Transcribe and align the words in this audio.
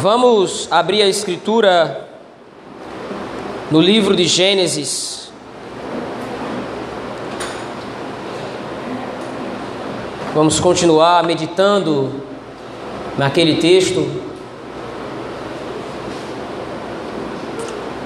Vamos 0.00 0.68
abrir 0.70 1.02
a 1.02 1.08
escritura 1.08 2.08
no 3.68 3.80
livro 3.80 4.14
de 4.14 4.28
Gênesis. 4.28 5.28
Vamos 10.32 10.60
continuar 10.60 11.24
meditando 11.24 12.12
naquele 13.18 13.56
texto. 13.56 14.08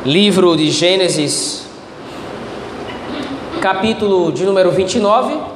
Livro 0.06 0.56
de 0.56 0.70
Gênesis, 0.70 1.66
capítulo 3.60 4.32
de 4.32 4.44
número 4.44 4.70
29. 4.70 5.51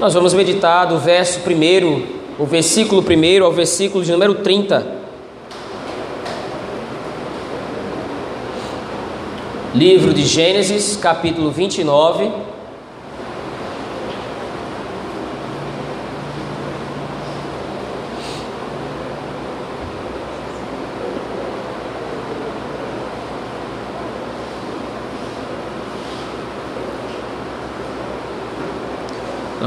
Nós 0.00 0.14
vamos 0.14 0.32
meditar 0.32 0.84
do 0.84 0.96
verso 0.96 1.40
1, 1.40 2.06
o 2.38 2.46
versículo 2.46 3.02
1 3.02 3.44
ao 3.44 3.50
versículo 3.50 4.04
de 4.04 4.12
número 4.12 4.36
30. 4.36 4.86
Livro 9.74 10.14
de 10.14 10.24
Gênesis, 10.24 10.96
capítulo 10.96 11.50
29. 11.50 12.30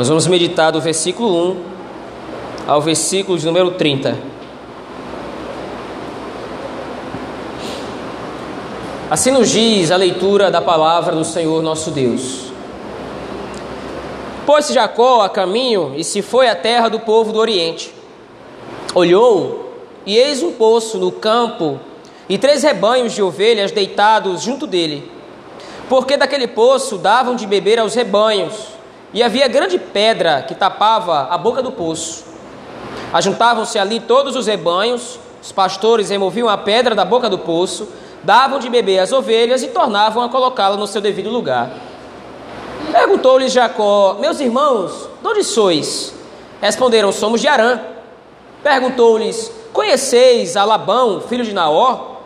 Nós 0.02 0.08
vamos 0.08 0.26
meditar 0.26 0.72
do 0.72 0.82
versículo 0.82 1.52
1 1.52 1.64
ao 2.66 2.82
versículo 2.82 3.38
de 3.38 3.46
número 3.46 3.70
30. 3.70 4.18
Assim 9.12 9.29
nos 9.29 9.52
diz 9.52 9.91
a 9.91 9.96
leitura 9.96 10.49
da 10.49 10.60
palavra 10.60 11.16
do 11.16 11.24
Senhor 11.24 11.62
nosso 11.62 11.91
Deus. 11.91 12.52
Pôs-se 14.44 14.74
Jacó 14.74 15.22
a 15.22 15.29
caminho 15.29 15.94
e 15.96 16.04
se 16.04 16.24
foi 16.24 16.49
à 16.49 16.55
terra 16.55 16.90
do 16.90 17.02
povo 17.02 17.32
do 17.32 17.38
Oriente. 17.38 17.94
Olhou, 18.96 19.72
e 20.04 20.18
eis 20.18 20.41
um 20.41 20.54
poço 20.54 20.98
no 20.98 21.12
campo 21.12 21.79
e 22.27 22.40
três 22.40 22.63
rebanhos 22.63 23.13
de 23.13 23.22
ovelhas 23.22 23.72
deitados 23.72 24.41
junto 24.41 24.66
dele. 24.66 25.12
Porque 25.88 26.18
daquele 26.18 26.48
poço 26.48 26.98
davam 26.98 27.35
de 27.35 27.46
beber 27.46 27.77
aos 27.77 27.94
rebanhos 27.94 28.80
e 29.13 29.21
havia 29.21 29.48
grande 29.48 29.77
pedra 29.77 30.41
que 30.41 30.55
tapava 30.55 31.27
a 31.29 31.37
boca 31.37 31.62
do 31.62 31.71
poço. 31.71 32.26
Ajuntavam-se 33.13 33.77
ali 33.77 33.99
todos 33.99 34.35
os 34.35 34.48
rebanhos, 34.48 35.20
os 35.41 35.51
pastores 35.51 36.09
removiam 36.09 36.48
a 36.48 36.57
pedra 36.57 36.95
da 36.95 37.04
boca 37.04 37.29
do 37.29 37.37
poço, 37.37 37.89
davam 38.23 38.59
de 38.59 38.70
beber 38.70 38.99
às 38.99 39.12
ovelhas 39.12 39.63
e 39.63 39.67
tornavam 39.67 40.23
a 40.23 40.29
colocá-la 40.29 40.77
no 40.77 40.87
seu 40.87 41.01
devido 41.01 41.29
lugar. 41.29 41.71
Perguntou-lhes 42.91 43.51
Jacó: 43.51 44.17
Meus 44.20 44.39
irmãos, 44.39 45.09
de 45.21 45.27
onde 45.27 45.43
sois? 45.43 46.13
Responderam: 46.62 47.12
Somos 47.12 47.41
de 47.41 47.48
Arã. 47.48 47.79
Perguntou-lhes: 48.63 49.51
Conheceis 49.73 50.55
a 50.55 50.63
Labão, 50.63 51.21
filho 51.21 51.43
de 51.43 51.54
Naor? 51.54 52.17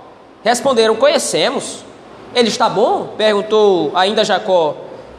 Responderam: 0.43 0.95
Conhecemos. 0.95 1.83
Ele 2.33 2.49
está 2.49 2.67
bom? 2.67 3.13
Perguntou 3.17 3.91
ainda 3.95 4.23
Jacó. 4.23 4.75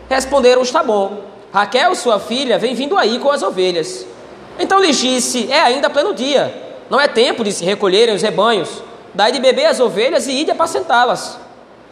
Responderam: 0.09 0.63
Está 0.63 0.83
bom. 0.83 1.36
Raquel, 1.57 1.95
sua 1.95 2.21
filha, 2.21 2.59
vem 2.59 2.75
vindo 2.75 2.99
aí 2.99 3.19
com 3.19 3.31
as 3.31 3.43
ovelhas. 3.43 4.07
Então 4.59 4.79
lhes 4.79 4.99
disse: 4.99 5.51
É 5.51 5.59
ainda 5.59 5.89
pleno 5.89 6.13
dia, 6.13 6.55
não 6.91 7.01
é 7.01 7.09
tempo 7.09 7.43
de 7.43 7.51
se 7.51 7.65
recolherem 7.65 8.15
os 8.15 8.21
rebanhos. 8.21 8.83
Dai 9.15 9.33
de 9.33 9.41
beber 9.41 9.65
as 9.65 9.81
ovelhas 9.81 10.27
e 10.27 10.33
ide 10.33 10.51
apacentá-las. 10.51 11.39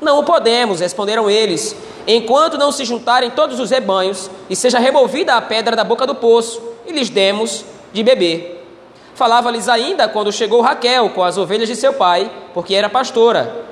Não 0.02 0.18
o 0.18 0.22
podemos, 0.22 0.80
responderam 0.80 1.30
eles, 1.30 1.74
enquanto 2.06 2.58
não 2.58 2.70
se 2.70 2.84
juntarem 2.84 3.30
todos 3.30 3.58
os 3.58 3.70
rebanhos 3.70 4.30
e 4.50 4.54
seja 4.54 4.78
removida 4.78 5.34
a 5.34 5.40
pedra 5.40 5.74
da 5.74 5.82
boca 5.82 6.06
do 6.06 6.14
poço, 6.14 6.60
e 6.86 6.92
lhes 6.92 7.08
demos 7.08 7.64
de 7.90 8.02
beber. 8.02 8.66
Falava-lhes 9.14 9.66
ainda 9.66 10.06
quando 10.10 10.30
chegou 10.30 10.60
Raquel 10.60 11.08
com 11.08 11.24
as 11.24 11.38
ovelhas 11.38 11.70
de 11.70 11.76
seu 11.76 11.94
pai, 11.94 12.30
porque 12.52 12.74
era 12.74 12.90
pastora. 12.90 13.64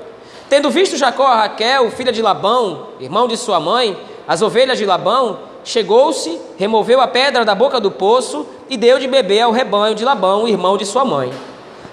Tendo 0.48 0.70
visto 0.70 0.96
Jacó 0.96 1.26
a 1.26 1.42
Raquel, 1.42 1.90
filha 1.90 2.12
de 2.12 2.22
Labão, 2.22 2.86
irmão 2.98 3.28
de 3.28 3.36
sua 3.36 3.60
mãe, 3.60 3.94
as 4.26 4.40
ovelhas 4.40 4.78
de 4.78 4.86
Labão, 4.86 5.51
chegou-se, 5.64 6.40
removeu 6.56 7.00
a 7.00 7.06
pedra 7.06 7.44
da 7.44 7.54
boca 7.54 7.80
do 7.80 7.90
poço 7.90 8.46
e 8.68 8.76
deu 8.76 8.98
de 8.98 9.06
beber 9.06 9.42
ao 9.42 9.52
rebanho 9.52 9.94
de 9.94 10.04
Labão, 10.04 10.48
irmão 10.48 10.76
de 10.76 10.86
sua 10.86 11.04
mãe. 11.04 11.32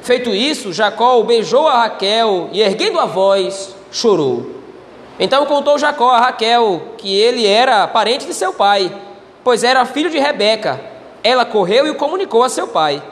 Feito 0.02 0.30
isso, 0.30 0.74
Jacó 0.74 1.22
beijou 1.22 1.68
a 1.68 1.84
Raquel 1.84 2.50
e, 2.52 2.62
erguendo 2.62 3.00
a 3.00 3.06
voz, 3.06 3.76
chorou. 3.92 4.46
Então 5.20 5.46
contou 5.46 5.78
Jacó 5.78 6.12
a 6.12 6.20
Raquel 6.20 6.82
que 6.98 7.16
ele 7.16 7.46
era 7.46 7.88
parente 7.88 8.26
de 8.26 8.34
seu 8.34 8.54
pai, 8.54 8.92
pois 9.44 9.64
era 9.64 9.86
filho 9.86 10.10
de 10.10 10.18
Rebeca. 10.18 10.80
Ela 11.24 11.46
correu 11.46 11.86
e 11.86 11.90
o 11.90 11.96
comunicou 11.96 12.44
a 12.44 12.50
seu 12.50 12.68
pai. 12.68 13.04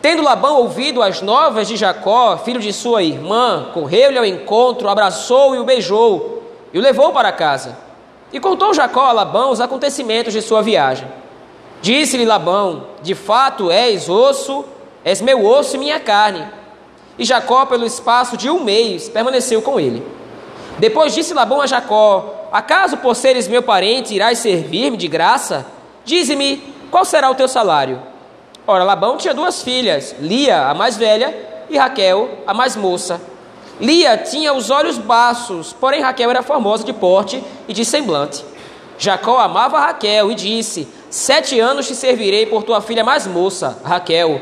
Tendo 0.00 0.22
Labão 0.22 0.56
ouvido 0.56 1.02
as 1.02 1.20
novas 1.20 1.68
de 1.68 1.76
Jacó, 1.76 2.38
filho 2.38 2.60
de 2.60 2.72
sua 2.72 3.02
irmã, 3.02 3.70
correu-lhe 3.74 4.16
ao 4.16 4.24
encontro, 4.24 4.88
abraçou 4.88 5.54
e 5.54 5.58
o 5.58 5.64
beijou 5.64 6.42
e 6.72 6.78
o 6.78 6.82
levou 6.82 7.12
para 7.12 7.32
casa. 7.32 7.89
E 8.32 8.38
contou 8.38 8.74
Jacó 8.74 9.06
a 9.06 9.12
Labão 9.12 9.50
os 9.50 9.60
acontecimentos 9.60 10.32
de 10.32 10.40
sua 10.40 10.62
viagem. 10.62 11.06
Disse-lhe 11.82 12.24
Labão: 12.24 12.86
De 13.02 13.14
fato 13.14 13.70
és 13.70 14.08
osso, 14.08 14.64
és 15.04 15.20
meu 15.20 15.44
osso 15.44 15.76
e 15.76 15.78
minha 15.78 15.98
carne. 15.98 16.46
E 17.18 17.24
Jacó, 17.24 17.66
pelo 17.66 17.86
espaço 17.86 18.36
de 18.36 18.48
um 18.48 18.62
mês, 18.62 19.08
permaneceu 19.08 19.60
com 19.60 19.78
ele. 19.80 20.06
Depois 20.78 21.14
disse 21.14 21.34
Labão 21.34 21.60
a 21.60 21.66
Jacó: 21.66 22.48
Acaso 22.52 22.96
por 22.98 23.14
seres 23.16 23.48
meu 23.48 23.62
parente 23.62 24.14
irás 24.14 24.38
servir-me 24.38 24.96
de 24.96 25.08
graça? 25.08 25.66
Dize-me, 26.04 26.56
qual 26.90 27.04
será 27.04 27.30
o 27.30 27.34
teu 27.34 27.46
salário? 27.46 28.00
Ora, 28.66 28.84
Labão 28.84 29.16
tinha 29.16 29.34
duas 29.34 29.62
filhas, 29.62 30.14
Lia, 30.20 30.68
a 30.68 30.74
mais 30.74 30.96
velha, 30.96 31.34
e 31.68 31.76
Raquel, 31.76 32.28
a 32.46 32.54
mais 32.54 32.76
moça. 32.76 33.20
Lia 33.80 34.18
tinha 34.18 34.52
os 34.52 34.70
olhos 34.70 34.98
baços, 34.98 35.72
porém 35.72 36.02
Raquel 36.02 36.30
era 36.30 36.42
formosa 36.42 36.84
de 36.84 36.92
porte 36.92 37.42
e 37.66 37.72
de 37.72 37.84
semblante. 37.84 38.44
Jacó 38.98 39.38
amava 39.38 39.80
Raquel 39.80 40.30
e 40.30 40.34
disse: 40.34 40.86
Sete 41.08 41.58
anos 41.58 41.86
te 41.86 41.94
servirei 41.94 42.44
por 42.44 42.62
tua 42.62 42.82
filha 42.82 43.02
mais 43.02 43.26
moça, 43.26 43.80
Raquel. 43.82 44.40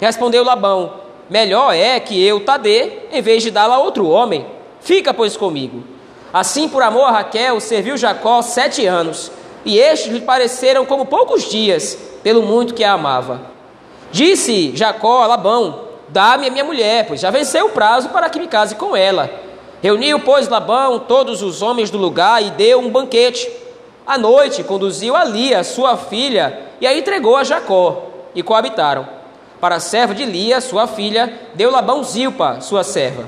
Respondeu 0.00 0.42
Labão: 0.42 0.94
Melhor 1.30 1.72
é 1.72 2.00
que 2.00 2.20
eu 2.20 2.44
ta 2.44 2.56
dê, 2.56 2.90
em 3.12 3.22
vez 3.22 3.44
de 3.44 3.52
dá-la 3.52 3.76
a 3.76 3.78
outro 3.78 4.08
homem. 4.08 4.44
Fica, 4.80 5.14
pois, 5.14 5.36
comigo. 5.36 5.84
Assim, 6.32 6.68
por 6.68 6.82
amor 6.82 7.04
a 7.04 7.12
Raquel, 7.12 7.60
serviu 7.60 7.96
Jacó 7.96 8.42
sete 8.42 8.84
anos, 8.84 9.30
e 9.64 9.78
estes 9.78 10.12
lhe 10.12 10.20
pareceram 10.20 10.84
como 10.84 11.06
poucos 11.06 11.48
dias, 11.48 11.96
pelo 12.24 12.42
muito 12.42 12.74
que 12.74 12.82
a 12.82 12.94
amava. 12.94 13.42
Disse 14.10 14.72
Jacó 14.74 15.22
a 15.22 15.28
Labão: 15.28 15.91
Dá-me 16.12 16.46
a 16.46 16.50
minha 16.50 16.62
mulher, 16.64 17.06
pois 17.06 17.20
já 17.20 17.30
venceu 17.30 17.66
o 17.66 17.70
prazo 17.70 18.10
para 18.10 18.28
que 18.28 18.38
me 18.38 18.46
case 18.46 18.74
com 18.74 18.94
ela. 18.94 19.30
Reuniu, 19.82 20.20
pois, 20.20 20.46
Labão 20.46 20.98
todos 20.98 21.42
os 21.42 21.62
homens 21.62 21.88
do 21.88 21.96
lugar 21.96 22.42
e 22.42 22.50
deu 22.50 22.80
um 22.80 22.90
banquete. 22.90 23.50
À 24.06 24.18
noite, 24.18 24.62
conduziu 24.62 25.16
a 25.16 25.24
Lia, 25.24 25.64
sua 25.64 25.96
filha, 25.96 26.60
e 26.82 26.86
a 26.86 26.94
entregou 26.94 27.34
a 27.34 27.44
Jacó, 27.44 28.10
e 28.34 28.42
coabitaram. 28.42 29.08
Para 29.58 29.76
a 29.76 29.80
serva 29.80 30.14
de 30.14 30.26
Lia, 30.26 30.60
sua 30.60 30.86
filha, 30.86 31.32
deu 31.54 31.70
Labão 31.70 32.04
Zilpa, 32.04 32.60
sua 32.60 32.84
serva. 32.84 33.24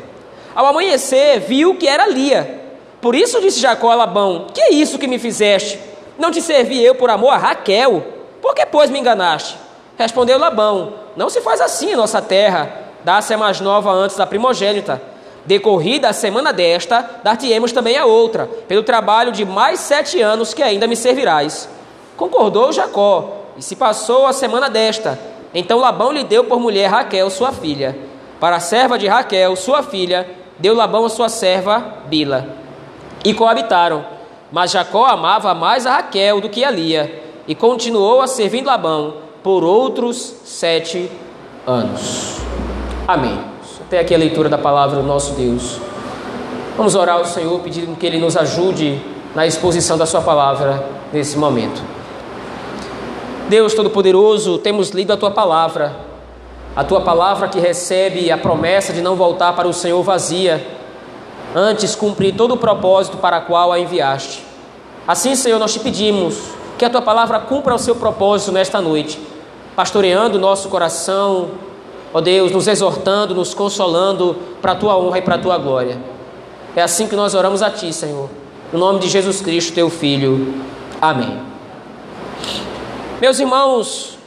Ao 0.54 0.66
amanhecer, 0.66 1.40
viu 1.40 1.76
que 1.76 1.88
era 1.88 2.06
Lia. 2.06 2.60
Por 3.00 3.14
isso 3.14 3.40
disse 3.40 3.60
Jacó 3.60 3.90
a 3.90 3.94
Labão: 3.94 4.48
Que 4.52 4.60
é 4.60 4.74
isso 4.74 4.98
que 4.98 5.06
me 5.06 5.18
fizeste? 5.18 5.80
Não 6.18 6.30
te 6.30 6.42
servi 6.42 6.84
eu 6.84 6.94
por 6.94 7.08
amor 7.08 7.30
a 7.30 7.38
Raquel? 7.38 8.04
Por 8.42 8.54
que, 8.54 8.66
pois, 8.66 8.90
me 8.90 8.98
enganaste? 8.98 9.63
Respondeu 9.96 10.38
Labão: 10.38 10.94
Não 11.16 11.30
se 11.30 11.40
faz 11.40 11.60
assim 11.60 11.92
em 11.92 11.96
nossa 11.96 12.20
terra. 12.20 12.84
Dá-se 13.04 13.34
a 13.34 13.38
mais 13.38 13.60
nova 13.60 13.90
antes 13.92 14.16
da 14.16 14.26
primogênita. 14.26 15.00
Decorrida 15.44 16.08
a 16.08 16.12
semana 16.12 16.52
desta, 16.52 17.08
dar-te-emos 17.22 17.70
também 17.70 17.98
a 17.98 18.06
outra, 18.06 18.46
pelo 18.66 18.82
trabalho 18.82 19.30
de 19.30 19.44
mais 19.44 19.78
sete 19.80 20.20
anos 20.22 20.54
que 20.54 20.62
ainda 20.62 20.86
me 20.86 20.96
servirás. 20.96 21.68
Concordou 22.16 22.72
Jacó, 22.72 23.42
e 23.56 23.62
se 23.62 23.76
passou 23.76 24.26
a 24.26 24.32
semana 24.32 24.70
desta. 24.70 25.18
Então 25.52 25.78
Labão 25.78 26.12
lhe 26.12 26.24
deu 26.24 26.44
por 26.44 26.58
mulher 26.58 26.88
Raquel, 26.88 27.28
sua 27.28 27.52
filha. 27.52 27.96
Para 28.40 28.56
a 28.56 28.60
serva 28.60 28.98
de 28.98 29.06
Raquel, 29.06 29.54
sua 29.54 29.82
filha, 29.82 30.26
deu 30.58 30.74
Labão 30.74 31.04
a 31.04 31.10
sua 31.10 31.28
serva 31.28 31.98
Bila. 32.06 32.48
E 33.22 33.34
coabitaram. 33.34 34.04
Mas 34.50 34.70
Jacó 34.70 35.04
amava 35.04 35.54
mais 35.54 35.86
a 35.86 35.96
Raquel 35.96 36.40
do 36.40 36.48
que 36.48 36.64
a 36.64 36.70
Lia, 36.70 37.22
e 37.46 37.54
continuou 37.54 38.22
a 38.22 38.26
servindo 38.26 38.66
Labão 38.66 39.23
por 39.44 39.62
outros 39.62 40.36
sete 40.42 41.10
anos. 41.66 42.38
Amém. 43.06 43.38
Até 43.82 43.98
aqui 44.00 44.14
a 44.14 44.18
leitura 44.18 44.48
da 44.48 44.56
palavra 44.56 44.96
do 44.96 45.06
nosso 45.06 45.34
Deus. 45.34 45.78
Vamos 46.78 46.94
orar 46.94 47.18
ao 47.18 47.26
Senhor 47.26 47.60
pedindo 47.60 47.94
que 47.94 48.06
Ele 48.06 48.18
nos 48.18 48.38
ajude 48.38 48.98
na 49.34 49.46
exposição 49.46 49.98
da 49.98 50.06
Sua 50.06 50.22
palavra 50.22 50.88
nesse 51.12 51.36
momento. 51.36 51.82
Deus 53.46 53.74
Todo-Poderoso, 53.74 54.56
temos 54.56 54.88
lido 54.88 55.12
a 55.12 55.16
tua 55.18 55.30
palavra, 55.30 55.94
a 56.74 56.82
tua 56.82 57.02
palavra 57.02 57.46
que 57.46 57.60
recebe 57.60 58.32
a 58.32 58.38
promessa 58.38 58.94
de 58.94 59.02
não 59.02 59.14
voltar 59.14 59.54
para 59.54 59.68
o 59.68 59.74
Senhor 59.74 60.02
vazia, 60.02 60.66
antes 61.54 61.94
cumprir 61.94 62.34
todo 62.34 62.54
o 62.54 62.56
propósito 62.56 63.18
para 63.18 63.40
o 63.40 63.42
qual 63.42 63.70
a 63.70 63.78
enviaste. 63.78 64.42
Assim, 65.06 65.36
Senhor, 65.36 65.58
nós 65.58 65.74
te 65.74 65.80
pedimos 65.80 66.38
que 66.78 66.84
a 66.86 66.88
tua 66.88 67.02
palavra 67.02 67.38
cumpra 67.40 67.74
o 67.74 67.78
seu 67.78 67.94
propósito 67.94 68.50
nesta 68.50 68.80
noite, 68.80 69.33
pastoreando 69.74 70.38
o 70.38 70.40
nosso 70.40 70.68
coração, 70.68 71.50
ó 72.12 72.20
Deus, 72.20 72.52
nos 72.52 72.68
exortando, 72.68 73.34
nos 73.34 73.54
consolando 73.54 74.36
para 74.62 74.72
a 74.72 74.74
tua 74.74 74.96
honra 74.96 75.18
e 75.18 75.22
para 75.22 75.34
a 75.34 75.38
tua 75.38 75.58
glória. 75.58 75.98
É 76.76 76.82
assim 76.82 77.06
que 77.06 77.16
nós 77.16 77.34
oramos 77.34 77.62
a 77.62 77.70
ti, 77.70 77.92
Senhor, 77.92 78.28
no 78.72 78.78
nome 78.78 78.98
de 79.00 79.08
Jesus 79.08 79.40
Cristo, 79.40 79.72
teu 79.72 79.90
Filho. 79.90 80.54
Amém. 81.00 81.38
Meus 83.20 83.38
irmãos, 83.38 84.18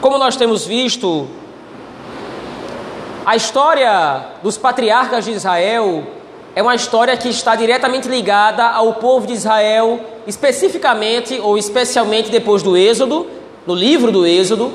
como 0.00 0.18
nós 0.18 0.36
temos 0.36 0.64
visto, 0.64 1.26
a 3.26 3.36
história 3.36 4.26
dos 4.42 4.56
patriarcas 4.56 5.24
de 5.24 5.32
Israel 5.32 6.04
é 6.54 6.62
uma 6.62 6.74
história 6.74 7.16
que 7.16 7.28
está 7.28 7.56
diretamente 7.56 8.06
ligada 8.06 8.64
ao 8.64 8.94
povo 8.94 9.26
de 9.26 9.32
Israel, 9.32 9.98
especificamente 10.26 11.40
ou 11.40 11.58
especialmente 11.58 12.30
depois 12.30 12.62
do 12.62 12.76
Êxodo, 12.76 13.26
no 13.66 13.74
livro 13.74 14.12
do 14.12 14.26
Êxodo, 14.26 14.72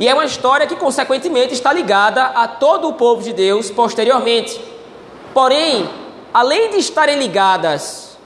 e 0.00 0.08
é 0.08 0.14
uma 0.14 0.24
história 0.24 0.66
que, 0.66 0.76
consequentemente, 0.76 1.54
está 1.54 1.72
ligada 1.72 2.24
a 2.24 2.48
todo 2.48 2.88
o 2.88 2.94
povo 2.94 3.22
de 3.22 3.32
Deus 3.32 3.70
posteriormente. 3.70 4.60
Porém, 5.32 5.88
além 6.32 6.70
de 6.70 6.78
estarem 6.78 7.18
ligadas 7.18 8.18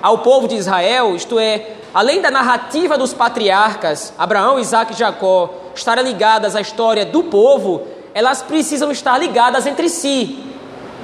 ao 0.00 0.18
povo 0.18 0.46
de 0.46 0.54
Israel, 0.54 1.16
isto 1.16 1.38
é, 1.38 1.72
além 1.92 2.20
da 2.20 2.30
narrativa 2.30 2.98
dos 2.98 3.12
patriarcas, 3.12 4.12
Abraão, 4.18 4.58
Isaac 4.58 4.92
e 4.92 4.96
Jacó, 4.96 5.50
estarem 5.74 6.04
ligadas 6.04 6.54
à 6.54 6.60
história 6.60 7.04
do 7.04 7.24
povo, 7.24 7.82
elas 8.12 8.42
precisam 8.42 8.92
estar 8.92 9.18
ligadas 9.18 9.66
entre 9.66 9.88
si. 9.88 10.38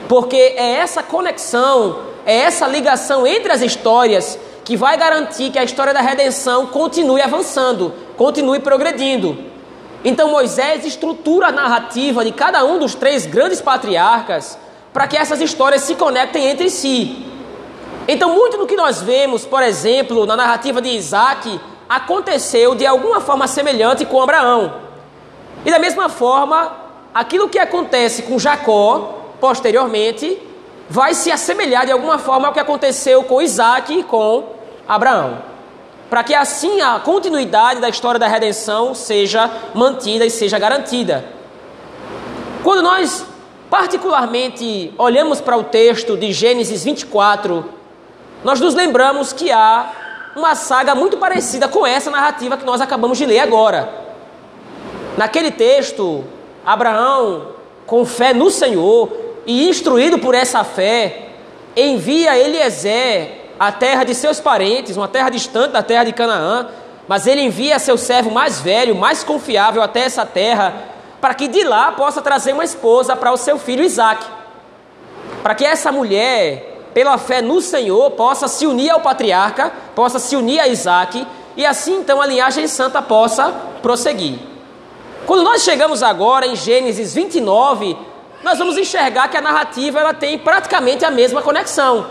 Porque 0.08 0.36
é 0.36 0.74
essa 0.74 1.02
conexão, 1.02 2.00
é 2.26 2.36
essa 2.36 2.66
ligação 2.66 3.26
entre 3.26 3.52
as 3.52 3.62
histórias 3.62 4.38
que 4.64 4.76
vai 4.76 4.96
garantir 4.96 5.50
que 5.50 5.58
a 5.58 5.64
história 5.64 5.92
da 5.92 6.00
redenção 6.00 6.66
continue 6.66 7.20
avançando, 7.20 7.92
continue 8.16 8.60
progredindo. 8.60 9.36
Então 10.04 10.30
Moisés 10.30 10.84
estrutura 10.84 11.48
a 11.48 11.52
narrativa 11.52 12.24
de 12.24 12.32
cada 12.32 12.64
um 12.64 12.78
dos 12.78 12.94
três 12.94 13.26
grandes 13.26 13.60
patriarcas 13.60 14.58
para 14.92 15.06
que 15.06 15.16
essas 15.16 15.40
histórias 15.40 15.82
se 15.82 15.94
conectem 15.94 16.46
entre 16.46 16.70
si. 16.70 17.26
Então, 18.08 18.34
muito 18.34 18.56
do 18.56 18.66
que 18.66 18.74
nós 18.74 19.00
vemos, 19.00 19.44
por 19.44 19.62
exemplo, 19.62 20.26
na 20.26 20.36
narrativa 20.36 20.82
de 20.82 20.88
Isaac, 20.88 21.60
aconteceu 21.88 22.74
de 22.74 22.84
alguma 22.84 23.20
forma 23.20 23.46
semelhante 23.46 24.04
com 24.04 24.20
Abraão. 24.20 24.72
E 25.64 25.70
da 25.70 25.78
mesma 25.78 26.08
forma, 26.08 26.72
aquilo 27.14 27.48
que 27.48 27.58
acontece 27.58 28.22
com 28.22 28.38
Jacó, 28.38 29.14
posteriormente, 29.40 30.40
vai 30.90 31.14
se 31.14 31.30
assemelhar 31.30 31.86
de 31.86 31.92
alguma 31.92 32.18
forma 32.18 32.48
ao 32.48 32.52
que 32.52 32.58
aconteceu 32.58 33.22
com 33.22 33.40
Isaac 33.40 33.96
e 33.96 34.02
com 34.02 34.42
Abraão. 34.88 35.38
Para 36.10 36.24
que 36.24 36.34
assim 36.34 36.80
a 36.80 36.98
continuidade 36.98 37.80
da 37.80 37.88
história 37.88 38.18
da 38.18 38.26
redenção 38.26 38.92
seja 38.92 39.48
mantida 39.72 40.26
e 40.26 40.30
seja 40.30 40.58
garantida. 40.58 41.24
Quando 42.64 42.82
nós, 42.82 43.24
particularmente, 43.70 44.92
olhamos 44.98 45.40
para 45.40 45.56
o 45.56 45.62
texto 45.62 46.16
de 46.16 46.32
Gênesis 46.32 46.82
24, 46.82 47.64
nós 48.42 48.58
nos 48.58 48.74
lembramos 48.74 49.32
que 49.32 49.52
há 49.52 49.92
uma 50.34 50.56
saga 50.56 50.92
muito 50.96 51.16
parecida 51.18 51.68
com 51.68 51.86
essa 51.86 52.10
narrativa 52.10 52.56
que 52.56 52.64
nós 52.64 52.80
acabamos 52.80 53.16
de 53.16 53.26
ler 53.26 53.38
agora. 53.38 53.94
Naquele 55.16 55.52
texto, 55.52 56.24
Abraão, 56.66 57.50
com 57.86 58.04
fé 58.04 58.34
no 58.34 58.50
Senhor 58.50 59.29
e 59.50 59.68
instruído 59.68 60.18
por 60.18 60.32
essa 60.32 60.62
fé, 60.62 61.28
envia 61.76 62.38
Eliezer 62.38 63.32
à 63.58 63.72
terra 63.72 64.04
de 64.04 64.14
seus 64.14 64.38
parentes, 64.38 64.96
uma 64.96 65.08
terra 65.08 65.28
distante 65.28 65.72
da 65.72 65.82
terra 65.82 66.04
de 66.04 66.12
Canaã, 66.12 66.68
mas 67.08 67.26
ele 67.26 67.42
envia 67.42 67.78
seu 67.80 67.98
servo 67.98 68.30
mais 68.30 68.60
velho, 68.60 68.94
mais 68.94 69.24
confiável 69.24 69.82
até 69.82 70.00
essa 70.00 70.24
terra, 70.24 70.72
para 71.20 71.34
que 71.34 71.48
de 71.48 71.64
lá 71.64 71.90
possa 71.90 72.22
trazer 72.22 72.52
uma 72.52 72.62
esposa 72.62 73.16
para 73.16 73.32
o 73.32 73.36
seu 73.36 73.58
filho 73.58 73.82
Isaac. 73.82 74.24
Para 75.42 75.56
que 75.56 75.64
essa 75.64 75.90
mulher 75.90 76.70
pela 76.94 77.18
fé 77.18 77.40
no 77.40 77.60
Senhor, 77.60 78.10
possa 78.12 78.48
se 78.48 78.66
unir 78.66 78.90
ao 78.90 79.00
patriarca, 79.00 79.72
possa 79.94 80.18
se 80.18 80.34
unir 80.36 80.60
a 80.60 80.68
Isaac, 80.68 81.26
e 81.56 81.64
assim 81.64 81.96
então 81.96 82.20
a 82.20 82.26
linhagem 82.26 82.66
santa 82.66 83.00
possa 83.00 83.52
prosseguir. 83.82 84.38
Quando 85.26 85.42
nós 85.42 85.62
chegamos 85.62 86.02
agora 86.02 86.46
em 86.46 86.56
Gênesis 86.56 87.14
29, 87.14 87.96
nós 88.42 88.58
vamos 88.58 88.78
enxergar 88.78 89.28
que 89.28 89.36
a 89.36 89.40
narrativa 89.40 90.00
ela 90.00 90.14
tem 90.14 90.38
praticamente 90.38 91.04
a 91.04 91.10
mesma 91.10 91.42
conexão. 91.42 92.06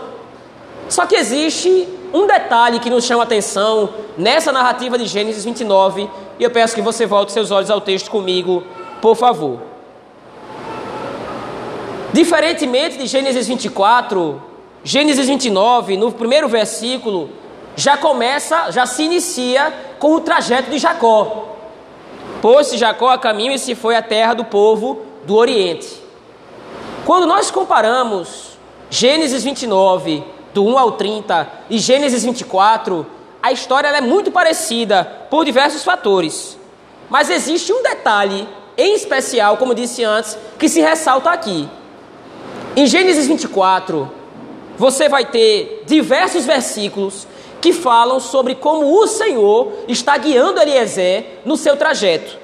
Só 0.88 1.06
que 1.06 1.16
existe 1.16 1.88
um 2.12 2.26
detalhe 2.26 2.80
que 2.80 2.90
nos 2.90 3.04
chama 3.04 3.22
atenção 3.22 3.90
nessa 4.16 4.52
narrativa 4.52 4.98
de 4.98 5.06
Gênesis 5.06 5.44
29, 5.44 6.08
e 6.38 6.42
eu 6.42 6.50
peço 6.50 6.74
que 6.74 6.82
você 6.82 7.06
volte 7.06 7.32
seus 7.32 7.50
olhos 7.50 7.70
ao 7.70 7.80
texto 7.80 8.10
comigo, 8.10 8.64
por 9.00 9.16
favor. 9.16 9.60
Diferentemente 12.12 12.98
de 12.98 13.06
Gênesis 13.06 13.46
24, 13.46 14.42
Gênesis 14.82 15.28
29, 15.28 15.96
no 15.96 16.10
primeiro 16.10 16.48
versículo, 16.48 17.30
já 17.76 17.96
começa, 17.96 18.70
já 18.72 18.84
se 18.84 19.04
inicia 19.04 19.72
com 19.98 20.14
o 20.14 20.20
trajeto 20.20 20.70
de 20.70 20.78
Jacó. 20.78 21.56
Pôs-se 22.42 22.76
Jacó 22.76 23.10
a 23.10 23.18
caminho 23.18 23.52
e 23.52 23.58
se 23.58 23.74
foi 23.74 23.94
à 23.94 24.02
terra 24.02 24.34
do 24.34 24.44
povo 24.44 25.02
do 25.24 25.36
Oriente. 25.36 25.99
Quando 27.06 27.26
nós 27.26 27.50
comparamos 27.50 28.58
Gênesis 28.90 29.42
29, 29.42 30.22
do 30.52 30.64
1 30.64 30.78
ao 30.78 30.92
30, 30.92 31.50
e 31.70 31.78
Gênesis 31.78 32.24
24, 32.24 33.06
a 33.42 33.52
história 33.52 33.88
é 33.88 34.00
muito 34.00 34.30
parecida 34.30 35.04
por 35.30 35.44
diversos 35.44 35.82
fatores. 35.82 36.58
Mas 37.08 37.30
existe 37.30 37.72
um 37.72 37.82
detalhe 37.82 38.46
em 38.76 38.94
especial, 38.94 39.56
como 39.56 39.74
disse 39.74 40.04
antes, 40.04 40.36
que 40.58 40.68
se 40.68 40.80
ressalta 40.80 41.30
aqui. 41.30 41.68
Em 42.76 42.86
Gênesis 42.86 43.26
24, 43.26 44.10
você 44.76 45.08
vai 45.08 45.24
ter 45.24 45.84
diversos 45.86 46.44
versículos 46.44 47.26
que 47.60 47.72
falam 47.72 48.18
sobre 48.18 48.54
como 48.54 48.98
o 48.98 49.06
Senhor 49.06 49.72
está 49.86 50.16
guiando 50.16 50.60
Eliezer 50.60 51.40
no 51.44 51.56
seu 51.56 51.76
trajeto. 51.76 52.39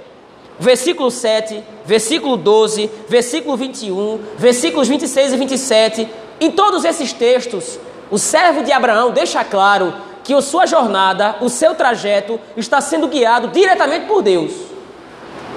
Versículo 0.58 1.10
7, 1.10 1.62
versículo 1.84 2.36
12, 2.36 2.90
versículo 3.08 3.56
21, 3.56 4.20
versículos 4.38 4.88
26 4.88 5.32
e 5.32 5.36
27. 5.36 6.08
Em 6.40 6.50
todos 6.50 6.84
esses 6.84 7.12
textos, 7.12 7.78
o 8.10 8.18
servo 8.18 8.62
de 8.62 8.72
Abraão 8.72 9.10
deixa 9.10 9.44
claro 9.44 9.92
que 10.24 10.34
a 10.34 10.40
sua 10.40 10.66
jornada, 10.66 11.36
o 11.40 11.48
seu 11.48 11.74
trajeto, 11.74 12.40
está 12.56 12.80
sendo 12.80 13.06
guiado 13.06 13.48
diretamente 13.48 14.06
por 14.06 14.22
Deus. 14.22 14.52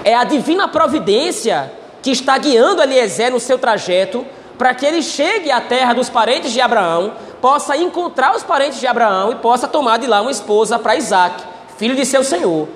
É 0.04 0.14
a 0.16 0.24
divina 0.24 0.68
providência 0.68 1.72
que 2.02 2.12
está 2.12 2.38
guiando 2.38 2.82
Eliezer 2.82 3.32
no 3.32 3.40
seu 3.40 3.58
trajeto 3.58 4.26
para 4.58 4.74
que 4.74 4.86
ele 4.86 5.02
chegue 5.02 5.50
à 5.50 5.62
terra 5.62 5.94
dos 5.94 6.10
parentes 6.10 6.52
de 6.52 6.60
Abraão, 6.60 7.14
possa 7.42 7.78
encontrar 7.78 8.36
os 8.36 8.44
parentes 8.44 8.80
de 8.80 8.88
Abraão 8.88 9.32
e 9.32 9.36
possa 9.36 9.68
tomar 9.68 9.98
de 9.98 10.06
lá 10.06 10.22
uma 10.22 10.32
esposa 10.32 10.78
para 10.78 10.98
Isaac, 10.98 11.44
filho 11.78 11.96
de 11.96 12.06
seu 12.06 12.24
senhor. 12.24 12.68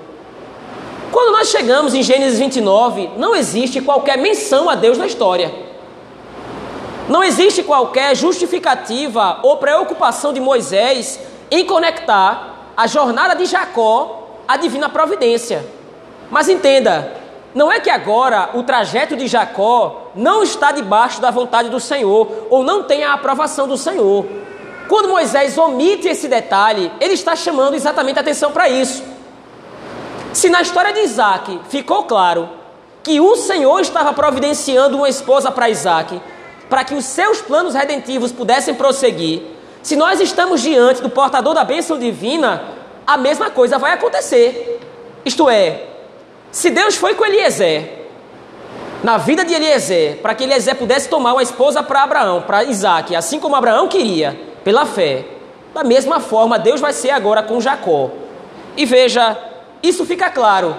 Quando 1.14 1.30
nós 1.30 1.46
chegamos 1.46 1.94
em 1.94 2.02
Gênesis 2.02 2.40
29, 2.40 3.10
não 3.16 3.36
existe 3.36 3.80
qualquer 3.80 4.18
menção 4.18 4.68
a 4.68 4.74
Deus 4.74 4.98
na 4.98 5.06
história. 5.06 5.54
Não 7.08 7.22
existe 7.22 7.62
qualquer 7.62 8.16
justificativa 8.16 9.38
ou 9.44 9.58
preocupação 9.58 10.32
de 10.32 10.40
Moisés 10.40 11.20
em 11.52 11.64
conectar 11.64 12.72
a 12.76 12.88
jornada 12.88 13.36
de 13.36 13.46
Jacó 13.46 14.40
à 14.48 14.56
divina 14.56 14.88
providência. 14.88 15.64
Mas 16.32 16.48
entenda, 16.48 17.14
não 17.54 17.70
é 17.70 17.78
que 17.78 17.90
agora 17.90 18.50
o 18.54 18.64
trajeto 18.64 19.14
de 19.14 19.28
Jacó 19.28 20.10
não 20.16 20.42
está 20.42 20.72
debaixo 20.72 21.20
da 21.20 21.30
vontade 21.30 21.68
do 21.68 21.78
Senhor 21.78 22.48
ou 22.50 22.64
não 22.64 22.82
tem 22.82 23.04
a 23.04 23.12
aprovação 23.12 23.68
do 23.68 23.76
Senhor. 23.76 24.26
Quando 24.88 25.10
Moisés 25.10 25.56
omite 25.56 26.08
esse 26.08 26.26
detalhe, 26.26 26.90
ele 27.00 27.14
está 27.14 27.36
chamando 27.36 27.74
exatamente 27.74 28.18
a 28.18 28.20
atenção 28.20 28.50
para 28.50 28.68
isso. 28.68 29.13
Se 30.34 30.50
na 30.50 30.60
história 30.60 30.92
de 30.92 30.98
Isaac 30.98 31.60
ficou 31.68 32.02
claro 32.02 32.48
que 33.04 33.20
o 33.20 33.36
Senhor 33.36 33.80
estava 33.80 34.12
providenciando 34.12 34.96
uma 34.96 35.08
esposa 35.08 35.48
para 35.48 35.70
Isaac, 35.70 36.20
para 36.68 36.82
que 36.82 36.92
os 36.92 37.04
seus 37.04 37.40
planos 37.40 37.72
redentivos 37.72 38.32
pudessem 38.32 38.74
prosseguir, 38.74 39.42
se 39.80 39.94
nós 39.94 40.20
estamos 40.20 40.60
diante 40.60 41.00
do 41.00 41.08
portador 41.08 41.54
da 41.54 41.62
bênção 41.62 41.96
divina, 41.96 42.64
a 43.06 43.16
mesma 43.16 43.48
coisa 43.48 43.78
vai 43.78 43.92
acontecer. 43.92 44.80
Isto 45.24 45.48
é, 45.48 45.84
se 46.50 46.68
Deus 46.68 46.96
foi 46.96 47.14
com 47.14 47.24
Eliezer, 47.24 48.06
na 49.04 49.18
vida 49.18 49.44
de 49.44 49.54
Eliezer, 49.54 50.16
para 50.16 50.34
que 50.34 50.42
Eliezer 50.42 50.74
pudesse 50.74 51.08
tomar 51.08 51.34
uma 51.34 51.42
esposa 51.44 51.80
para 51.80 52.02
Abraão, 52.02 52.42
para 52.42 52.64
Isaac, 52.64 53.14
assim 53.14 53.38
como 53.38 53.54
Abraão 53.54 53.86
queria, 53.86 54.36
pela 54.64 54.84
fé, 54.84 55.26
da 55.72 55.84
mesma 55.84 56.18
forma 56.18 56.58
Deus 56.58 56.80
vai 56.80 56.92
ser 56.92 57.10
agora 57.10 57.40
com 57.40 57.60
Jacó. 57.60 58.10
E 58.76 58.84
veja, 58.84 59.53
isso 59.88 60.06
fica 60.06 60.30
claro. 60.30 60.74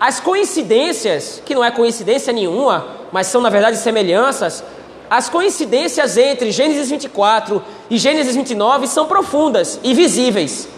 As 0.00 0.18
coincidências, 0.18 1.42
que 1.44 1.54
não 1.54 1.64
é 1.64 1.70
coincidência 1.70 2.32
nenhuma, 2.32 2.86
mas 3.12 3.26
são 3.26 3.40
na 3.40 3.50
verdade 3.50 3.76
semelhanças, 3.76 4.64
as 5.08 5.28
coincidências 5.28 6.16
entre 6.16 6.50
Gênesis 6.50 6.90
24 6.90 7.62
e 7.90 7.98
Gênesis 7.98 8.34
29 8.34 8.86
são 8.86 9.06
profundas 9.06 9.78
e 9.82 9.92
visíveis. 9.94 10.68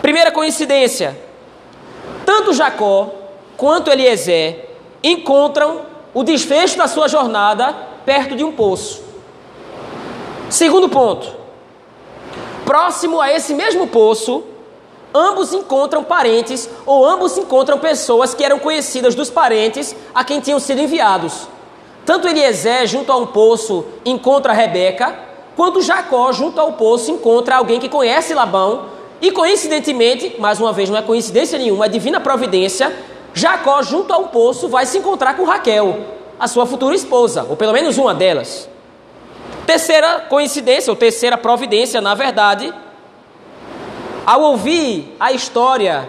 Primeira 0.00 0.30
coincidência: 0.30 1.18
tanto 2.24 2.54
Jacó 2.54 3.10
quanto 3.56 3.90
Eliezer 3.90 4.68
encontram 5.02 5.82
o 6.14 6.22
desfecho 6.22 6.78
da 6.78 6.86
sua 6.86 7.08
jornada 7.08 7.74
perto 8.06 8.36
de 8.36 8.44
um 8.44 8.52
poço. 8.52 9.02
Segundo 10.48 10.88
ponto: 10.88 11.34
próximo 12.64 13.20
a 13.20 13.32
esse 13.32 13.52
mesmo 13.52 13.86
poço, 13.88 14.44
ambos 15.14 15.52
encontram 15.52 16.04
parentes 16.04 16.68
ou 16.86 17.04
ambos 17.06 17.36
encontram 17.36 17.78
pessoas 17.78 18.34
que 18.34 18.44
eram 18.44 18.58
conhecidas 18.58 19.14
dos 19.14 19.30
parentes 19.30 19.94
a 20.14 20.24
quem 20.24 20.40
tinham 20.40 20.60
sido 20.60 20.80
enviados. 20.80 21.48
Tanto 22.04 22.26
Eliezer, 22.26 22.86
junto 22.86 23.12
a 23.12 23.16
um 23.16 23.26
poço, 23.26 23.84
encontra 24.04 24.52
Rebeca, 24.52 25.14
quanto 25.56 25.82
Jacó, 25.82 26.32
junto 26.32 26.60
ao 26.60 26.72
poço, 26.72 27.10
encontra 27.10 27.56
alguém 27.56 27.78
que 27.78 27.88
conhece 27.88 28.32
Labão. 28.32 28.86
E 29.20 29.30
coincidentemente, 29.30 30.36
mais 30.38 30.60
uma 30.60 30.72
vez, 30.72 30.88
não 30.88 30.96
é 30.96 31.02
coincidência 31.02 31.58
nenhuma, 31.58 31.86
é 31.86 31.88
divina 31.88 32.20
providência, 32.20 32.96
Jacó, 33.34 33.82
junto 33.82 34.12
ao 34.12 34.28
poço, 34.28 34.68
vai 34.68 34.86
se 34.86 34.98
encontrar 34.98 35.36
com 35.36 35.44
Raquel, 35.44 35.98
a 36.38 36.48
sua 36.48 36.66
futura 36.66 36.94
esposa, 36.94 37.46
ou 37.48 37.56
pelo 37.56 37.72
menos 37.72 37.98
uma 37.98 38.14
delas. 38.14 38.68
Terceira 39.66 40.20
coincidência, 40.20 40.90
ou 40.90 40.96
terceira 40.96 41.36
providência, 41.36 42.00
na 42.00 42.14
verdade, 42.14 42.72
ao 44.28 44.42
ouvir 44.42 45.16
a 45.18 45.32
história 45.32 46.06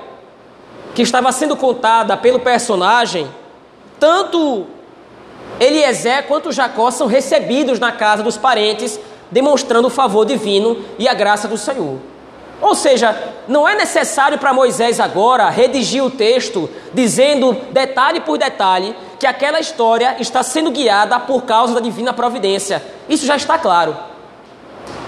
que 0.93 1.01
estava 1.01 1.31
sendo 1.31 1.55
contada 1.55 2.17
pelo 2.17 2.41
personagem, 2.41 3.25
tanto 3.97 4.67
Eliezer 5.57 6.27
quanto 6.27 6.51
Jacó 6.51 6.91
são 6.91 7.07
recebidos 7.07 7.79
na 7.79 7.93
casa 7.93 8.21
dos 8.21 8.35
parentes, 8.35 8.99
demonstrando 9.31 9.87
o 9.87 9.89
favor 9.89 10.25
divino 10.25 10.83
e 10.97 11.07
a 11.07 11.13
graça 11.13 11.47
do 11.47 11.57
Senhor. 11.57 11.97
Ou 12.61 12.75
seja, 12.75 13.17
não 13.47 13.65
é 13.65 13.73
necessário 13.73 14.37
para 14.37 14.51
Moisés 14.51 14.99
agora 14.99 15.49
redigir 15.49 16.03
o 16.03 16.11
texto 16.11 16.69
dizendo 16.93 17.53
detalhe 17.71 18.19
por 18.19 18.37
detalhe 18.37 18.93
que 19.17 19.25
aquela 19.25 19.61
história 19.61 20.17
está 20.19 20.43
sendo 20.43 20.71
guiada 20.71 21.17
por 21.21 21.43
causa 21.43 21.73
da 21.73 21.79
divina 21.79 22.11
providência. 22.11 22.83
Isso 23.07 23.25
já 23.25 23.37
está 23.37 23.57
claro. 23.57 23.95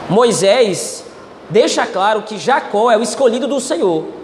Moisés 0.10 1.11
deixa 1.52 1.86
claro 1.86 2.24
que 2.24 2.38
Jacó 2.38 2.90
é 2.90 2.98
o 2.98 3.04
escolhido 3.04 3.48
do 3.48 3.60
Senhor 3.60 4.22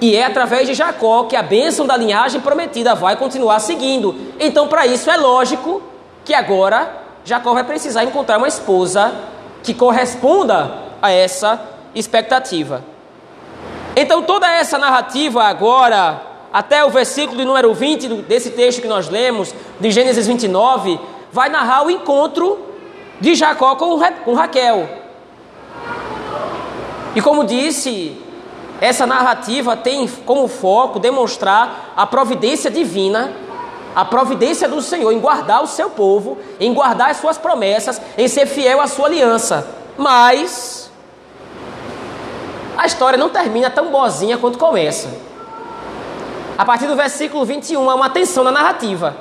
e 0.00 0.16
é 0.16 0.24
através 0.24 0.66
de 0.66 0.74
Jacó 0.74 1.24
que 1.24 1.36
a 1.36 1.42
bênção 1.42 1.86
da 1.86 1.96
linhagem 1.96 2.40
prometida 2.40 2.94
vai 2.94 3.16
continuar 3.16 3.60
seguindo. 3.60 4.14
Então, 4.38 4.66
para 4.66 4.86
isso, 4.86 5.10
é 5.10 5.16
lógico 5.16 5.82
que 6.24 6.32
agora 6.32 6.90
Jacó 7.24 7.52
vai 7.52 7.64
precisar 7.64 8.04
encontrar 8.04 8.38
uma 8.38 8.48
esposa 8.48 9.12
que 9.62 9.74
corresponda 9.74 10.72
a 11.02 11.10
essa 11.10 11.60
expectativa. 11.94 12.82
Então, 13.94 14.22
toda 14.22 14.50
essa 14.50 14.78
narrativa 14.78 15.44
agora, 15.44 16.22
até 16.50 16.82
o 16.82 16.88
versículo 16.88 17.36
de 17.36 17.44
número 17.44 17.74
20 17.74 18.08
desse 18.22 18.50
texto 18.50 18.80
que 18.80 18.88
nós 18.88 19.08
lemos, 19.10 19.54
de 19.78 19.90
Gênesis 19.90 20.26
29, 20.26 20.98
vai 21.30 21.50
narrar 21.50 21.84
o 21.84 21.90
encontro 21.90 22.58
de 23.20 23.34
Jacó 23.34 23.76
com 23.76 24.34
Raquel. 24.34 24.99
E 27.14 27.20
como 27.20 27.44
disse, 27.44 28.16
essa 28.80 29.06
narrativa 29.06 29.76
tem 29.76 30.06
como 30.24 30.48
foco 30.48 30.98
demonstrar 30.98 31.92
a 31.96 32.06
providência 32.06 32.70
divina, 32.70 33.32
a 33.94 34.04
providência 34.04 34.68
do 34.68 34.80
Senhor 34.80 35.10
em 35.12 35.18
guardar 35.18 35.62
o 35.62 35.66
seu 35.66 35.90
povo, 35.90 36.38
em 36.60 36.72
guardar 36.72 37.10
as 37.10 37.16
suas 37.16 37.36
promessas, 37.36 38.00
em 38.16 38.28
ser 38.28 38.46
fiel 38.46 38.80
à 38.80 38.86
sua 38.86 39.06
aliança. 39.06 39.66
Mas 39.98 40.90
a 42.76 42.86
história 42.86 43.18
não 43.18 43.28
termina 43.28 43.68
tão 43.68 43.90
boazinha 43.90 44.38
quanto 44.38 44.58
começa. 44.58 45.08
A 46.56 46.64
partir 46.64 46.86
do 46.86 46.96
versículo 46.96 47.44
21 47.44 47.90
há 47.90 47.94
uma 47.94 48.08
tensão 48.08 48.44
na 48.44 48.52
narrativa. 48.52 49.16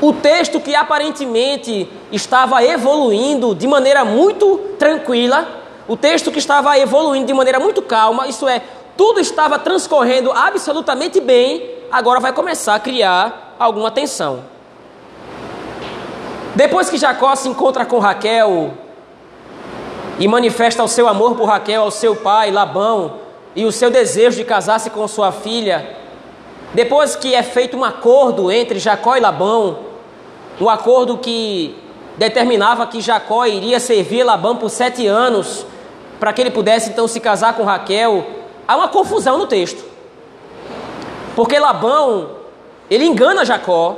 O 0.00 0.12
texto 0.12 0.60
que 0.60 0.74
aparentemente 0.74 1.90
estava 2.12 2.62
evoluindo 2.62 3.54
de 3.54 3.66
maneira 3.66 4.04
muito 4.04 4.58
tranquila, 4.78 5.65
o 5.88 5.96
texto 5.96 6.32
que 6.32 6.38
estava 6.38 6.78
evoluindo 6.78 7.26
de 7.26 7.34
maneira 7.34 7.60
muito 7.60 7.80
calma, 7.80 8.26
isso 8.26 8.48
é, 8.48 8.60
tudo 8.96 9.20
estava 9.20 9.58
transcorrendo 9.58 10.32
absolutamente 10.32 11.20
bem, 11.20 11.70
agora 11.90 12.18
vai 12.18 12.32
começar 12.32 12.74
a 12.74 12.80
criar 12.80 13.54
alguma 13.58 13.90
tensão. 13.90 14.44
Depois 16.54 16.88
que 16.88 16.96
Jacó 16.96 17.34
se 17.36 17.48
encontra 17.48 17.84
com 17.84 17.98
Raquel 17.98 18.72
e 20.18 20.26
manifesta 20.26 20.82
o 20.82 20.88
seu 20.88 21.06
amor 21.06 21.36
por 21.36 21.44
Raquel 21.44 21.82
ao 21.82 21.90
seu 21.90 22.16
pai 22.16 22.50
Labão 22.50 23.20
e 23.54 23.64
o 23.64 23.72
seu 23.72 23.90
desejo 23.90 24.38
de 24.38 24.44
casar-se 24.44 24.90
com 24.90 25.06
sua 25.06 25.30
filha, 25.30 25.96
depois 26.74 27.14
que 27.14 27.34
é 27.34 27.42
feito 27.42 27.76
um 27.76 27.84
acordo 27.84 28.50
entre 28.50 28.78
Jacó 28.78 29.16
e 29.16 29.20
Labão, 29.20 29.78
um 30.60 30.68
acordo 30.68 31.18
que 31.18 31.76
determinava 32.16 32.86
que 32.86 33.00
Jacó 33.00 33.44
iria 33.46 33.78
servir 33.78 34.24
Labão 34.24 34.56
por 34.56 34.70
sete 34.70 35.06
anos 35.06 35.66
para 36.18 36.32
que 36.32 36.40
ele 36.40 36.50
pudesse 36.50 36.90
então 36.90 37.06
se 37.06 37.20
casar 37.20 37.54
com 37.54 37.64
Raquel, 37.64 38.26
há 38.66 38.76
uma 38.76 38.88
confusão 38.88 39.38
no 39.38 39.46
texto. 39.46 39.84
Porque 41.34 41.58
Labão, 41.58 42.30
ele 42.90 43.04
engana 43.04 43.44
Jacó, 43.44 43.96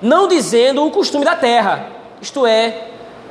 não 0.00 0.28
dizendo 0.28 0.84
o 0.84 0.90
costume 0.90 1.24
da 1.24 1.34
terra. 1.34 1.86
Isto 2.20 2.46
é, 2.46 2.88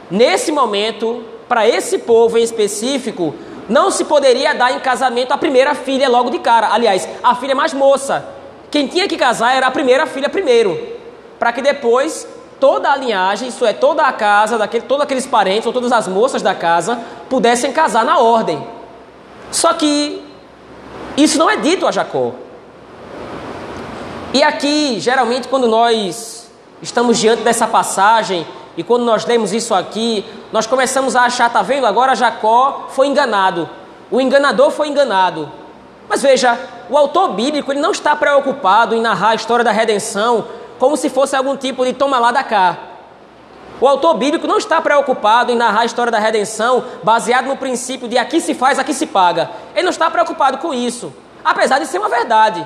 nesse 0.10 0.52
momento, 0.52 1.24
para 1.48 1.68
esse 1.68 2.00
povo 2.00 2.38
em 2.38 2.44
específico, 2.44 3.36
não 3.70 3.92
se 3.92 4.06
poderia 4.06 4.54
dar 4.54 4.74
em 4.74 4.80
casamento 4.80 5.32
a 5.32 5.38
primeira 5.38 5.76
filha 5.76 6.10
logo 6.10 6.30
de 6.30 6.40
cara. 6.40 6.70
Aliás, 6.72 7.08
a 7.24 7.36
filha 7.36 7.56
mais 7.56 7.74
moça. 7.74 8.26
Quem 8.72 8.88
tinha 8.88 9.08
que 9.08 9.18
casar 9.18 9.56
era 9.56 9.68
a 9.68 9.72
primeira 9.72 10.06
filha 10.06 10.30
primeiro, 10.30 10.78
para 11.40 11.54
que 11.54 11.62
depois 11.62 12.28
toda 12.60 12.92
a 12.92 12.96
linhagem, 12.96 13.50
isso 13.50 13.66
é, 13.66 13.74
toda 13.74 14.04
a 14.04 14.12
casa, 14.12 14.58
daquele, 14.58 14.86
todos 14.86 15.04
aqueles 15.04 15.26
parentes 15.26 15.68
ou 15.68 15.74
todas 15.74 15.92
as 15.92 16.08
moças 16.08 16.42
da 16.42 16.54
casa 16.54 17.00
pudessem 17.30 17.72
casar 17.72 18.06
na 18.06 18.20
ordem. 18.20 18.66
Só 19.52 19.74
que 19.74 20.24
isso 21.18 21.38
não 21.38 21.50
é 21.50 21.58
dito 21.58 21.88
a 21.88 21.92
Jacó. 21.92 22.34
E 24.34 24.44
aqui, 24.44 25.00
geralmente, 25.00 25.48
quando 25.48 25.68
nós 25.68 26.52
estamos 26.82 27.18
diante 27.18 27.44
dessa 27.44 27.68
passagem 27.68 28.46
e 28.76 28.84
quando 28.84 29.06
nós 29.06 29.26
lemos 29.26 29.54
isso 29.54 29.74
aqui, 29.74 30.26
nós 30.52 30.68
começamos 30.68 31.16
a 31.16 31.22
achar, 31.22 31.50
tá 31.50 31.62
vendo? 31.62 31.86
Agora 31.86 32.16
Jacó 32.16 32.88
foi 32.90 33.08
enganado. 33.08 33.70
O 34.12 34.20
enganador 34.20 34.72
foi 34.72 34.90
enganado. 34.90 35.50
Mas 36.10 36.22
veja, 36.22 36.60
o 36.90 36.98
autor 36.98 37.30
bíblico 37.30 37.72
ele 37.72 37.80
não 37.80 37.92
está 37.92 38.16
preocupado 38.16 38.94
em 38.94 39.02
narrar 39.02 39.30
a 39.30 39.36
história 39.36 39.64
da 39.64 39.72
redenção 39.72 40.46
como 40.78 40.98
se 40.98 41.10
fosse 41.10 41.36
algum 41.36 41.56
tipo 41.56 41.86
de 41.86 41.94
toma 41.94 42.20
lá 42.20 42.32
da 42.32 42.44
cá. 42.44 42.78
O 43.80 43.88
autor 43.88 44.14
bíblico 44.16 44.48
não 44.48 44.58
está 44.58 44.80
preocupado 44.82 45.52
em 45.52 45.56
narrar 45.56 45.82
a 45.82 45.86
história 45.86 46.12
da 46.12 46.20
redenção 46.20 46.84
baseado 47.04 47.48
no 47.48 47.58
princípio 47.58 48.08
de 48.08 48.18
aqui 48.18 48.40
se 48.40 48.54
faz, 48.54 48.80
aqui 48.80 48.94
se 48.94 49.06
paga. 49.06 49.50
Ele 49.74 49.84
não 49.84 49.90
está 49.90 50.10
preocupado 50.10 50.60
com 50.60 50.74
isso, 50.74 51.14
apesar 51.44 51.80
de 51.80 51.86
ser 51.86 52.00
uma 52.00 52.08
verdade. 52.08 52.66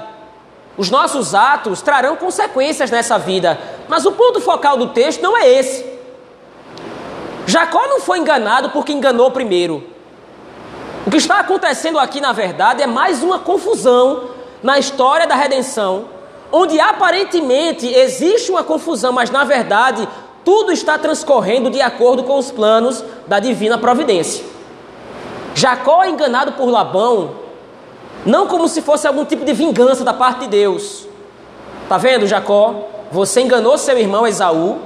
Os 0.77 0.89
nossos 0.89 1.33
atos 1.33 1.81
trarão 1.81 2.15
consequências 2.15 2.91
nessa 2.91 3.17
vida, 3.17 3.59
mas 3.87 4.05
o 4.05 4.11
ponto 4.11 4.39
focal 4.39 4.77
do 4.77 4.89
texto 4.89 5.21
não 5.21 5.35
é 5.35 5.47
esse. 5.47 5.85
Jacó 7.47 7.87
não 7.87 7.99
foi 7.99 8.19
enganado 8.19 8.69
porque 8.69 8.93
enganou 8.93 9.31
primeiro. 9.31 9.83
O 11.07 11.09
que 11.09 11.17
está 11.17 11.39
acontecendo 11.39 11.97
aqui, 11.97 12.21
na 12.21 12.31
verdade, 12.31 12.83
é 12.83 12.87
mais 12.87 13.23
uma 13.23 13.39
confusão 13.39 14.29
na 14.61 14.77
história 14.77 15.25
da 15.25 15.33
redenção 15.33 16.19
onde 16.51 16.79
aparentemente 16.79 17.87
existe 17.87 18.51
uma 18.51 18.63
confusão, 18.63 19.11
mas 19.11 19.29
na 19.29 19.43
verdade 19.43 20.07
tudo 20.50 20.72
está 20.72 20.98
transcorrendo 20.98 21.70
de 21.70 21.79
acordo 21.79 22.24
com 22.24 22.36
os 22.36 22.50
planos 22.50 23.06
da 23.27 23.39
divina 23.39 23.77
providência. 23.77 24.44
Jacó 25.53 26.03
é 26.03 26.10
enganado 26.10 26.53
por 26.53 26.68
Labão, 26.72 27.36
não 28.25 28.48
como 28.48 28.68
se 28.68 28.82
fosse 28.82 29.06
algum 29.06 29.24
tipo 29.24 29.46
de 29.46 29.53
vingança 29.53 30.03
da 30.03 30.12
parte 30.12 30.39
de 30.39 30.48
Deus. 30.48 31.06
Tá 31.88 32.00
vendo, 32.00 32.25
Jacó? 32.25 32.88
Você 33.12 33.41
enganou 33.41 33.77
seu 33.77 33.96
irmão 33.96 34.25
Esaú, 34.25 34.79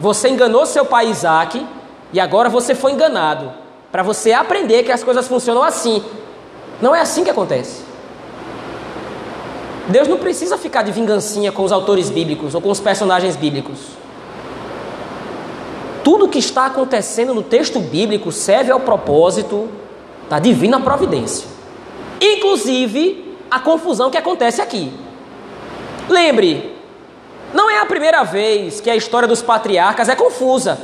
você 0.00 0.30
enganou 0.30 0.66
seu 0.66 0.84
pai 0.84 1.06
Isaac, 1.06 1.64
e 2.12 2.18
agora 2.18 2.48
você 2.48 2.74
foi 2.74 2.90
enganado. 2.90 3.52
Para 3.92 4.02
você 4.02 4.32
aprender 4.32 4.82
que 4.82 4.90
as 4.90 5.04
coisas 5.04 5.28
funcionam 5.28 5.62
assim. 5.62 6.02
Não 6.82 6.92
é 6.92 7.00
assim 7.00 7.22
que 7.22 7.30
acontece. 7.30 7.84
Deus 9.86 10.08
não 10.08 10.18
precisa 10.18 10.58
ficar 10.58 10.82
de 10.82 10.90
vingancinha 10.90 11.52
com 11.52 11.62
os 11.62 11.70
autores 11.70 12.10
bíblicos 12.10 12.52
ou 12.52 12.60
com 12.60 12.70
os 12.72 12.80
personagens 12.80 13.36
bíblicos. 13.36 14.02
Tudo 16.04 16.28
que 16.28 16.38
está 16.38 16.66
acontecendo 16.66 17.32
no 17.32 17.42
texto 17.42 17.80
bíblico 17.80 18.30
serve 18.30 18.70
ao 18.70 18.78
propósito 18.78 19.70
da 20.28 20.38
divina 20.38 20.78
providência. 20.78 21.48
Inclusive 22.20 23.36
a 23.50 23.58
confusão 23.58 24.10
que 24.10 24.18
acontece 24.18 24.60
aqui. 24.60 24.92
Lembre, 26.08 26.76
não 27.54 27.70
é 27.70 27.78
a 27.78 27.86
primeira 27.86 28.22
vez 28.22 28.80
que 28.80 28.90
a 28.90 28.96
história 28.96 29.26
dos 29.26 29.40
patriarcas 29.40 30.08
é 30.10 30.14
confusa. 30.14 30.78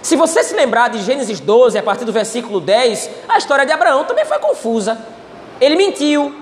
Se 0.00 0.14
você 0.14 0.44
se 0.44 0.54
lembrar 0.54 0.90
de 0.90 1.02
Gênesis 1.02 1.40
12, 1.40 1.78
a 1.78 1.82
partir 1.82 2.04
do 2.04 2.12
versículo 2.12 2.60
10, 2.60 3.10
a 3.28 3.38
história 3.38 3.66
de 3.66 3.72
Abraão 3.72 4.04
também 4.04 4.24
foi 4.24 4.38
confusa. 4.38 4.98
Ele 5.60 5.74
mentiu. 5.74 6.34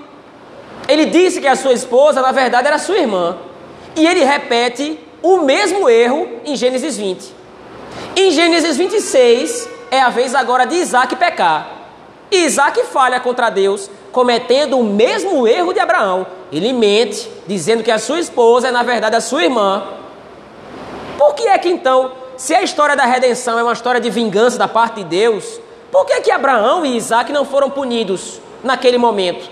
Ele 0.87 1.05
disse 1.05 1.41
que 1.41 1.47
a 1.47 1.55
sua 1.55 1.73
esposa, 1.73 2.21
na 2.21 2.31
verdade, 2.31 2.67
era 2.67 2.77
sua 2.77 2.97
irmã. 2.97 3.37
E 3.95 4.05
ele 4.05 4.23
repete 4.23 4.99
o 5.23 5.37
mesmo 5.41 5.89
erro 5.89 6.27
em 6.45 6.55
Gênesis 6.55 6.97
20. 6.97 7.40
Em 8.15 8.31
Gênesis 8.31 8.77
26, 8.77 9.69
é 9.89 10.01
a 10.01 10.09
vez 10.09 10.35
agora 10.35 10.65
de 10.65 10.75
Isaac 10.75 11.15
pecar. 11.15 11.67
Isaac 12.31 12.83
falha 12.85 13.19
contra 13.19 13.49
Deus, 13.49 13.89
cometendo 14.11 14.79
o 14.79 14.83
mesmo 14.83 15.47
erro 15.47 15.73
de 15.73 15.79
Abraão. 15.79 16.25
Ele 16.51 16.71
mente, 16.71 17.29
dizendo 17.47 17.83
que 17.83 17.91
a 17.91 17.99
sua 17.99 18.19
esposa 18.19 18.69
é, 18.69 18.71
na 18.71 18.83
verdade, 18.83 19.15
a 19.15 19.21
sua 19.21 19.43
irmã. 19.43 19.83
Por 21.17 21.33
que 21.35 21.47
é 21.47 21.57
que 21.57 21.69
então, 21.69 22.11
se 22.37 22.55
a 22.55 22.63
história 22.63 22.95
da 22.95 23.05
redenção 23.05 23.59
é 23.59 23.63
uma 23.63 23.73
história 23.73 23.99
de 23.99 24.09
vingança 24.09 24.57
da 24.57 24.67
parte 24.67 24.95
de 24.95 25.03
Deus, 25.03 25.59
por 25.91 26.05
que 26.05 26.13
é 26.13 26.21
que 26.21 26.31
Abraão 26.31 26.85
e 26.85 26.95
Isaac 26.95 27.31
não 27.33 27.43
foram 27.43 27.69
punidos 27.69 28.39
naquele 28.63 28.97
momento? 28.97 29.49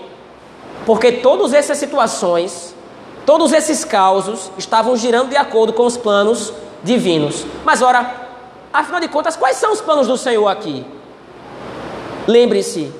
Porque 0.86 1.12
todas 1.12 1.52
essas 1.52 1.76
situações, 1.76 2.74
todos 3.26 3.52
esses 3.52 3.84
causos 3.84 4.50
estavam 4.56 4.96
girando 4.96 5.28
de 5.28 5.36
acordo 5.36 5.72
com 5.72 5.84
os 5.84 5.96
planos 5.96 6.52
divinos. 6.82 7.44
Mas 7.64 7.82
ora, 7.82 8.29
afinal 8.72 9.00
de 9.00 9.08
contas, 9.08 9.36
quais 9.36 9.56
são 9.56 9.72
os 9.72 9.80
planos 9.80 10.06
do 10.06 10.16
Senhor 10.16 10.48
aqui? 10.48 10.84
Lembre-se, 12.26 12.92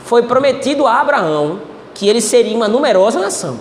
foi 0.00 0.22
prometido 0.22 0.86
a 0.86 1.00
Abraão 1.00 1.60
que 1.94 2.08
ele 2.08 2.20
seria 2.20 2.56
uma 2.56 2.68
numerosa 2.68 3.20
nação. 3.20 3.58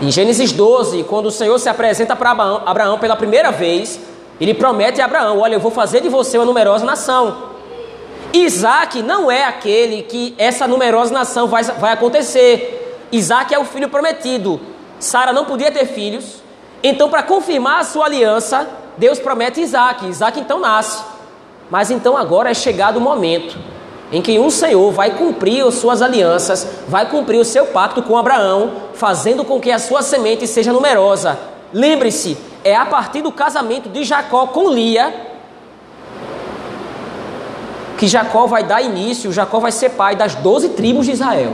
Em 0.00 0.10
Gênesis 0.10 0.52
12, 0.52 1.04
quando 1.04 1.26
o 1.26 1.30
Senhor 1.30 1.58
se 1.58 1.68
apresenta 1.68 2.16
para 2.16 2.30
Abraão 2.30 2.98
pela 2.98 3.16
primeira 3.16 3.50
vez, 3.50 4.00
ele 4.40 4.54
promete 4.54 5.00
a 5.00 5.04
Abraão: 5.04 5.38
Olha, 5.38 5.54
eu 5.54 5.60
vou 5.60 5.70
fazer 5.70 6.00
de 6.00 6.08
você 6.08 6.36
uma 6.38 6.44
numerosa 6.44 6.84
nação. 6.84 7.54
Isaac 8.32 9.00
não 9.02 9.30
é 9.30 9.44
aquele 9.44 10.02
que 10.02 10.34
essa 10.36 10.66
numerosa 10.66 11.14
nação 11.14 11.46
vai, 11.46 11.62
vai 11.62 11.92
acontecer. 11.92 13.06
Isaac 13.12 13.54
é 13.54 13.58
o 13.58 13.64
filho 13.64 13.88
prometido. 13.88 14.60
Sara 14.98 15.32
não 15.32 15.44
podia 15.44 15.70
ter 15.70 15.86
filhos. 15.86 16.42
Então, 16.82 17.08
para 17.08 17.22
confirmar 17.22 17.80
a 17.80 17.84
sua 17.84 18.06
aliança, 18.06 18.68
Deus 18.96 19.18
promete 19.18 19.60
Isaac. 19.60 20.06
Isaac 20.06 20.38
então 20.38 20.60
nasce. 20.60 21.02
Mas 21.70 21.90
então 21.90 22.16
agora 22.16 22.50
é 22.50 22.54
chegado 22.54 22.96
o 22.96 23.00
momento 23.00 23.58
em 24.12 24.22
que 24.22 24.38
o 24.38 24.50
Senhor 24.50 24.92
vai 24.92 25.10
cumprir 25.10 25.66
as 25.66 25.74
suas 25.74 26.00
alianças, 26.02 26.66
vai 26.86 27.08
cumprir 27.08 27.40
o 27.40 27.44
seu 27.44 27.66
pacto 27.66 28.02
com 28.02 28.16
Abraão, 28.16 28.72
fazendo 28.94 29.44
com 29.44 29.60
que 29.60 29.72
a 29.72 29.78
sua 29.78 30.02
semente 30.02 30.46
seja 30.46 30.72
numerosa. 30.72 31.38
Lembre-se, 31.72 32.36
é 32.62 32.76
a 32.76 32.86
partir 32.86 33.22
do 33.22 33.32
casamento 33.32 33.88
de 33.88 34.04
Jacó 34.04 34.46
com 34.46 34.68
Lia 34.68 35.32
que 37.96 38.08
Jacó 38.08 38.46
vai 38.46 38.62
dar 38.62 38.82
início, 38.82 39.32
Jacó 39.32 39.60
vai 39.60 39.72
ser 39.72 39.90
pai 39.90 40.16
das 40.16 40.34
doze 40.34 40.70
tribos 40.70 41.06
de 41.06 41.12
Israel. 41.12 41.52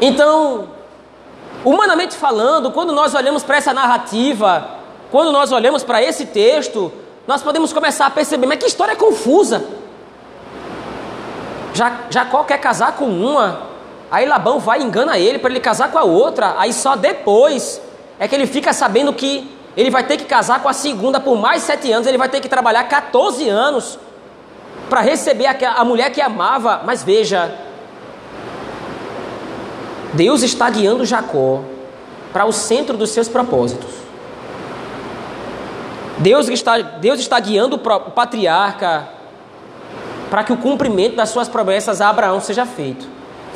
Então, 0.00 0.68
humanamente 1.64 2.16
falando, 2.16 2.70
quando 2.70 2.92
nós 2.92 3.14
olhamos 3.14 3.42
para 3.42 3.56
essa 3.56 3.72
narrativa, 3.74 4.68
quando 5.10 5.32
nós 5.32 5.52
olhamos 5.52 5.82
para 5.82 6.02
esse 6.02 6.26
texto, 6.26 6.92
nós 7.26 7.42
podemos 7.42 7.72
começar 7.72 8.06
a 8.06 8.10
perceber, 8.10 8.46
mas 8.46 8.58
que 8.58 8.66
história 8.66 8.96
confusa. 8.96 9.64
Jacó 12.10 12.42
quer 12.44 12.58
casar 12.58 12.92
com 12.92 13.06
uma, 13.06 13.60
aí 14.10 14.26
Labão 14.26 14.58
vai 14.58 14.80
e 14.80 14.84
engana 14.84 15.18
ele 15.18 15.38
para 15.38 15.50
ele 15.50 15.60
casar 15.60 15.92
com 15.92 15.98
a 15.98 16.02
outra, 16.02 16.54
aí 16.58 16.72
só 16.72 16.96
depois 16.96 17.80
é 18.18 18.26
que 18.26 18.34
ele 18.34 18.46
fica 18.46 18.72
sabendo 18.72 19.12
que 19.12 19.56
ele 19.76 19.90
vai 19.90 20.02
ter 20.02 20.16
que 20.16 20.24
casar 20.24 20.60
com 20.60 20.68
a 20.68 20.72
segunda 20.72 21.20
por 21.20 21.38
mais 21.38 21.62
sete 21.62 21.92
anos, 21.92 22.06
ele 22.08 22.18
vai 22.18 22.28
ter 22.28 22.40
que 22.40 22.48
trabalhar 22.48 22.82
14 22.84 23.48
anos 23.48 23.98
para 24.88 25.00
receber 25.00 25.46
a 25.46 25.84
mulher 25.84 26.10
que 26.10 26.20
amava. 26.20 26.82
Mas 26.84 27.04
veja, 27.04 27.54
Deus 30.14 30.42
está 30.42 30.68
guiando 30.70 31.04
Jacó 31.04 31.62
para 32.32 32.44
o 32.44 32.52
centro 32.52 32.96
dos 32.96 33.10
seus 33.10 33.28
propósitos. 33.28 33.90
Deus 36.18 36.48
está, 36.48 36.78
Deus 36.78 37.20
está 37.20 37.38
guiando 37.38 37.76
o 37.76 38.10
patriarca 38.10 39.08
para 40.30 40.44
que 40.44 40.52
o 40.52 40.56
cumprimento 40.56 41.16
das 41.16 41.30
suas 41.30 41.48
promessas 41.48 42.00
a 42.00 42.08
Abraão 42.08 42.40
seja 42.40 42.66
feito. 42.66 43.06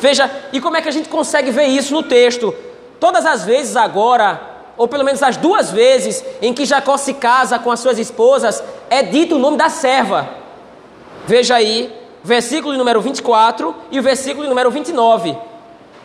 Veja, 0.01 0.31
e 0.53 0.61
como 0.61 0.77
é 0.77 0.83
que 0.83 0.89
a 0.89 0.93
gente 0.93 1.09
consegue 1.09 1.51
ver 1.51 1.67
isso 1.67 1.93
no 1.93 2.03
texto? 2.03 2.55
Todas 2.99 3.27
as 3.27 3.45
vezes 3.45 3.77
agora, 3.77 4.41
ou 4.77 4.89
pelo 4.89 5.05
menos 5.05 5.23
as 5.23 5.37
duas 5.37 5.71
vezes 5.71 6.25
em 6.41 6.53
que 6.53 6.65
Jacó 6.65 6.97
se 6.97 7.15
casa 7.15 7.59
com 7.59 7.71
as 7.71 7.81
suas 7.81 7.99
esposas, 7.99 8.63
é 8.89 9.03
dito 9.03 9.37
o 9.37 9.39
nome 9.39 9.57
da 9.57 9.69
serva. 9.69 10.29
Veja 11.27 11.57
aí, 11.57 11.93
versículo 12.23 12.77
número 12.77 13.01
24 13.01 13.75
e 13.91 13.99
o 13.99 14.03
versículo 14.03 14.49
número 14.49 14.71
29. 14.71 15.37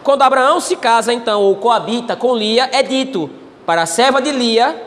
Quando 0.08 0.22
Abraão 0.22 0.62
se 0.62 0.78
casa, 0.78 1.12
então, 1.12 1.42
ou 1.42 1.58
coabita 1.58 2.16
com 2.16 2.34
Lia, 2.34 2.70
é 2.72 2.82
dito: 2.82 3.30
para 3.66 3.82
a 3.82 3.86
serva 3.86 4.22
de 4.22 4.32
Lia, 4.32 4.82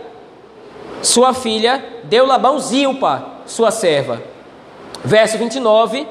sua 1.03 1.35
filha 1.35 2.01
deu 2.05 2.25
Labão 2.25 2.59
Zilpa, 2.59 3.27
sua 3.45 3.71
serva. 3.71 4.23
Verso 5.05 5.37
29, 5.37 6.09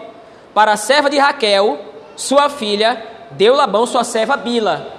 para 0.54 0.74
a 0.74 0.78
serva 0.78 1.10
de 1.10 1.18
Raquel, 1.18 1.80
sua 2.16 2.50
filha, 2.50 3.04
deu 3.32 3.56
Labão 3.56 3.88
sua 3.88 4.04
serva 4.04 4.38
Bila. 4.38 4.94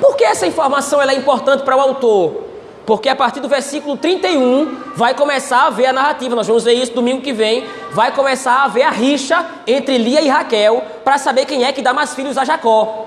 Por 0.00 0.16
que 0.16 0.24
essa 0.24 0.48
informação 0.48 1.00
é 1.00 1.14
importante 1.14 1.62
para 1.62 1.76
o 1.76 1.80
autor? 1.80 2.43
Porque 2.86 3.08
a 3.08 3.16
partir 3.16 3.40
do 3.40 3.48
versículo 3.48 3.96
31 3.96 4.76
vai 4.94 5.14
começar 5.14 5.66
a 5.66 5.70
ver 5.70 5.86
a 5.86 5.92
narrativa. 5.92 6.34
Nós 6.36 6.46
vamos 6.46 6.64
ver 6.64 6.74
isso 6.74 6.92
domingo 6.92 7.22
que 7.22 7.32
vem. 7.32 7.64
Vai 7.92 8.12
começar 8.12 8.62
a 8.62 8.68
ver 8.68 8.82
a 8.82 8.90
rixa 8.90 9.44
entre 9.66 9.96
Lia 9.96 10.20
e 10.20 10.28
Raquel 10.28 10.82
para 11.02 11.16
saber 11.16 11.46
quem 11.46 11.64
é 11.64 11.72
que 11.72 11.80
dá 11.80 11.94
mais 11.94 12.14
filhos 12.14 12.36
a 12.36 12.44
Jacó. 12.44 13.06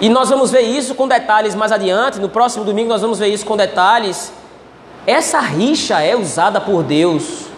E 0.00 0.08
nós 0.08 0.28
vamos 0.28 0.50
ver 0.50 0.62
isso 0.62 0.94
com 0.94 1.08
detalhes 1.08 1.54
mais 1.54 1.72
adiante. 1.72 2.20
No 2.20 2.28
próximo 2.28 2.64
domingo 2.64 2.88
nós 2.88 3.00
vamos 3.00 3.18
ver 3.18 3.28
isso 3.28 3.46
com 3.46 3.56
detalhes. 3.56 4.32
Essa 5.06 5.40
rixa 5.40 6.00
é 6.00 6.14
usada 6.14 6.60
por 6.60 6.82
Deus 6.82 7.48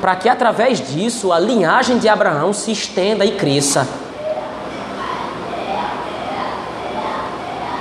para 0.00 0.16
que 0.16 0.28
através 0.28 0.80
disso 0.80 1.30
a 1.30 1.38
linhagem 1.38 1.98
de 1.98 2.08
Abraão 2.08 2.52
se 2.52 2.72
estenda 2.72 3.24
e 3.24 3.32
cresça. 3.32 3.86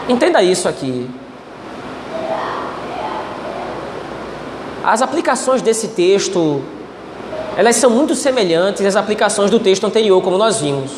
Entenda 0.10 0.42
isso 0.42 0.68
aqui. 0.68 1.08
As 4.84 5.04
aplicações 5.04 5.62
desse 5.62 5.90
texto, 5.90 6.64
elas 7.56 7.76
são 7.76 7.92
muito 7.92 8.16
semelhantes 8.16 8.84
às 8.84 8.96
aplicações 8.96 9.52
do 9.52 9.60
texto 9.60 9.86
anterior, 9.86 10.20
como 10.24 10.36
nós 10.36 10.62
vimos. 10.62 10.92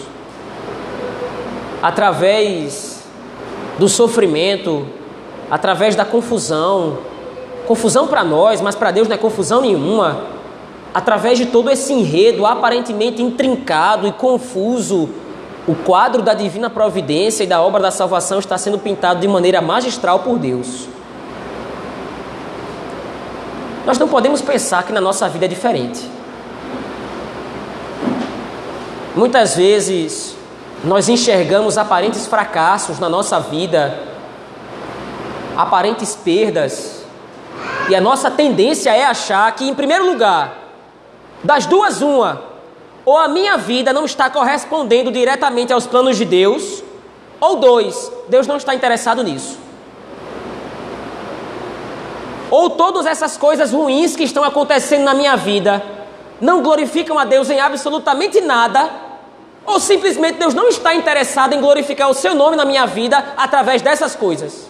Através 1.84 3.04
do 3.78 3.90
sofrimento, 3.90 4.88
através 5.50 5.94
da 5.94 6.06
confusão, 6.06 7.00
confusão 7.68 8.08
para 8.08 8.24
nós, 8.24 8.62
mas 8.62 8.76
para 8.76 8.92
Deus 8.92 9.10
não 9.10 9.16
é 9.16 9.18
confusão 9.18 9.60
nenhuma, 9.60 10.24
através 10.94 11.38
de 11.38 11.48
todo 11.48 11.70
esse 11.70 11.92
enredo 11.92 12.46
aparentemente 12.46 13.22
intrincado 13.22 14.08
e 14.08 14.12
confuso, 14.14 15.10
o 15.68 15.76
quadro 15.76 16.22
da 16.22 16.34
divina 16.34 16.70
providência 16.70 17.44
e 17.44 17.48
da 17.48 17.62
obra 17.62 17.82
da 17.82 17.92
salvação 17.92 18.40
está 18.40 18.58
sendo 18.58 18.80
pintado 18.80 19.20
de 19.20 19.28
maneira 19.28 19.62
magistral 19.62 20.20
por 20.20 20.40
Deus. 20.40 20.88
Nós 23.86 23.98
não 23.98 24.08
podemos 24.08 24.42
pensar 24.42 24.84
que 24.84 24.92
na 24.92 25.02
nossa 25.02 25.28
vida 25.30 25.46
é 25.46 25.48
diferente. 25.48 26.10
Muitas 29.16 29.56
vezes 29.56 30.36
nós 30.84 31.10
enxergamos 31.10 31.78
aparentes 31.78 32.26
fracassos 32.26 32.98
na 32.98 33.10
nossa 33.10 33.40
vida, 33.40 34.00
aparentes 35.56 36.16
perdas, 36.16 37.04
e 37.90 37.96
a 37.96 38.02
nossa 38.02 38.32
tendência 38.32 38.96
é 38.96 39.04
achar 39.04 39.52
que, 39.54 39.68
em 39.68 39.76
primeiro 39.76 40.06
lugar, 40.06 40.58
das 41.44 41.66
duas, 41.66 42.02
uma, 42.02 42.51
ou 43.06 43.18
a 43.18 43.28
minha 43.28 43.58
vida 43.58 43.92
não 43.92 44.06
está 44.06 44.30
correspondendo 44.30 45.12
diretamente 45.12 45.74
aos 45.74 45.88
planos 45.88 46.18
de 46.18 46.26
Deus, 46.26 46.84
ou 47.40 47.56
dois, 47.58 48.12
Deus 48.28 48.46
não 48.46 48.58
está 48.58 48.76
interessado 48.76 49.24
nisso. 49.24 49.58
Ou 52.50 52.72
todas 52.72 53.06
essas 53.06 53.38
coisas 53.38 53.72
ruins 53.72 54.16
que 54.16 54.24
estão 54.24 54.44
acontecendo 54.44 55.04
na 55.04 55.14
minha 55.14 55.36
vida 55.36 55.82
não 56.40 56.62
glorificam 56.62 57.18
a 57.18 57.24
Deus 57.24 57.50
em 57.50 57.60
absolutamente 57.60 58.42
nada 58.42 58.90
ou 59.66 59.80
simplesmente 59.80 60.38
Deus 60.38 60.54
não 60.54 60.68
está 60.68 60.94
interessado 60.94 61.54
em 61.54 61.62
glorificar 61.62 62.10
o 62.10 62.14
seu 62.14 62.36
nome 62.36 62.58
na 62.58 62.66
minha 62.66 62.86
vida 62.86 63.24
através 63.38 63.82
dessas 63.82 64.16
coisas? 64.16 64.70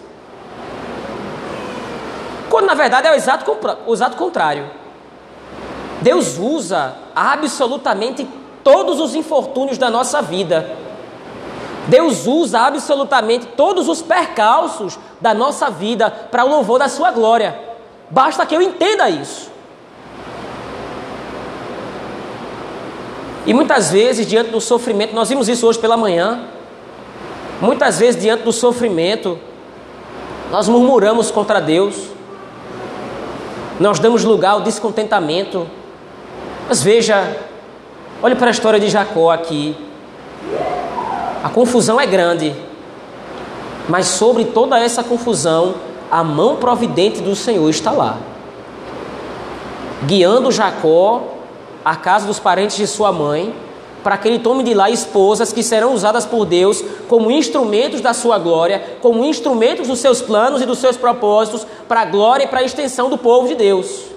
Quando 2.48 2.66
na 2.66 2.74
verdade 2.74 3.08
é 3.08 3.10
o 3.10 3.14
exato, 3.14 3.50
o 3.86 3.92
exato 3.92 4.16
contrário. 4.16 4.81
Deus 6.02 6.38
usa 6.38 6.94
absolutamente 7.14 8.26
todos 8.62 9.00
os 9.00 9.14
infortúnios 9.14 9.78
da 9.78 9.90
nossa 9.90 10.20
vida. 10.20 10.76
Deus 11.86 12.26
usa 12.26 12.60
absolutamente 12.60 13.46
todos 13.56 13.88
os 13.88 14.02
percalços 14.02 14.98
da 15.20 15.34
nossa 15.34 15.70
vida 15.70 16.10
para 16.10 16.44
o 16.44 16.48
louvor 16.48 16.78
da 16.78 16.88
sua 16.88 17.10
glória. 17.10 17.58
Basta 18.10 18.44
que 18.44 18.54
eu 18.54 18.62
entenda 18.62 19.08
isso. 19.08 19.50
E 23.44 23.52
muitas 23.52 23.90
vezes, 23.90 24.26
diante 24.26 24.50
do 24.50 24.60
sofrimento, 24.60 25.14
nós 25.14 25.28
vimos 25.28 25.48
isso 25.48 25.66
hoje 25.66 25.78
pela 25.78 25.96
manhã. 25.96 26.44
Muitas 27.60 27.98
vezes, 27.98 28.20
diante 28.20 28.44
do 28.44 28.52
sofrimento, 28.52 29.38
nós 30.50 30.68
murmuramos 30.68 31.30
contra 31.30 31.60
Deus, 31.60 31.96
nós 33.80 33.98
damos 33.98 34.22
lugar 34.22 34.52
ao 34.52 34.60
descontentamento. 34.60 35.66
Mas 36.72 36.82
veja, 36.82 37.36
olhe 38.22 38.34
para 38.34 38.46
a 38.46 38.50
história 38.50 38.80
de 38.80 38.88
Jacó 38.88 39.30
aqui. 39.30 39.76
A 41.44 41.50
confusão 41.50 42.00
é 42.00 42.06
grande, 42.06 42.56
mas 43.90 44.06
sobre 44.06 44.46
toda 44.46 44.78
essa 44.78 45.04
confusão, 45.04 45.74
a 46.10 46.24
mão 46.24 46.56
providente 46.56 47.20
do 47.20 47.36
Senhor 47.36 47.68
está 47.68 47.90
lá, 47.90 48.16
guiando 50.06 50.50
Jacó 50.50 51.20
à 51.84 51.94
casa 51.94 52.26
dos 52.26 52.38
parentes 52.38 52.78
de 52.78 52.86
sua 52.86 53.12
mãe, 53.12 53.54
para 54.02 54.16
que 54.16 54.26
ele 54.26 54.38
tome 54.38 54.64
de 54.64 54.72
lá 54.72 54.88
esposas 54.88 55.52
que 55.52 55.62
serão 55.62 55.92
usadas 55.92 56.24
por 56.24 56.46
Deus 56.46 56.82
como 57.06 57.30
instrumentos 57.30 58.00
da 58.00 58.14
sua 58.14 58.38
glória, 58.38 58.96
como 59.02 59.26
instrumentos 59.26 59.88
dos 59.88 59.98
seus 59.98 60.22
planos 60.22 60.62
e 60.62 60.64
dos 60.64 60.78
seus 60.78 60.96
propósitos 60.96 61.66
para 61.86 62.00
a 62.00 62.06
glória 62.06 62.44
e 62.44 62.48
para 62.48 62.60
a 62.60 62.64
extensão 62.64 63.10
do 63.10 63.18
povo 63.18 63.46
de 63.46 63.56
Deus. 63.56 64.11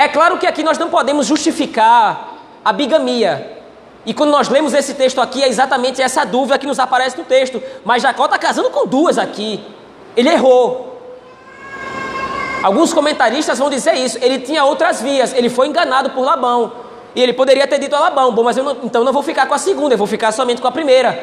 É 0.00 0.08
claro 0.08 0.38
que 0.38 0.46
aqui 0.46 0.62
nós 0.62 0.78
não 0.78 0.88
podemos 0.88 1.26
justificar 1.26 2.38
a 2.64 2.72
bigamia. 2.72 3.58
E 4.06 4.14
quando 4.14 4.30
nós 4.30 4.48
lemos 4.48 4.72
esse 4.72 4.94
texto 4.94 5.20
aqui, 5.20 5.44
é 5.44 5.46
exatamente 5.46 6.00
essa 6.00 6.24
dúvida 6.24 6.58
que 6.58 6.66
nos 6.66 6.78
aparece 6.78 7.18
no 7.18 7.24
texto. 7.24 7.62
Mas 7.84 8.02
Jacó 8.02 8.24
está 8.24 8.38
casando 8.38 8.70
com 8.70 8.86
duas 8.86 9.18
aqui. 9.18 9.62
Ele 10.16 10.30
errou. 10.30 11.02
Alguns 12.62 12.94
comentaristas 12.94 13.58
vão 13.58 13.68
dizer 13.68 13.92
isso. 13.92 14.16
Ele 14.22 14.38
tinha 14.38 14.64
outras 14.64 15.02
vias. 15.02 15.34
Ele 15.34 15.50
foi 15.50 15.66
enganado 15.66 16.08
por 16.08 16.24
Labão. 16.24 16.72
E 17.14 17.22
ele 17.22 17.34
poderia 17.34 17.66
ter 17.66 17.78
dito 17.78 17.94
a 17.94 18.00
Labão: 18.00 18.32
Bom, 18.32 18.42
mas 18.42 18.56
eu 18.56 18.64
não, 18.64 18.78
então 18.82 19.04
não 19.04 19.12
vou 19.12 19.22
ficar 19.22 19.44
com 19.44 19.52
a 19.52 19.58
segunda, 19.58 19.92
eu 19.92 19.98
vou 19.98 20.06
ficar 20.06 20.32
somente 20.32 20.62
com 20.62 20.68
a 20.68 20.72
primeira. 20.72 21.22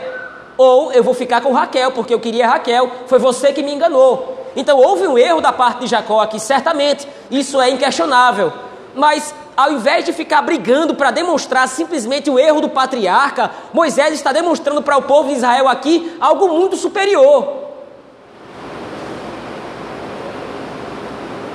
Ou 0.55 0.91
eu 0.93 1.03
vou 1.03 1.15
ficar 1.15 1.41
com 1.41 1.51
Raquel, 1.51 1.93
porque 1.93 2.13
eu 2.13 2.19
queria 2.19 2.47
Raquel. 2.47 2.91
Foi 3.07 3.17
você 3.17 3.51
que 3.51 3.63
me 3.63 3.73
enganou. 3.73 4.37
Então 4.55 4.77
houve 4.77 5.07
um 5.07 5.17
erro 5.17 5.41
da 5.41 5.51
parte 5.51 5.79
de 5.79 5.87
Jacó 5.87 6.21
aqui, 6.21 6.39
certamente. 6.39 7.07
Isso 7.31 7.59
é 7.59 7.71
inquestionável. 7.71 8.66
Mas 8.97 9.33
ao 9.55 9.71
invés 9.71 10.03
de 10.03 10.11
ficar 10.11 10.41
brigando 10.41 10.95
para 10.95 11.11
demonstrar 11.11 11.67
simplesmente 11.67 12.29
o 12.29 12.39
erro 12.39 12.61
do 12.61 12.69
patriarca, 12.69 13.51
Moisés 13.71 14.13
está 14.13 14.31
demonstrando 14.31 14.81
para 14.81 14.97
o 14.97 15.03
povo 15.03 15.29
de 15.29 15.35
Israel 15.35 15.67
aqui 15.67 16.15
algo 16.19 16.49
muito 16.49 16.75
superior. 16.75 17.65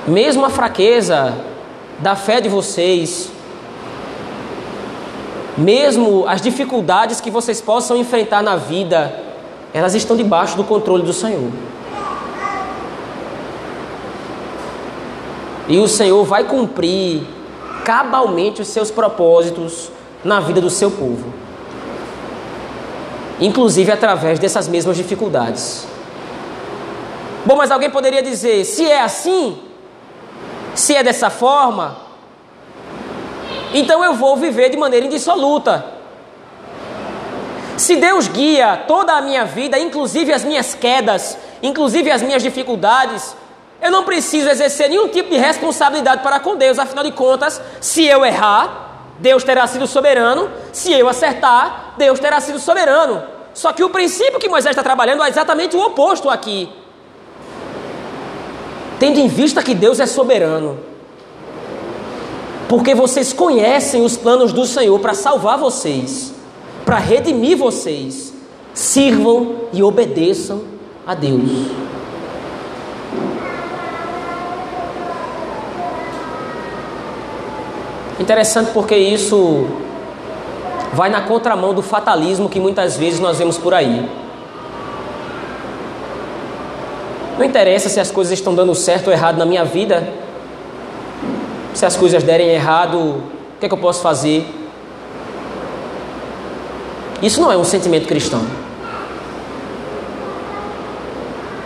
Mesmo 0.07 0.45
a 0.45 0.49
fraqueza 0.49 1.33
da 1.99 2.15
fé 2.15 2.41
de 2.41 2.49
vocês, 2.49 3.29
mesmo 5.57 6.25
as 6.27 6.41
dificuldades 6.41 7.21
que 7.21 7.29
vocês 7.29 7.61
possam 7.61 7.95
enfrentar 7.95 8.41
na 8.41 8.55
vida, 8.55 9.21
elas 9.73 9.93
estão 9.95 10.15
debaixo 10.15 10.57
do 10.57 10.63
controle 10.63 11.03
do 11.03 11.13
Senhor. 11.13 11.51
E 15.67 15.79
o 15.79 15.87
Senhor 15.87 16.23
vai 16.25 16.43
cumprir 16.43 17.23
cabalmente 17.85 18.61
os 18.61 18.67
seus 18.67 18.91
propósitos 18.91 19.89
na 20.23 20.39
vida 20.39 20.61
do 20.61 20.69
seu 20.69 20.89
povo, 20.91 21.33
inclusive 23.39 23.91
através 23.91 24.39
dessas 24.39 24.67
mesmas 24.67 24.97
dificuldades. 24.97 25.85
Bom, 27.45 27.55
mas 27.55 27.71
alguém 27.71 27.89
poderia 27.89 28.21
dizer: 28.21 28.63
se 28.65 28.85
é 28.85 29.01
assim, 29.01 29.59
se 30.73 30.95
é 30.95 31.03
dessa 31.03 31.29
forma, 31.29 31.97
então 33.73 34.03
eu 34.03 34.13
vou 34.13 34.37
viver 34.37 34.69
de 34.69 34.77
maneira 34.77 35.05
indissoluta. 35.05 35.85
Se 37.75 37.95
Deus 37.95 38.27
guia 38.27 38.83
toda 38.87 39.13
a 39.13 39.21
minha 39.21 39.45
vida, 39.45 39.79
inclusive 39.79 40.31
as 40.31 40.43
minhas 40.43 40.73
quedas, 40.75 41.37
inclusive 41.61 42.11
as 42.11 42.21
minhas 42.21 42.43
dificuldades, 42.43 43.35
eu 43.83 43.91
não 43.91 44.05
preciso 44.05 44.49
exercer 44.49 44.89
nenhum 44.89 45.09
tipo 45.09 45.29
de 45.29 45.35
responsabilidade 45.35 46.23
para 46.23 46.39
com 46.39 46.55
Deus, 46.55 46.79
afinal 46.79 47.03
de 47.03 47.11
contas, 47.11 47.61
se 47.81 48.05
eu 48.05 48.23
errar, 48.23 49.11
Deus 49.19 49.43
terá 49.43 49.67
sido 49.67 49.85
soberano, 49.85 50.49
se 50.71 50.93
eu 50.93 51.09
acertar, 51.09 51.95
Deus 51.97 52.17
terá 52.17 52.39
sido 52.39 52.59
soberano. 52.59 53.21
Só 53.53 53.73
que 53.73 53.83
o 53.83 53.89
princípio 53.89 54.39
que 54.39 54.47
Moisés 54.47 54.71
está 54.71 54.81
trabalhando 54.81 55.21
é 55.21 55.27
exatamente 55.27 55.75
o 55.75 55.81
oposto 55.81 56.29
aqui. 56.29 56.69
Tendo 58.99 59.19
em 59.19 59.27
vista 59.27 59.61
que 59.61 59.75
Deus 59.75 59.99
é 59.99 60.05
soberano, 60.05 60.79
porque 62.69 62.95
vocês 62.95 63.33
conhecem 63.33 64.01
os 64.01 64.15
planos 64.15 64.53
do 64.53 64.65
Senhor 64.65 64.97
para 64.99 65.13
salvar 65.13 65.57
vocês, 65.57 66.33
para 66.85 66.99
redimir 66.99 67.57
vocês, 67.57 68.33
sirvam 68.73 69.67
e 69.73 69.83
obedeçam 69.83 70.63
a 71.05 71.13
Deus. 71.13 71.92
Interessante 78.19 78.71
porque 78.71 78.95
isso 78.95 79.67
vai 80.93 81.09
na 81.09 81.21
contramão 81.21 81.73
do 81.73 81.81
fatalismo 81.81 82.47
que 82.47 82.59
muitas 82.59 82.95
vezes 82.95 83.19
nós 83.19 83.37
vemos 83.37 83.57
por 83.57 83.73
aí. 83.73 84.07
Não 87.37 87.43
interessa 87.43 87.89
se 87.89 87.99
as 87.99 88.11
coisas 88.11 88.33
estão 88.33 88.53
dando 88.53 88.75
certo 88.75 89.07
ou 89.07 89.13
errado 89.13 89.37
na 89.37 89.45
minha 89.45 89.65
vida. 89.65 90.07
Se 91.73 91.85
as 91.85 91.95
coisas 91.95 92.21
derem 92.23 92.49
errado, 92.49 92.97
o 92.99 93.23
que, 93.59 93.65
é 93.65 93.67
que 93.67 93.73
eu 93.73 93.79
posso 93.79 94.01
fazer? 94.01 94.47
Isso 97.21 97.41
não 97.41 97.51
é 97.51 97.57
um 97.57 97.63
sentimento 97.63 98.07
cristão. 98.07 98.45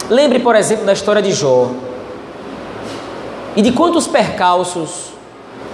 Lembre, 0.10 0.40
por 0.40 0.56
exemplo, 0.56 0.86
da 0.86 0.94
história 0.94 1.22
de 1.22 1.34
Jó 1.34 1.70
e 3.58 3.62
de 3.62 3.74
quantos 3.74 4.08
percalços 4.08 5.17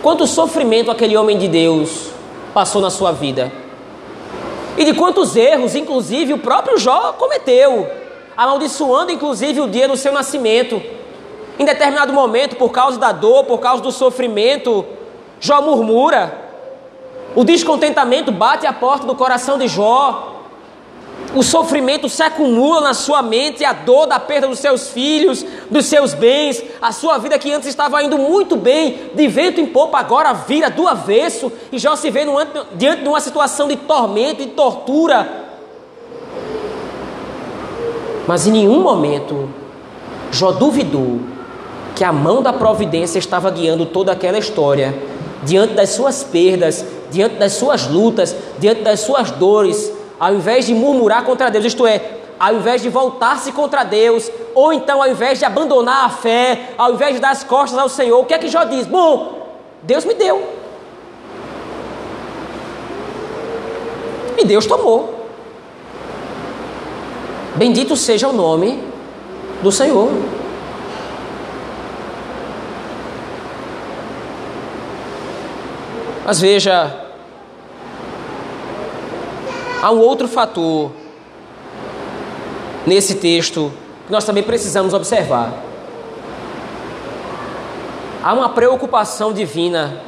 Quanto 0.03 0.27
sofrimento 0.27 0.91
aquele 0.91 1.15
homem 1.15 1.37
de 1.37 1.47
Deus 1.47 2.09
passou 2.53 2.81
na 2.81 2.89
sua 2.89 3.13
vida. 3.13 3.49
E 4.77 4.83
de 4.83 4.93
quantos 4.93 5.33
erros, 5.33 5.75
inclusive, 5.75 6.33
o 6.33 6.39
próprio 6.39 6.77
Jó 6.77 7.13
cometeu, 7.13 7.89
amaldiçoando, 8.35 9.13
inclusive, 9.13 9.61
o 9.61 9.67
dia 9.69 9.87
do 9.87 9.95
seu 9.95 10.11
nascimento. 10.11 10.83
Em 11.57 11.63
determinado 11.63 12.11
momento, 12.11 12.57
por 12.57 12.69
causa 12.69 12.99
da 12.99 13.13
dor, 13.13 13.45
por 13.45 13.59
causa 13.59 13.81
do 13.81 13.93
sofrimento, 13.93 14.85
Jó 15.39 15.61
murmura. 15.61 16.37
O 17.33 17.45
descontentamento 17.45 18.29
bate 18.29 18.67
à 18.67 18.73
porta 18.73 19.07
do 19.07 19.15
coração 19.15 19.57
de 19.57 19.69
Jó 19.69 20.32
o 21.35 21.41
sofrimento 21.41 22.07
se 22.07 22.21
acumula 22.21 22.81
na 22.81 22.93
sua 22.93 23.21
mente, 23.21 23.65
a 23.65 23.73
dor 23.73 24.05
da 24.05 24.19
perda 24.19 24.47
dos 24.47 24.59
seus 24.59 24.89
filhos, 24.89 25.43
dos 25.69 25.85
seus 25.85 26.13
bens, 26.13 26.63
a 26.81 26.91
sua 26.91 27.17
vida 27.17 27.39
que 27.39 27.51
antes 27.51 27.67
estava 27.67 28.03
indo 28.03 28.17
muito 28.17 28.55
bem, 28.55 29.09
de 29.15 29.27
vento 29.27 29.59
em 29.59 29.65
popa, 29.65 29.97
agora 29.97 30.31
vira 30.33 30.69
do 30.69 30.87
avesso, 30.87 31.51
e 31.71 31.79
já 31.79 31.95
se 31.95 32.09
vê 32.11 32.23
no, 32.23 32.33
diante 32.75 33.01
de 33.01 33.07
uma 33.07 33.19
situação 33.19 33.67
de 33.67 33.75
tormento 33.75 34.43
e 34.43 34.47
tortura. 34.47 35.41
Mas 38.27 38.47
em 38.47 38.51
nenhum 38.51 38.81
momento 38.81 39.49
Jó 40.31 40.51
duvidou 40.51 41.19
que 41.95 42.03
a 42.03 42.13
mão 42.13 42.41
da 42.41 42.53
providência 42.53 43.19
estava 43.19 43.49
guiando 43.49 43.85
toda 43.85 44.11
aquela 44.11 44.37
história, 44.37 44.95
diante 45.43 45.73
das 45.73 45.89
suas 45.89 46.23
perdas, 46.23 46.85
diante 47.11 47.35
das 47.35 47.53
suas 47.53 47.87
lutas, 47.87 48.35
diante 48.59 48.81
das 48.81 48.99
suas 49.01 49.29
dores 49.31 49.91
ao 50.23 50.35
invés 50.35 50.65
de 50.65 50.73
murmurar 50.73 51.25
contra 51.25 51.51
Deus, 51.51 51.65
isto 51.65 51.85
é, 51.85 52.01
ao 52.39 52.55
invés 52.55 52.81
de 52.81 52.87
voltar-se 52.87 53.51
contra 53.51 53.83
Deus, 53.83 54.31
ou 54.55 54.71
então 54.71 55.01
ao 55.01 55.09
invés 55.09 55.37
de 55.37 55.43
abandonar 55.43 56.05
a 56.05 56.09
fé, 56.09 56.69
ao 56.77 56.93
invés 56.93 57.15
de 57.15 57.19
dar 57.19 57.31
as 57.31 57.43
costas 57.43 57.77
ao 57.77 57.89
Senhor, 57.89 58.17
o 58.21 58.23
que 58.23 58.33
é 58.33 58.37
que 58.37 58.47
Jó 58.47 58.63
diz? 58.63 58.87
Bom, 58.87 59.49
Deus 59.81 60.05
me 60.05 60.13
deu. 60.13 60.41
E 64.37 64.45
Deus 64.45 64.65
tomou. 64.65 65.27
Bendito 67.57 67.97
seja 67.97 68.29
o 68.29 68.33
nome 68.33 68.81
do 69.61 69.73
Senhor. 69.73 70.09
Mas 76.25 76.39
veja, 76.39 77.02
Há 79.83 79.91
um 79.91 79.99
outro 79.99 80.29
fator 80.29 80.91
nesse 82.87 83.15
texto 83.15 83.69
que 84.05 84.13
nós 84.13 84.23
também 84.23 84.41
precisamos 84.41 84.93
observar. 84.93 85.51
Há 88.23 88.31
uma 88.31 88.47
preocupação 88.47 89.33
divina 89.33 90.01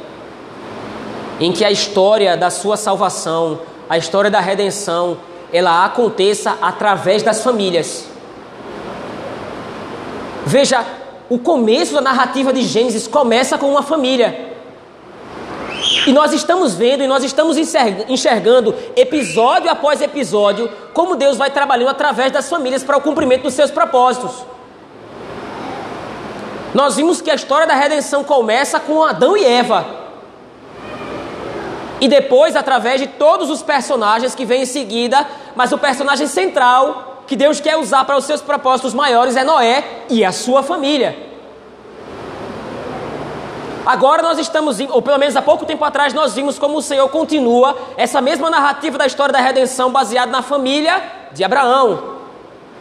em 1.38 1.52
que 1.52 1.62
a 1.62 1.70
história 1.70 2.38
da 2.38 2.48
sua 2.48 2.78
salvação, 2.78 3.60
a 3.86 3.98
história 3.98 4.30
da 4.30 4.40
redenção, 4.40 5.18
ela 5.52 5.84
aconteça 5.84 6.56
através 6.62 7.22
das 7.22 7.42
famílias. 7.42 8.06
Veja, 10.46 10.86
o 11.28 11.38
começo 11.38 11.92
da 11.92 12.00
narrativa 12.00 12.50
de 12.50 12.62
Gênesis 12.62 13.06
começa 13.06 13.58
com 13.58 13.68
uma 13.68 13.82
família. 13.82 14.45
E 16.06 16.12
nós 16.12 16.32
estamos 16.32 16.74
vendo 16.74 17.02
e 17.02 17.08
nós 17.08 17.24
estamos 17.24 17.56
enxergando 17.56 18.72
episódio 18.94 19.68
após 19.68 20.00
episódio 20.00 20.70
como 20.94 21.16
Deus 21.16 21.36
vai 21.36 21.50
trabalhando 21.50 21.88
através 21.88 22.30
das 22.30 22.48
famílias 22.48 22.84
para 22.84 22.96
o 22.96 23.00
cumprimento 23.00 23.42
dos 23.42 23.54
seus 23.54 23.72
propósitos. 23.72 24.46
Nós 26.72 26.94
vimos 26.94 27.20
que 27.20 27.30
a 27.30 27.34
história 27.34 27.66
da 27.66 27.74
redenção 27.74 28.22
começa 28.22 28.78
com 28.78 29.02
Adão 29.02 29.36
e 29.36 29.44
Eva. 29.44 29.84
E 32.00 32.06
depois, 32.06 32.54
através 32.54 33.00
de 33.00 33.08
todos 33.08 33.50
os 33.50 33.62
personagens 33.62 34.34
que 34.34 34.44
vêm 34.44 34.62
em 34.62 34.66
seguida, 34.66 35.26
mas 35.56 35.72
o 35.72 35.78
personagem 35.78 36.28
central 36.28 37.24
que 37.26 37.34
Deus 37.34 37.58
quer 37.58 37.76
usar 37.76 38.04
para 38.04 38.16
os 38.16 38.26
seus 38.26 38.40
propósitos 38.40 38.94
maiores 38.94 39.34
é 39.34 39.42
Noé 39.42 39.82
e 40.08 40.24
a 40.24 40.30
sua 40.30 40.62
família. 40.62 41.35
Agora 43.86 44.20
nós 44.20 44.36
estamos, 44.36 44.80
ou 44.80 45.00
pelo 45.00 45.16
menos 45.16 45.36
há 45.36 45.42
pouco 45.42 45.64
tempo 45.64 45.84
atrás, 45.84 46.12
nós 46.12 46.34
vimos 46.34 46.58
como 46.58 46.78
o 46.78 46.82
Senhor 46.82 47.08
continua 47.08 47.76
essa 47.96 48.20
mesma 48.20 48.50
narrativa 48.50 48.98
da 48.98 49.06
história 49.06 49.32
da 49.32 49.38
redenção 49.38 49.92
baseada 49.92 50.32
na 50.32 50.42
família 50.42 51.00
de 51.32 51.44
Abraão. 51.44 52.16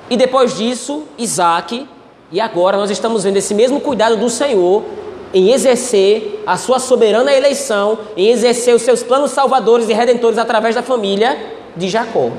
E 0.09 0.17
depois 0.17 0.57
disso, 0.57 1.03
Isaac. 1.15 1.87
E 2.31 2.41
agora 2.41 2.75
nós 2.75 2.89
estamos 2.89 3.23
vendo 3.23 3.37
esse 3.37 3.53
mesmo 3.53 3.79
cuidado 3.79 4.17
do 4.17 4.31
Senhor 4.31 4.83
em 5.31 5.51
exercer 5.51 6.41
a 6.47 6.57
sua 6.57 6.79
soberana 6.79 7.31
eleição, 7.31 7.99
em 8.17 8.29
exercer 8.29 8.73
os 8.73 8.81
seus 8.81 9.03
planos 9.03 9.29
salvadores 9.29 9.87
e 9.89 9.93
redentores 9.93 10.39
através 10.39 10.73
da 10.73 10.81
família 10.81 11.37
de 11.75 11.87
Jacó. 11.87 12.31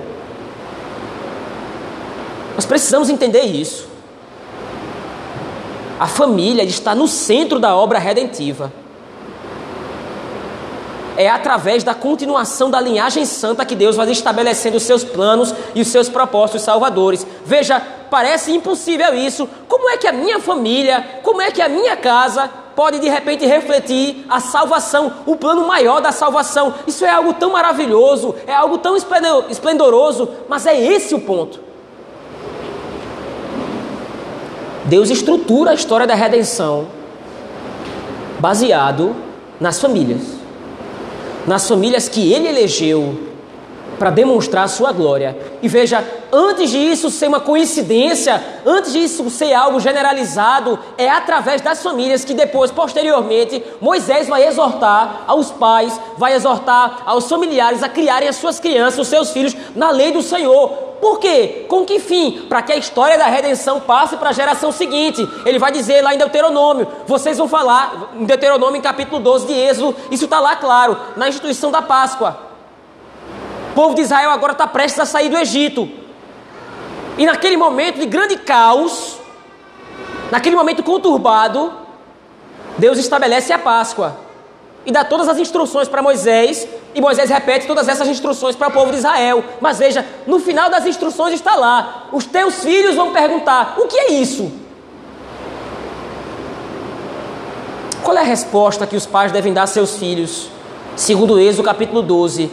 Nós 2.56 2.66
precisamos 2.66 3.08
entender 3.10 3.42
isso. 3.42 3.95
A 5.98 6.06
família 6.06 6.62
está 6.62 6.94
no 6.94 7.08
centro 7.08 7.58
da 7.58 7.74
obra 7.74 7.98
redentiva. 7.98 8.70
É 11.16 11.30
através 11.30 11.82
da 11.82 11.94
continuação 11.94 12.70
da 12.70 12.78
linhagem 12.78 13.24
santa 13.24 13.64
que 13.64 13.74
Deus 13.74 13.96
vai 13.96 14.10
estabelecendo 14.10 14.76
os 14.76 14.82
seus 14.82 15.02
planos 15.02 15.54
e 15.74 15.80
os 15.80 15.88
seus 15.88 16.10
propósitos 16.10 16.60
salvadores. 16.60 17.26
Veja, 17.46 17.80
parece 18.10 18.52
impossível 18.52 19.14
isso. 19.14 19.48
Como 19.66 19.88
é 19.88 19.96
que 19.96 20.06
a 20.06 20.12
minha 20.12 20.38
família, 20.38 21.20
como 21.22 21.40
é 21.40 21.50
que 21.50 21.62
a 21.62 21.68
minha 21.70 21.96
casa 21.96 22.50
pode 22.76 22.98
de 22.98 23.08
repente 23.08 23.46
refletir 23.46 24.26
a 24.28 24.38
salvação, 24.38 25.10
o 25.24 25.36
plano 25.36 25.66
maior 25.66 26.02
da 26.02 26.12
salvação? 26.12 26.74
Isso 26.86 27.06
é 27.06 27.10
algo 27.10 27.32
tão 27.32 27.52
maravilhoso, 27.52 28.34
é 28.46 28.54
algo 28.54 28.76
tão 28.76 28.94
esplendoroso, 29.48 30.28
mas 30.46 30.66
é 30.66 30.78
esse 30.78 31.14
o 31.14 31.20
ponto. 31.22 31.64
Deus 34.86 35.10
estrutura 35.10 35.72
a 35.72 35.74
história 35.74 36.06
da 36.06 36.14
redenção 36.14 36.88
baseado 38.38 39.16
nas 39.60 39.80
famílias. 39.80 40.22
Nas 41.46 41.66
famílias 41.68 42.08
que 42.08 42.32
ele 42.32 42.48
elegeu 42.48 43.26
para 43.98 44.10
demonstrar 44.10 44.64
a 44.64 44.68
sua 44.68 44.92
glória. 44.92 45.36
E 45.62 45.68
veja, 45.68 46.04
antes 46.32 46.70
disso 46.70 47.10
ser 47.10 47.28
uma 47.28 47.40
coincidência, 47.40 48.42
antes 48.64 48.92
disso 48.92 49.28
ser 49.30 49.54
algo 49.54 49.80
generalizado, 49.80 50.78
é 50.98 51.08
através 51.08 51.60
das 51.62 51.82
famílias 51.82 52.24
que 52.24 52.34
depois, 52.34 52.70
posteriormente, 52.70 53.62
Moisés 53.80 54.28
vai 54.28 54.46
exortar 54.46 55.24
aos 55.26 55.50
pais, 55.50 55.98
vai 56.18 56.34
exortar 56.34 57.02
aos 57.06 57.28
familiares 57.28 57.82
a 57.82 57.88
criarem 57.88 58.28
as 58.28 58.36
suas 58.36 58.60
crianças, 58.60 59.00
os 59.00 59.08
seus 59.08 59.30
filhos, 59.30 59.56
na 59.74 59.90
lei 59.90 60.12
do 60.12 60.22
Senhor. 60.22 60.85
Por 61.00 61.18
quê? 61.18 61.66
Com 61.68 61.84
que 61.84 61.98
fim? 62.00 62.46
Para 62.48 62.62
que 62.62 62.72
a 62.72 62.76
história 62.76 63.18
da 63.18 63.26
redenção 63.26 63.80
passe 63.80 64.16
para 64.16 64.30
a 64.30 64.32
geração 64.32 64.72
seguinte. 64.72 65.26
Ele 65.44 65.58
vai 65.58 65.70
dizer 65.70 66.02
lá 66.02 66.14
em 66.14 66.18
Deuteronômio, 66.18 66.86
vocês 67.06 67.38
vão 67.38 67.48
falar, 67.48 68.10
em 68.14 68.24
Deuteronômio, 68.24 68.78
em 68.78 68.82
capítulo 68.82 69.20
12 69.20 69.46
de 69.46 69.52
Êxodo, 69.52 69.96
isso 70.10 70.24
está 70.24 70.40
lá 70.40 70.56
claro, 70.56 70.96
na 71.16 71.28
instituição 71.28 71.70
da 71.70 71.82
Páscoa. 71.82 72.38
O 73.72 73.74
povo 73.74 73.94
de 73.94 74.02
Israel 74.02 74.30
agora 74.30 74.52
está 74.52 74.66
prestes 74.66 75.00
a 75.00 75.06
sair 75.06 75.28
do 75.28 75.36
Egito. 75.36 75.88
E 77.18 77.26
naquele 77.26 77.56
momento 77.56 77.98
de 77.98 78.06
grande 78.06 78.36
caos, 78.36 79.18
naquele 80.30 80.56
momento 80.56 80.82
conturbado, 80.82 81.72
Deus 82.78 82.98
estabelece 82.98 83.52
a 83.52 83.58
Páscoa 83.58 84.25
e 84.86 84.92
dá 84.92 85.04
todas 85.04 85.28
as 85.28 85.36
instruções 85.38 85.88
para 85.88 86.00
Moisés, 86.00 86.66
e 86.94 87.00
Moisés 87.00 87.28
repete 87.28 87.66
todas 87.66 87.88
essas 87.88 88.08
instruções 88.08 88.54
para 88.54 88.68
o 88.68 88.72
povo 88.72 88.92
de 88.92 88.98
Israel. 88.98 89.44
Mas 89.60 89.78
veja, 89.78 90.06
no 90.26 90.38
final 90.38 90.70
das 90.70 90.86
instruções 90.86 91.34
está 91.34 91.56
lá: 91.56 92.08
os 92.12 92.24
teus 92.24 92.62
filhos 92.62 92.94
vão 92.94 93.12
perguntar: 93.12 93.74
o 93.78 93.86
que 93.88 93.98
é 93.98 94.12
isso? 94.12 94.50
Qual 98.02 98.16
é 98.16 98.20
a 98.20 98.24
resposta 98.24 98.86
que 98.86 98.94
os 98.96 99.04
pais 99.04 99.32
devem 99.32 99.52
dar 99.52 99.64
a 99.64 99.66
seus 99.66 99.96
filhos? 99.96 100.48
Segundo 100.94 101.40
Êxodo 101.40 101.64
capítulo 101.64 102.00
12, 102.00 102.48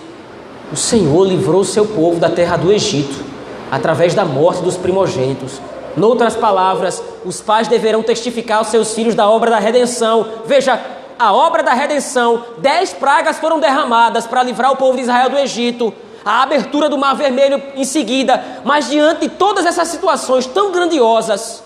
o 0.72 0.76
Senhor 0.76 1.24
livrou 1.26 1.62
o 1.62 1.66
seu 1.66 1.86
povo 1.86 2.20
da 2.20 2.30
terra 2.30 2.58
do 2.58 2.72
Egito, 2.72 3.24
através 3.70 4.16
da 4.16 4.26
morte 4.26 4.64
dos 4.64 4.76
primogênitos. 4.76 5.62
Noutras 5.96 6.36
palavras, 6.36 7.04
os 7.24 7.40
pais 7.40 7.68
deverão 7.68 8.02
testificar 8.02 8.58
aos 8.58 8.70
seus 8.70 8.96
filhos 8.96 9.14
da 9.14 9.30
obra 9.30 9.52
da 9.52 9.60
redenção. 9.60 10.26
Veja, 10.46 10.82
a 11.24 11.32
obra 11.32 11.64
da 11.64 11.74
redenção, 11.74 12.44
dez 12.58 12.92
pragas 12.92 13.40
foram 13.40 13.60
derramadas 13.60 14.28
para 14.28 14.44
livrar 14.44 14.72
o 14.72 14.76
povo 14.76 14.98
de 14.98 15.04
Israel 15.04 15.30
do 15.30 15.38
Egito, 15.38 15.94
a 16.26 16.44
abertura 16.44 16.90
do 16.90 16.98
Mar 16.98 17.16
Vermelho 17.16 17.62
em 17.76 17.86
seguida, 17.86 18.62
mas 18.66 18.90
diante 18.90 19.22
de 19.22 19.30
todas 19.30 19.66
essas 19.66 19.88
situações 19.88 20.46
tão 20.46 20.72
grandiosas, 20.72 21.64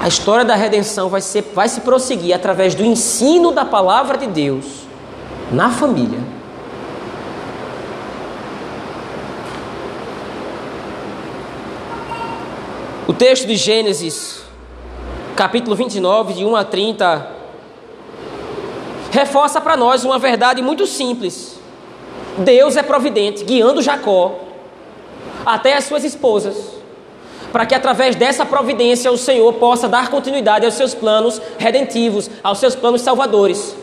a 0.00 0.08
história 0.08 0.44
da 0.44 0.56
redenção 0.56 1.08
vai, 1.08 1.20
ser, 1.20 1.42
vai 1.54 1.68
se 1.68 1.80
prosseguir 1.80 2.34
através 2.34 2.74
do 2.74 2.84
ensino 2.84 3.52
da 3.52 3.64
palavra 3.64 4.18
de 4.18 4.26
Deus 4.26 4.64
na 5.52 5.70
família. 5.70 6.18
O 13.06 13.12
texto 13.12 13.46
de 13.46 13.54
Gênesis, 13.54 14.42
capítulo 15.36 15.76
29, 15.76 16.34
de 16.34 16.44
1 16.44 16.56
a 16.56 16.64
30, 16.64 17.33
reforça 19.14 19.60
para 19.60 19.76
nós 19.76 20.04
uma 20.04 20.18
verdade 20.18 20.60
muito 20.60 20.88
simples. 20.88 21.56
Deus 22.38 22.76
é 22.76 22.82
providente, 22.82 23.44
guiando 23.44 23.80
Jacó 23.80 24.40
até 25.46 25.76
as 25.76 25.84
suas 25.84 26.02
esposas, 26.02 26.56
para 27.52 27.64
que 27.64 27.76
através 27.76 28.16
dessa 28.16 28.44
providência 28.44 29.12
o 29.12 29.16
Senhor 29.16 29.52
possa 29.52 29.88
dar 29.88 30.10
continuidade 30.10 30.66
aos 30.66 30.74
seus 30.74 30.94
planos 30.94 31.40
redentivos, 31.58 32.28
aos 32.42 32.58
seus 32.58 32.74
planos 32.74 33.02
salvadores. 33.02 33.76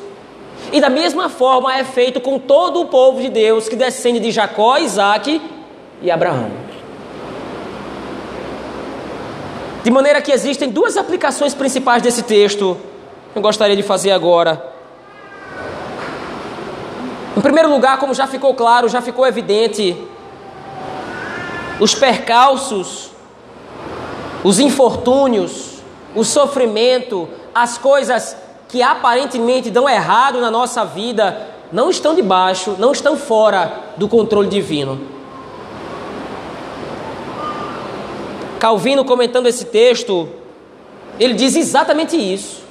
E 0.70 0.82
da 0.82 0.90
mesma 0.90 1.30
forma 1.30 1.74
é 1.74 1.86
feito 1.86 2.20
com 2.20 2.38
todo 2.38 2.82
o 2.82 2.88
povo 2.88 3.22
de 3.22 3.30
Deus 3.30 3.70
que 3.70 3.76
descende 3.78 4.20
de 4.20 4.32
Jacó, 4.32 4.78
Isaac 4.80 5.42
e 6.02 6.12
Abraão. 6.12 6.52
De 9.82 9.90
maneira 9.90 10.22
que 10.22 10.34
existem 10.34 10.70
duas 10.70 10.98
aplicações 10.98 11.54
principais 11.54 12.04
desse 12.04 12.24
texto, 12.24 12.76
eu 13.34 13.42
gostaria 13.42 13.78
de 13.78 13.84
fazer 13.84 14.12
agora. 14.12 14.71
Em 17.36 17.42
primeiro 17.42 17.70
lugar, 17.70 17.98
como 17.98 18.14
já 18.14 18.28
ficou 18.28 18.54
claro, 18.54 18.90
já 18.90 19.02
ficou 19.02 19.26
evidente, 19.26 19.98
os 21.80 21.96
percalços, 21.96 23.10
os 24.44 24.60
infortúnios, 24.60 25.82
o 26.14 26.24
sofrimento, 26.24 27.30
as 27.56 27.78
coisas 27.78 28.36
que 28.68 28.82
aparentemente 28.82 29.70
dão 29.70 29.90
errado 29.90 30.42
na 30.42 30.52
nossa 30.52 30.84
vida, 30.84 31.50
não 31.72 31.90
estão 31.90 32.14
debaixo, 32.14 32.76
não 32.78 32.92
estão 32.92 33.16
fora 33.16 33.80
do 33.96 34.08
controle 34.08 34.50
divino. 34.50 35.00
Calvino, 38.60 39.04
comentando 39.06 39.48
esse 39.48 39.66
texto, 39.66 40.30
ele 41.20 41.34
diz 41.34 41.56
exatamente 41.56 42.16
isso. 42.16 42.62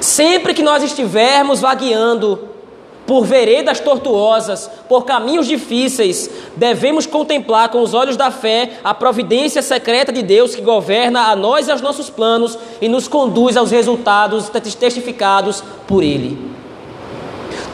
Sempre 0.00 0.54
que 0.54 0.62
nós 0.62 0.82
estivermos 0.82 1.60
vagueando 1.60 2.48
por 3.08 3.24
veredas 3.24 3.80
tortuosas, 3.80 4.70
por 4.86 5.06
caminhos 5.06 5.46
difíceis, 5.46 6.28
devemos 6.54 7.06
contemplar 7.06 7.70
com 7.70 7.80
os 7.80 7.94
olhos 7.94 8.18
da 8.18 8.30
fé 8.30 8.72
a 8.84 8.92
providência 8.92 9.62
secreta 9.62 10.12
de 10.12 10.22
Deus 10.22 10.54
que 10.54 10.60
governa 10.60 11.30
a 11.30 11.34
nós 11.34 11.66
e 11.66 11.70
aos 11.70 11.80
nossos 11.80 12.10
planos 12.10 12.58
e 12.82 12.86
nos 12.86 13.08
conduz 13.08 13.56
aos 13.56 13.70
resultados 13.70 14.50
testificados 14.78 15.64
por 15.86 16.02
Ele. 16.02 16.52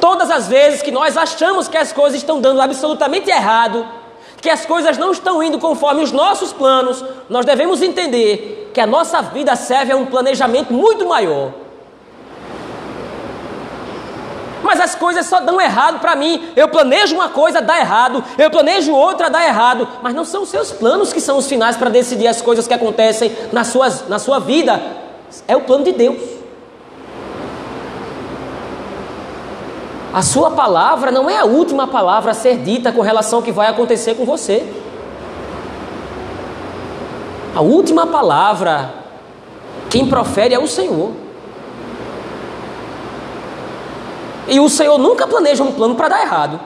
Todas 0.01 0.31
as 0.31 0.47
vezes 0.47 0.83
que 0.83 0.93
nós 0.93 1.17
achamos 1.17 1.67
que 1.67 1.77
as 1.77 1.93
coisas 1.93 2.19
estão 2.19 2.41
dando 2.41 2.61
absolutamente 2.61 3.29
errado, 3.29 3.85
que 4.41 4.49
as 4.49 4.65
coisas 4.65 4.97
não 4.97 5.11
estão 5.11 5.43
indo 5.43 5.59
conforme 5.59 6.01
os 6.01 6.13
nossos 6.13 6.53
planos, 6.53 7.05
nós 7.29 7.45
devemos 7.45 7.83
entender 7.83 8.71
que 8.73 8.81
a 8.81 8.87
nossa 8.87 9.21
vida 9.21 9.57
serve 9.57 9.91
a 9.91 9.97
um 9.97 10.07
planejamento 10.07 10.73
muito 10.73 11.05
maior 11.09 11.64
Mas 14.65 14.81
as 14.81 14.95
coisas 14.95 15.27
só 15.27 15.41
dão 15.41 15.61
errado 15.61 16.01
para 16.01 16.17
mim. 16.17 16.49
Eu 16.57 16.69
planejo 16.69 17.15
uma 17.15 17.29
coisa, 17.29 17.61
dá 17.61 17.79
errado. 17.79 18.25
Eu 18.39 18.51
planejo 18.51 18.93
outra, 18.93 19.29
dá 19.29 19.45
errado. 19.47 19.87
Mas 20.03 20.15
não 20.15 20.25
são 20.25 20.43
os 20.43 20.49
seus 20.49 20.73
planos 20.73 21.13
que 21.13 21.21
são 21.21 21.37
os 21.37 21.47
finais 21.47 21.77
para 21.77 21.91
decidir 21.91 22.27
as 22.27 22.41
coisas 22.41 22.67
que 22.67 22.73
acontecem 22.73 23.31
na, 23.53 23.63
suas, 23.63 24.09
na 24.09 24.19
sua 24.19 24.41
vida. 24.41 24.81
É 25.47 25.55
o 25.55 25.61
plano 25.61 25.85
de 25.85 25.93
Deus. 25.93 26.17
A 30.15 30.23
sua 30.23 30.53
palavra 30.53 31.11
não 31.11 31.29
é 31.29 31.37
a 31.39 31.45
última 31.45 31.87
palavra 31.87 32.31
a 32.31 32.35
ser 32.35 32.59
dita 32.59 32.91
com 32.91 33.03
relação 33.03 33.41
ao 33.41 33.43
que 33.43 33.53
vai 33.53 33.67
acontecer 33.67 34.15
com 34.15 34.25
você. 34.25 34.67
A 37.55 37.61
última 37.61 38.07
palavra, 38.07 38.95
quem 39.91 40.07
profere 40.09 40.55
é 40.55 40.59
o 40.59 40.67
Senhor. 40.67 41.24
E 44.47 44.61
o 44.61 44.69
Senhor 44.69 44.99
nunca 44.99 45.27
planeja 45.27 45.63
um 45.63 45.73
plano 45.73 45.95
para 45.95 46.09
dar 46.09 46.23
errado. 46.23 46.61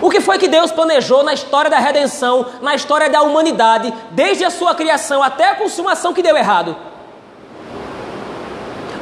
O 0.00 0.10
que 0.10 0.20
foi 0.20 0.38
que 0.38 0.48
Deus 0.48 0.70
planejou 0.70 1.24
na 1.24 1.34
história 1.34 1.70
da 1.70 1.78
redenção, 1.78 2.46
na 2.62 2.74
história 2.74 3.10
da 3.10 3.22
humanidade, 3.22 3.92
desde 4.12 4.44
a 4.44 4.50
sua 4.50 4.74
criação 4.74 5.22
até 5.22 5.50
a 5.50 5.54
consumação 5.56 6.14
que 6.14 6.22
deu 6.22 6.36
errado? 6.36 6.76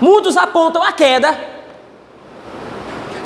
Muitos 0.01 0.37
apontam 0.37 0.83
a 0.83 0.93
queda. 0.93 1.37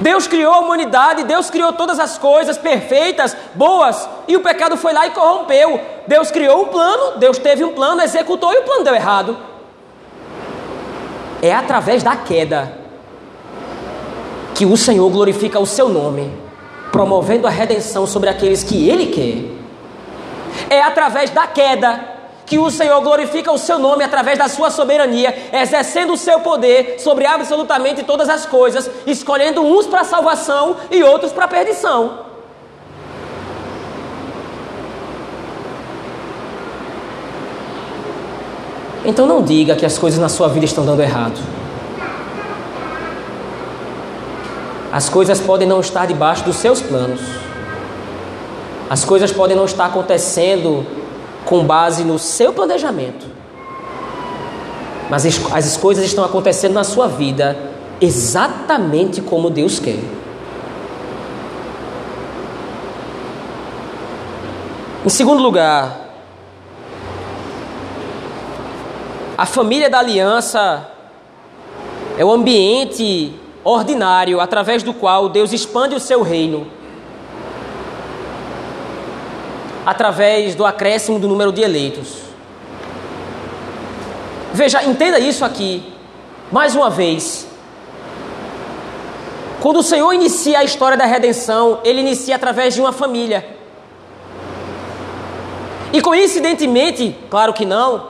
Deus 0.00 0.26
criou 0.26 0.52
a 0.52 0.60
humanidade, 0.60 1.24
Deus 1.24 1.50
criou 1.50 1.72
todas 1.72 2.00
as 2.00 2.16
coisas 2.16 2.56
perfeitas, 2.56 3.36
boas, 3.54 4.08
e 4.26 4.34
o 4.34 4.40
pecado 4.40 4.76
foi 4.76 4.92
lá 4.92 5.06
e 5.06 5.10
corrompeu. 5.10 5.80
Deus 6.06 6.30
criou 6.30 6.62
um 6.62 6.68
plano, 6.68 7.18
Deus 7.18 7.38
teve 7.38 7.62
um 7.62 7.74
plano, 7.74 8.00
executou 8.02 8.52
e 8.52 8.58
o 8.58 8.62
plano 8.62 8.82
deu 8.82 8.94
errado. 8.94 9.36
É 11.42 11.54
através 11.54 12.02
da 12.02 12.16
queda 12.16 12.79
que 14.60 14.66
o 14.66 14.76
Senhor 14.76 15.08
glorifica 15.08 15.58
o 15.58 15.64
seu 15.64 15.88
nome, 15.88 16.30
promovendo 16.92 17.46
a 17.46 17.50
redenção 17.50 18.06
sobre 18.06 18.28
aqueles 18.28 18.62
que 18.62 18.90
ele 18.90 19.06
quer. 19.06 19.42
É 20.68 20.82
através 20.82 21.30
da 21.30 21.46
queda 21.46 21.98
que 22.44 22.58
o 22.58 22.70
Senhor 22.70 23.00
glorifica 23.00 23.50
o 23.50 23.56
seu 23.56 23.78
nome 23.78 24.04
através 24.04 24.36
da 24.36 24.48
sua 24.48 24.68
soberania, 24.68 25.34
exercendo 25.50 26.12
o 26.12 26.16
seu 26.18 26.40
poder 26.40 26.96
sobre 26.98 27.24
absolutamente 27.24 28.02
todas 28.02 28.28
as 28.28 28.44
coisas, 28.44 28.90
escolhendo 29.06 29.62
uns 29.62 29.86
para 29.86 30.04
salvação 30.04 30.76
e 30.90 31.02
outros 31.02 31.32
para 31.32 31.48
perdição. 31.48 32.26
Então 39.06 39.26
não 39.26 39.42
diga 39.42 39.74
que 39.74 39.86
as 39.86 39.96
coisas 39.96 40.20
na 40.20 40.28
sua 40.28 40.48
vida 40.48 40.66
estão 40.66 40.84
dando 40.84 41.00
errado. 41.00 41.59
As 44.92 45.08
coisas 45.08 45.40
podem 45.40 45.68
não 45.68 45.80
estar 45.80 46.06
debaixo 46.06 46.44
dos 46.44 46.56
seus 46.56 46.82
planos. 46.82 47.20
As 48.88 49.04
coisas 49.04 49.30
podem 49.30 49.56
não 49.56 49.64
estar 49.64 49.86
acontecendo 49.86 50.84
com 51.44 51.64
base 51.64 52.02
no 52.02 52.18
seu 52.18 52.52
planejamento. 52.52 53.26
Mas 55.08 55.24
as 55.52 55.76
coisas 55.76 56.04
estão 56.04 56.24
acontecendo 56.24 56.74
na 56.74 56.84
sua 56.84 57.06
vida 57.06 57.56
exatamente 58.00 59.20
como 59.20 59.48
Deus 59.48 59.78
quer. 59.78 60.00
Em 65.04 65.08
segundo 65.08 65.42
lugar, 65.42 66.08
a 69.38 69.46
família 69.46 69.88
da 69.88 69.98
aliança 69.98 70.86
é 72.18 72.24
o 72.24 72.30
ambiente 72.30 73.39
ordinário 73.64 74.40
através 74.40 74.82
do 74.82 74.94
qual 74.94 75.28
Deus 75.28 75.52
expande 75.52 75.94
o 75.94 76.00
seu 76.00 76.22
reino 76.22 76.66
através 79.84 80.54
do 80.54 80.64
acréscimo 80.64 81.18
do 81.18 81.26
número 81.26 81.52
de 81.52 81.62
eleitos. 81.62 82.18
Veja, 84.52 84.82
entenda 84.84 85.18
isso 85.18 85.44
aqui, 85.44 85.82
mais 86.50 86.74
uma 86.74 86.90
vez. 86.90 87.46
Quando 89.60 89.78
o 89.78 89.82
Senhor 89.82 90.12
inicia 90.12 90.60
a 90.60 90.64
história 90.64 90.96
da 90.96 91.04
redenção, 91.04 91.80
ele 91.84 92.00
inicia 92.00 92.36
através 92.36 92.74
de 92.74 92.80
uma 92.80 92.92
família. 92.92 93.46
E 95.92 96.00
coincidentemente, 96.00 97.16
claro 97.28 97.52
que 97.52 97.66
não, 97.66 98.09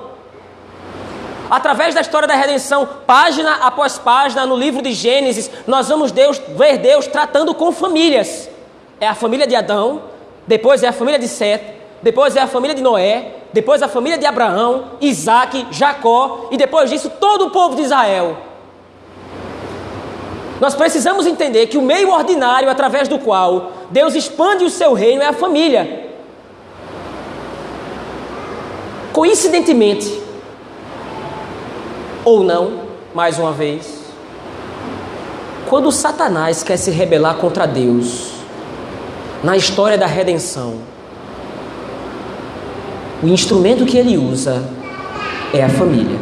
Através 1.51 1.95
da 1.95 2.01
história 2.01 2.29
da 2.29 2.35
redenção, 2.35 2.89
página 3.05 3.57
após 3.57 3.99
página 3.99 4.47
no 4.47 4.57
livro 4.57 4.81
de 4.81 4.93
Gênesis, 4.93 5.51
nós 5.67 5.89
vamos 5.89 6.13
Deus, 6.13 6.41
ver 6.57 6.79
Deus 6.79 7.09
tratando 7.09 7.53
com 7.55 7.73
famílias. 7.73 8.49
É 9.01 9.09
a 9.09 9.15
família 9.17 9.49
de 9.49 9.57
Adão, 9.57 10.03
depois 10.47 10.85
é 10.85 10.89
a 10.89 10.93
família 10.93 11.19
de 11.19 11.27
Sete, 11.27 11.65
depois 12.01 12.37
é 12.37 12.41
a 12.41 12.47
família 12.47 12.75
de 12.75 12.83
Noé, 12.83 13.33
depois 13.53 13.83
a 13.83 13.89
família 13.89 14.17
de 14.17 14.27
Abraão, 14.27 14.93
Isaac, 15.01 15.67
Jacó 15.73 16.49
e 16.53 16.57
depois 16.57 16.89
disso 16.89 17.11
todo 17.19 17.47
o 17.47 17.51
povo 17.51 17.75
de 17.75 17.83
Israel. 17.83 18.37
Nós 20.61 20.75
precisamos 20.75 21.27
entender 21.27 21.67
que 21.67 21.79
o 21.79 21.83
meio 21.83 22.11
ordinário 22.11 22.71
através 22.71 23.09
do 23.09 23.19
qual 23.19 23.73
Deus 23.91 24.15
expande 24.15 24.63
o 24.63 24.71
seu 24.71 24.93
reino 24.93 25.23
é 25.23 25.27
a 25.27 25.33
família. 25.33 26.11
Coincidentemente, 29.13 30.30
ou 32.25 32.43
não, 32.45 32.81
mais 33.15 33.39
uma 33.39 33.53
vez. 33.53 34.01
Quando 35.69 35.93
Satanás 35.93 36.63
quer 36.63 36.77
se 36.77 36.91
rebelar 36.91 37.37
contra 37.37 37.67
Deus, 37.67 38.33
na 39.43 39.57
história 39.57 39.97
da 39.97 40.07
redenção, 40.07 40.75
o 43.23 43.29
instrumento 43.29 43.85
que 43.85 43.97
ele 43.97 44.17
usa 44.17 44.63
é 45.53 45.63
a 45.63 45.69
família. 45.69 46.19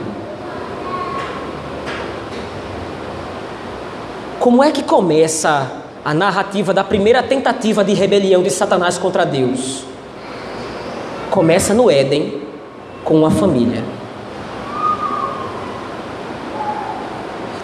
Como 4.38 4.62
é 4.62 4.70
que 4.70 4.82
começa 4.82 5.70
a 6.04 6.14
narrativa 6.14 6.72
da 6.72 6.84
primeira 6.84 7.22
tentativa 7.22 7.84
de 7.84 7.92
rebelião 7.92 8.42
de 8.42 8.50
Satanás 8.50 8.98
contra 8.98 9.24
Deus? 9.26 9.84
Começa 11.30 11.74
no 11.74 11.90
Éden 11.90 12.42
com 13.04 13.26
a 13.26 13.30
família. 13.30 13.97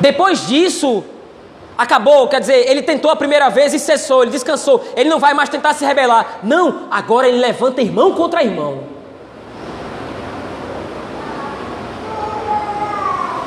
Depois 0.04 0.46
disso, 0.46 1.02
acabou, 1.78 2.28
quer 2.28 2.38
dizer, 2.38 2.68
ele 2.68 2.82
tentou 2.82 3.10
a 3.10 3.16
primeira 3.16 3.48
vez 3.48 3.72
e 3.72 3.78
cessou, 3.78 4.22
ele 4.22 4.32
descansou, 4.32 4.84
ele 4.94 5.08
não 5.08 5.18
vai 5.18 5.32
mais 5.32 5.48
tentar 5.48 5.72
se 5.72 5.82
rebelar. 5.82 6.40
Não, 6.42 6.88
agora 6.90 7.26
ele 7.26 7.38
levanta 7.38 7.80
irmão 7.80 8.12
contra 8.12 8.44
irmão. 8.44 8.94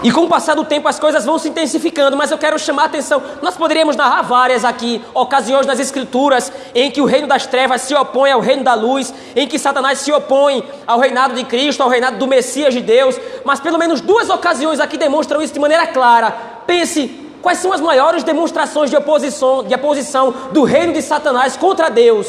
E 0.04 0.12
com 0.12 0.22
o 0.22 0.28
passar 0.28 0.56
do 0.56 0.64
tempo 0.64 0.88
as 0.88 1.00
coisas 1.00 1.26
vão 1.26 1.40
se 1.40 1.50
intensificando, 1.50 2.16
mas 2.16 2.30
eu 2.30 2.38
quero 2.38 2.58
chamar 2.60 2.84
a 2.84 2.86
atenção. 2.86 3.22
Nós 3.42 3.58
poderíamos 3.58 3.96
narrar 3.96 4.22
várias 4.22 4.64
aqui, 4.64 5.04
ocasiões 5.14 5.66
nas 5.66 5.80
Escrituras, 5.80 6.52
em 6.76 6.92
que 6.92 7.02
o 7.02 7.06
reino 7.06 7.28
das 7.28 7.48
trevas 7.48 7.82
se 7.82 7.96
opõe 7.96 8.32
ao 8.32 8.40
reino 8.40 8.64
da 8.64 8.76
luz, 8.76 9.14
em 9.36 9.48
que 9.48 9.58
Satanás 9.58 10.00
se 10.00 10.12
opõe 10.12 10.64
ao 10.86 11.00
reinado 11.00 11.34
de 11.34 11.44
Cristo, 11.44 11.82
ao 11.82 11.90
reinado 11.90 12.18
do 12.18 12.28
Messias 12.28 12.74
de 12.74 12.82
Deus. 12.82 13.20
Mas 13.44 13.60
pelo 13.60 13.78
menos 13.78 14.00
duas 14.00 14.30
ocasiões 14.30 14.80
aqui 14.80 14.98
demonstram 14.98 15.42
isso 15.42 15.54
de 15.54 15.60
maneira 15.60 15.88
clara. 15.88 16.47
Pense 16.68 17.08
quais 17.42 17.60
são 17.60 17.72
as 17.72 17.80
maiores 17.80 18.24
demonstrações 18.24 18.90
de 18.90 18.98
oposição, 18.98 19.64
de 19.64 19.74
oposição 19.74 20.34
do 20.52 20.64
reino 20.64 20.92
de 20.92 21.02
Satanás 21.02 21.56
contra 21.56 21.90
Deus. 21.90 22.28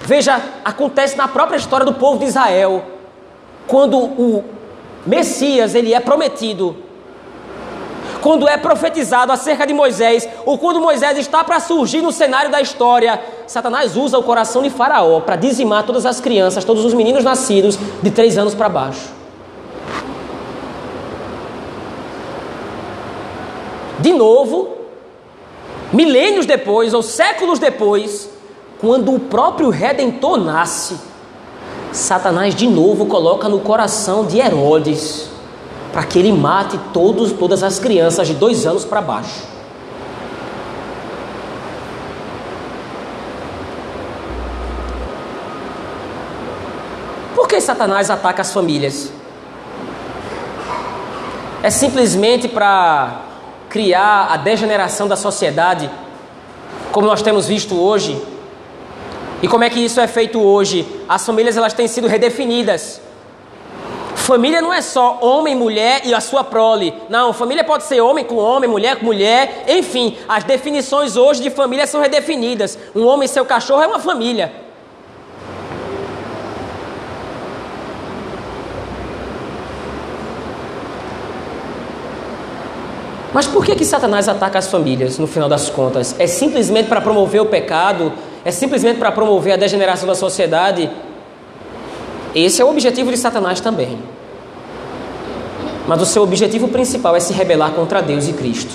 Veja, 0.00 0.40
acontece 0.64 1.16
na 1.16 1.28
própria 1.28 1.58
história 1.58 1.84
do 1.84 1.92
povo 1.94 2.18
de 2.18 2.24
Israel, 2.24 2.82
quando 3.66 3.98
o 3.98 4.44
Messias, 5.06 5.74
ele 5.74 5.92
é 5.92 6.00
prometido. 6.00 6.76
Quando 8.22 8.48
é 8.48 8.56
profetizado 8.56 9.32
acerca 9.32 9.66
de 9.66 9.74
Moisés, 9.74 10.26
ou 10.46 10.56
quando 10.56 10.80
Moisés 10.80 11.18
está 11.18 11.44
para 11.44 11.60
surgir 11.60 12.00
no 12.00 12.10
cenário 12.10 12.50
da 12.50 12.60
história, 12.62 13.22
Satanás 13.46 13.96
usa 13.96 14.18
o 14.18 14.22
coração 14.22 14.62
de 14.62 14.70
Faraó 14.70 15.20
para 15.20 15.36
dizimar 15.36 15.84
todas 15.84 16.06
as 16.06 16.20
crianças, 16.20 16.64
todos 16.64 16.86
os 16.86 16.94
meninos 16.94 17.22
nascidos 17.22 17.78
de 18.02 18.10
três 18.10 18.38
anos 18.38 18.54
para 18.54 18.70
baixo. 18.70 19.23
De 24.04 24.12
novo, 24.12 24.68
milênios 25.90 26.44
depois, 26.44 26.92
ou 26.92 27.02
séculos 27.02 27.58
depois, 27.58 28.28
quando 28.78 29.14
o 29.14 29.18
próprio 29.18 29.70
Redentor 29.70 30.36
nasce, 30.36 30.98
Satanás 31.90 32.54
de 32.54 32.68
novo 32.68 33.06
coloca 33.06 33.48
no 33.48 33.60
coração 33.60 34.26
de 34.26 34.40
Herodes 34.40 35.30
para 35.90 36.04
que 36.04 36.18
ele 36.18 36.32
mate 36.32 36.78
todos, 36.92 37.32
todas 37.32 37.62
as 37.62 37.78
crianças 37.78 38.28
de 38.28 38.34
dois 38.34 38.66
anos 38.66 38.84
para 38.84 39.00
baixo. 39.00 39.42
Por 47.34 47.48
que 47.48 47.58
Satanás 47.58 48.10
ataca 48.10 48.42
as 48.42 48.52
famílias? 48.52 49.10
É 51.62 51.70
simplesmente 51.70 52.46
para 52.48 53.32
criar 53.74 54.28
a 54.30 54.36
degeneração 54.36 55.08
da 55.08 55.16
sociedade, 55.16 55.90
como 56.92 57.08
nós 57.08 57.22
temos 57.22 57.48
visto 57.48 57.74
hoje. 57.74 58.16
E 59.42 59.48
como 59.48 59.64
é 59.64 59.68
que 59.68 59.80
isso 59.80 60.00
é 60.00 60.06
feito 60.06 60.40
hoje? 60.40 60.86
As 61.08 61.26
famílias 61.26 61.56
elas 61.56 61.72
têm 61.72 61.88
sido 61.88 62.06
redefinidas. 62.06 63.00
Família 64.14 64.62
não 64.62 64.72
é 64.72 64.80
só 64.80 65.18
homem, 65.20 65.56
mulher 65.56 66.02
e 66.04 66.14
a 66.14 66.20
sua 66.20 66.44
prole. 66.44 66.94
Não, 67.08 67.32
família 67.32 67.64
pode 67.64 67.82
ser 67.82 68.00
homem 68.00 68.24
com 68.24 68.36
homem, 68.36 68.70
mulher 68.70 68.94
com 68.94 69.06
mulher. 69.06 69.64
Enfim, 69.66 70.18
as 70.28 70.44
definições 70.44 71.16
hoje 71.16 71.42
de 71.42 71.50
família 71.50 71.84
são 71.84 72.00
redefinidas. 72.00 72.78
Um 72.94 73.04
homem 73.04 73.26
e 73.26 73.28
seu 73.28 73.44
cachorro 73.44 73.82
é 73.82 73.88
uma 73.88 73.98
família. 73.98 74.63
Mas 83.34 83.48
por 83.48 83.64
que, 83.64 83.74
que 83.74 83.84
Satanás 83.84 84.28
ataca 84.28 84.60
as 84.60 84.68
famílias, 84.68 85.18
no 85.18 85.26
final 85.26 85.48
das 85.48 85.68
contas? 85.68 86.14
É 86.20 86.26
simplesmente 86.28 86.88
para 86.88 87.00
promover 87.00 87.42
o 87.42 87.46
pecado? 87.46 88.12
É 88.44 88.52
simplesmente 88.52 89.00
para 89.00 89.10
promover 89.10 89.54
a 89.54 89.56
degeneração 89.56 90.06
da 90.06 90.14
sociedade? 90.14 90.88
Esse 92.32 92.62
é 92.62 92.64
o 92.64 92.70
objetivo 92.70 93.10
de 93.10 93.16
Satanás 93.16 93.58
também. 93.58 93.98
Mas 95.88 96.00
o 96.00 96.06
seu 96.06 96.22
objetivo 96.22 96.68
principal 96.68 97.16
é 97.16 97.20
se 97.20 97.32
rebelar 97.32 97.72
contra 97.72 98.00
Deus 98.00 98.28
e 98.28 98.32
Cristo. 98.34 98.72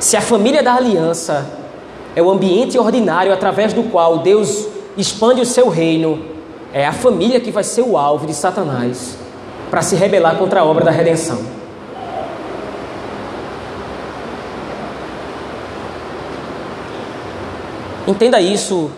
Se 0.00 0.16
a 0.16 0.22
família 0.22 0.62
da 0.62 0.72
aliança 0.72 1.46
é 2.16 2.22
o 2.22 2.30
ambiente 2.30 2.78
ordinário 2.78 3.34
através 3.34 3.74
do 3.74 3.82
qual 3.82 4.20
Deus 4.20 4.66
expande 4.96 5.42
o 5.42 5.46
seu 5.46 5.68
reino, 5.68 6.24
é 6.72 6.86
a 6.86 6.92
família 6.92 7.38
que 7.38 7.50
vai 7.50 7.64
ser 7.64 7.82
o 7.82 7.98
alvo 7.98 8.26
de 8.26 8.32
Satanás 8.32 9.18
para 9.70 9.82
se 9.82 9.94
rebelar 9.94 10.36
contra 10.36 10.60
a 10.60 10.64
obra 10.64 10.86
da 10.86 10.90
redenção. 10.90 11.61
Entenda 18.06 18.40
isso 18.40 18.90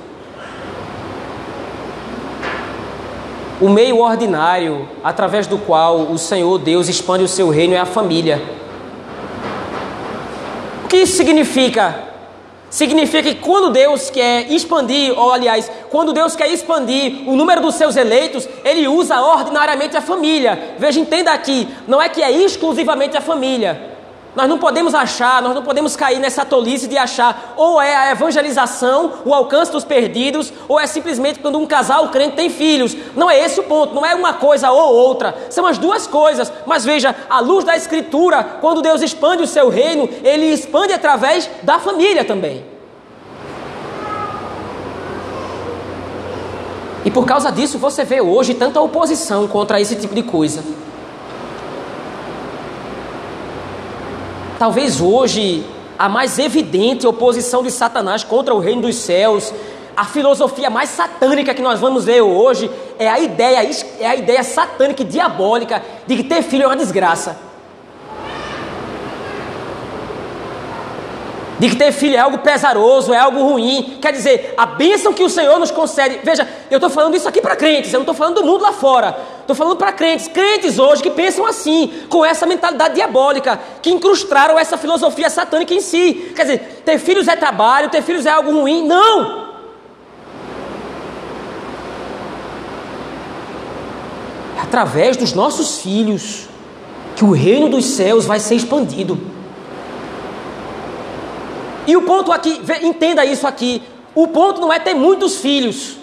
O 3.60 3.68
meio 3.68 4.00
ordinário 4.00 4.88
através 5.02 5.46
do 5.46 5.56
qual 5.56 6.00
o 6.00 6.18
Senhor 6.18 6.58
Deus 6.58 6.88
expande 6.88 7.22
o 7.22 7.28
seu 7.28 7.48
reino 7.50 7.72
é 7.72 7.78
a 7.78 7.86
família. 7.86 8.42
O 10.84 10.88
que 10.88 10.96
isso 10.96 11.16
significa? 11.16 11.94
Significa 12.68 13.22
que 13.22 13.36
quando 13.36 13.70
Deus 13.70 14.10
quer 14.10 14.50
expandir, 14.50 15.16
ou 15.16 15.32
aliás, 15.32 15.70
quando 15.88 16.12
Deus 16.12 16.34
quer 16.34 16.48
expandir 16.48 17.28
o 17.28 17.36
número 17.36 17.60
dos 17.60 17.76
seus 17.76 17.96
eleitos, 17.96 18.48
Ele 18.64 18.88
usa 18.88 19.20
ordinariamente 19.20 19.96
a 19.96 20.02
família. 20.02 20.74
Veja, 20.76 20.98
entenda 20.98 21.32
aqui, 21.32 21.68
não 21.86 22.02
é 22.02 22.08
que 22.08 22.20
é 22.20 22.32
exclusivamente 22.32 23.16
a 23.16 23.20
família. 23.20 23.93
Nós 24.34 24.48
não 24.48 24.58
podemos 24.58 24.94
achar, 24.94 25.40
nós 25.40 25.54
não 25.54 25.62
podemos 25.62 25.94
cair 25.94 26.18
nessa 26.18 26.44
tolice 26.44 26.88
de 26.88 26.98
achar 26.98 27.54
ou 27.56 27.80
é 27.80 27.94
a 27.94 28.10
evangelização, 28.10 29.12
o 29.24 29.32
alcance 29.32 29.70
dos 29.70 29.84
perdidos, 29.84 30.52
ou 30.68 30.78
é 30.80 30.86
simplesmente 30.86 31.38
quando 31.38 31.58
um 31.58 31.66
casal 31.66 32.08
crente 32.08 32.34
tem 32.34 32.50
filhos. 32.50 32.96
Não 33.14 33.30
é 33.30 33.38
esse 33.38 33.60
o 33.60 33.64
ponto, 33.64 33.94
não 33.94 34.04
é 34.04 34.14
uma 34.14 34.34
coisa 34.34 34.70
ou 34.70 34.94
outra, 34.94 35.34
são 35.50 35.64
as 35.64 35.78
duas 35.78 36.06
coisas. 36.06 36.52
Mas 36.66 36.84
veja, 36.84 37.14
à 37.30 37.40
luz 37.40 37.64
da 37.64 37.76
Escritura, 37.76 38.42
quando 38.60 38.82
Deus 38.82 39.02
expande 39.02 39.42
o 39.42 39.46
seu 39.46 39.68
reino, 39.68 40.08
ele 40.24 40.46
expande 40.46 40.92
através 40.92 41.48
da 41.62 41.78
família 41.78 42.24
também. 42.24 42.64
E 47.04 47.10
por 47.10 47.26
causa 47.26 47.52
disso 47.52 47.78
você 47.78 48.02
vê 48.02 48.20
hoje 48.20 48.54
tanta 48.54 48.80
oposição 48.80 49.46
contra 49.46 49.80
esse 49.80 49.94
tipo 49.94 50.14
de 50.14 50.22
coisa. 50.22 50.64
Talvez 54.58 55.00
hoje 55.00 55.64
a 55.98 56.08
mais 56.08 56.38
evidente 56.38 57.06
oposição 57.06 57.62
de 57.62 57.70
Satanás 57.70 58.22
contra 58.22 58.54
o 58.54 58.60
reino 58.60 58.82
dos 58.82 58.96
céus, 58.96 59.52
a 59.96 60.04
filosofia 60.04 60.70
mais 60.70 60.90
satânica 60.90 61.54
que 61.54 61.62
nós 61.62 61.80
vamos 61.80 62.04
ver 62.04 62.20
hoje 62.20 62.70
é 62.98 63.08
a 63.08 63.18
ideia, 63.18 63.68
é 64.00 64.06
a 64.06 64.14
ideia 64.14 64.42
satânica 64.42 65.02
e 65.02 65.04
diabólica 65.04 65.82
de 66.06 66.16
que 66.16 66.24
ter 66.24 66.42
filho 66.42 66.64
é 66.64 66.66
uma 66.66 66.76
desgraça. 66.76 67.36
De 71.58 71.68
que 71.68 71.76
ter 71.76 71.92
filho 71.92 72.16
é 72.16 72.18
algo 72.18 72.38
pesaroso, 72.38 73.12
é 73.12 73.16
algo 73.16 73.42
ruim. 73.42 73.98
Quer 74.00 74.12
dizer, 74.12 74.54
a 74.56 74.66
bênção 74.66 75.12
que 75.12 75.22
o 75.22 75.30
Senhor 75.30 75.58
nos 75.58 75.70
concede. 75.70 76.18
Veja, 76.22 76.48
eu 76.70 76.78
estou 76.78 76.90
falando 76.90 77.16
isso 77.16 77.28
aqui 77.28 77.40
para 77.40 77.54
crentes, 77.54 77.92
eu 77.92 77.98
não 77.98 78.02
estou 78.02 78.14
falando 78.14 78.36
do 78.36 78.44
mundo 78.44 78.62
lá 78.62 78.72
fora. 78.72 79.16
Estou 79.40 79.54
falando 79.54 79.76
para 79.76 79.92
crentes, 79.92 80.26
crentes 80.26 80.78
hoje 80.78 81.02
que 81.02 81.10
pensam 81.10 81.46
assim, 81.46 81.92
com 82.08 82.24
essa 82.24 82.46
mentalidade 82.46 82.94
diabólica, 82.94 83.60
que 83.80 83.90
incrustaram 83.90 84.58
essa 84.58 84.76
filosofia 84.76 85.30
satânica 85.30 85.72
em 85.72 85.80
si. 85.80 86.32
Quer 86.34 86.42
dizer, 86.42 86.82
ter 86.84 86.98
filhos 86.98 87.28
é 87.28 87.36
trabalho, 87.36 87.90
ter 87.90 88.02
filhos 88.02 88.26
é 88.26 88.30
algo 88.30 88.50
ruim. 88.50 88.86
Não! 88.86 89.44
É 94.56 94.60
através 94.62 95.16
dos 95.16 95.32
nossos 95.32 95.78
filhos 95.78 96.48
que 97.14 97.24
o 97.24 97.30
reino 97.30 97.68
dos 97.68 97.84
céus 97.84 98.24
vai 98.24 98.40
ser 98.40 98.56
expandido. 98.56 99.33
E 101.86 101.96
o 101.96 102.02
ponto 102.02 102.32
aqui, 102.32 102.60
entenda 102.82 103.24
isso 103.24 103.46
aqui: 103.46 103.82
o 104.14 104.28
ponto 104.28 104.60
não 104.60 104.72
é 104.72 104.78
ter 104.78 104.94
muitos 104.94 105.36
filhos. 105.36 105.98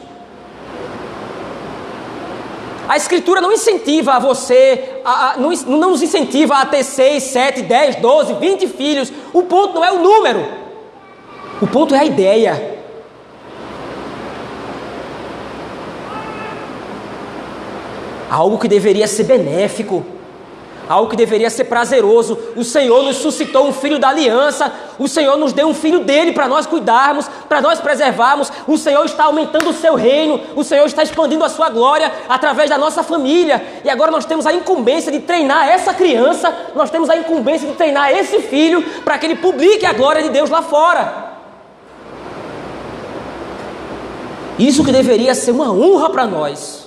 A 2.87 2.97
Escritura 2.97 3.39
não 3.39 3.53
incentiva 3.53 4.13
a 4.13 4.19
você, 4.19 4.99
a, 5.05 5.31
a, 5.31 5.37
não, 5.37 5.49
não 5.79 5.91
nos 5.91 6.01
incentiva 6.01 6.55
a 6.55 6.65
ter 6.65 6.83
6, 6.83 7.23
7, 7.23 7.61
10, 7.61 7.95
12, 7.97 8.33
20 8.33 8.67
filhos. 8.67 9.13
O 9.33 9.43
ponto 9.43 9.75
não 9.75 9.85
é 9.85 9.91
o 9.91 9.99
número, 9.99 10.45
o 11.61 11.67
ponto 11.67 11.95
é 11.95 11.99
a 11.99 12.05
ideia. 12.05 12.79
Algo 18.29 18.57
que 18.57 18.67
deveria 18.67 19.07
ser 19.07 19.23
benéfico 19.23 20.05
algo 20.91 21.09
que 21.09 21.15
deveria 21.15 21.49
ser 21.49 21.65
prazeroso. 21.65 22.37
O 22.55 22.63
Senhor 22.63 23.03
nos 23.03 23.17
suscitou 23.17 23.67
um 23.67 23.73
filho 23.73 23.97
da 23.97 24.09
aliança, 24.09 24.71
o 24.99 25.07
Senhor 25.07 25.37
nos 25.37 25.53
deu 25.53 25.67
um 25.67 25.73
filho 25.73 26.01
dele 26.01 26.33
para 26.33 26.47
nós 26.47 26.65
cuidarmos, 26.65 27.29
para 27.47 27.61
nós 27.61 27.79
preservarmos. 27.79 28.51
O 28.67 28.77
Senhor 28.77 29.05
está 29.05 29.25
aumentando 29.25 29.69
o 29.69 29.73
seu 29.73 29.95
reino, 29.95 30.39
o 30.55 30.63
Senhor 30.63 30.85
está 30.85 31.01
expandindo 31.01 31.45
a 31.45 31.49
sua 31.49 31.69
glória 31.69 32.11
através 32.27 32.69
da 32.69 32.77
nossa 32.77 33.01
família. 33.03 33.63
E 33.83 33.89
agora 33.89 34.11
nós 34.11 34.25
temos 34.25 34.45
a 34.45 34.53
incumbência 34.53 35.11
de 35.11 35.19
treinar 35.19 35.67
essa 35.69 35.93
criança, 35.93 36.53
nós 36.75 36.89
temos 36.89 37.09
a 37.09 37.15
incumbência 37.15 37.67
de 37.67 37.73
treinar 37.75 38.11
esse 38.11 38.39
filho 38.41 38.83
para 39.03 39.17
que 39.17 39.25
ele 39.25 39.35
publique 39.35 39.85
a 39.85 39.93
glória 39.93 40.21
de 40.21 40.29
Deus 40.29 40.49
lá 40.49 40.61
fora. 40.61 41.31
Isso 44.59 44.83
que 44.83 44.91
deveria 44.91 45.33
ser 45.33 45.51
uma 45.51 45.71
honra 45.71 46.09
para 46.09 46.27
nós. 46.27 46.80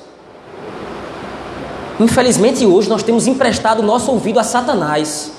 Infelizmente, 2.01 2.66
hoje 2.66 2.88
nós 2.88 3.03
temos 3.03 3.26
emprestado 3.26 3.82
nosso 3.82 4.11
ouvido 4.11 4.40
a 4.40 4.45
Satanás, 4.45 5.32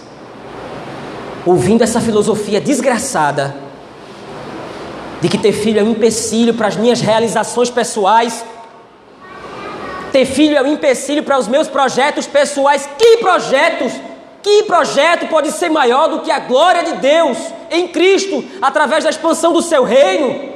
ouvindo 1.46 1.84
essa 1.84 2.00
filosofia 2.00 2.62
desgraçada 2.62 3.56
de 5.22 5.30
que 5.30 5.38
ter 5.38 5.52
filho 5.52 5.80
é 5.80 5.84
um 5.84 5.92
empecilho 5.92 6.54
para 6.54 6.68
as 6.68 6.76
minhas 6.76 7.02
realizações 7.02 7.70
pessoais, 7.70 8.46
ter 10.12 10.26
filho 10.26 10.56
é 10.56 10.62
um 10.62 10.68
empecilho 10.68 11.24
para 11.24 11.38
os 11.38 11.48
meus 11.48 11.68
projetos 11.68 12.26
pessoais. 12.26 12.88
Que 12.98 13.18
projetos? 13.18 13.92
Que 14.42 14.64
projeto 14.64 15.28
pode 15.28 15.52
ser 15.52 15.70
maior 15.70 16.08
do 16.08 16.20
que 16.20 16.32
a 16.32 16.40
glória 16.40 16.84
de 16.84 16.94
Deus 16.98 17.38
em 17.70 17.88
Cristo 17.88 18.44
através 18.62 19.04
da 19.04 19.10
expansão 19.10 19.52
do 19.52 19.62
seu 19.62 19.84
reino? 19.84 20.55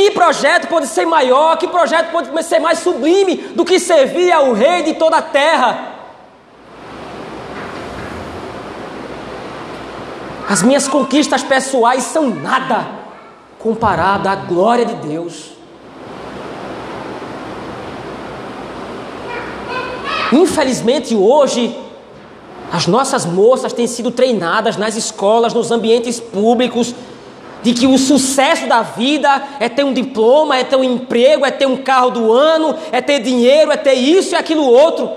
Que 0.00 0.10
projeto 0.12 0.66
pode 0.66 0.86
ser 0.86 1.04
maior? 1.04 1.58
Que 1.58 1.68
projeto 1.68 2.10
pode 2.10 2.42
ser 2.42 2.58
mais 2.58 2.78
sublime 2.78 3.36
do 3.54 3.66
que 3.66 3.78
servir 3.78 4.32
ao 4.32 4.54
Rei 4.54 4.82
de 4.82 4.94
toda 4.94 5.18
a 5.18 5.22
terra? 5.22 5.92
As 10.48 10.62
minhas 10.62 10.88
conquistas 10.88 11.42
pessoais 11.42 12.04
são 12.04 12.30
nada 12.30 12.88
comparada 13.58 14.30
à 14.30 14.36
glória 14.36 14.86
de 14.86 14.94
Deus. 15.06 15.50
Infelizmente, 20.32 21.14
hoje, 21.14 21.78
as 22.72 22.86
nossas 22.86 23.26
moças 23.26 23.74
têm 23.74 23.86
sido 23.86 24.10
treinadas 24.10 24.78
nas 24.78 24.96
escolas, 24.96 25.52
nos 25.52 25.70
ambientes 25.70 26.18
públicos, 26.18 26.94
de 27.62 27.74
que 27.74 27.86
o 27.86 27.98
sucesso 27.98 28.66
da 28.66 28.82
vida 28.82 29.42
é 29.58 29.68
ter 29.68 29.84
um 29.84 29.92
diploma, 29.92 30.56
é 30.56 30.64
ter 30.64 30.76
um 30.76 30.84
emprego, 30.84 31.44
é 31.44 31.50
ter 31.50 31.66
um 31.66 31.76
carro 31.76 32.10
do 32.10 32.32
ano, 32.32 32.74
é 32.90 33.00
ter 33.00 33.20
dinheiro, 33.20 33.70
é 33.70 33.76
ter 33.76 33.94
isso 33.94 34.34
e 34.34 34.36
aquilo 34.36 34.64
outro. 34.64 35.10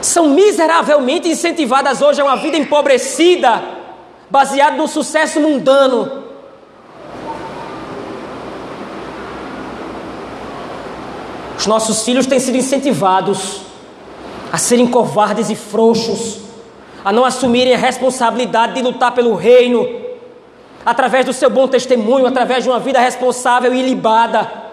São 0.00 0.30
miseravelmente 0.30 1.28
incentivadas 1.28 2.00
hoje 2.00 2.20
a 2.20 2.24
uma 2.24 2.36
vida 2.36 2.56
empobrecida, 2.56 3.62
baseada 4.30 4.76
no 4.76 4.88
sucesso 4.88 5.40
mundano. 5.40 6.24
Os 11.58 11.66
nossos 11.66 12.04
filhos 12.04 12.26
têm 12.26 12.38
sido 12.38 12.56
incentivados 12.56 13.62
a 14.50 14.56
serem 14.56 14.86
covardes 14.86 15.50
e 15.50 15.56
frouxos, 15.56 16.38
a 17.04 17.12
não 17.12 17.24
assumirem 17.24 17.74
a 17.74 17.78
responsabilidade 17.78 18.74
de 18.74 18.82
lutar 18.82 19.12
pelo 19.12 19.34
reino, 19.34 20.07
através 20.84 21.24
do 21.24 21.32
seu 21.32 21.50
bom 21.50 21.68
testemunho, 21.68 22.26
através 22.26 22.64
de 22.64 22.70
uma 22.70 22.78
vida 22.78 22.98
responsável 22.98 23.74
e 23.74 23.78
ilibada. 23.80 24.68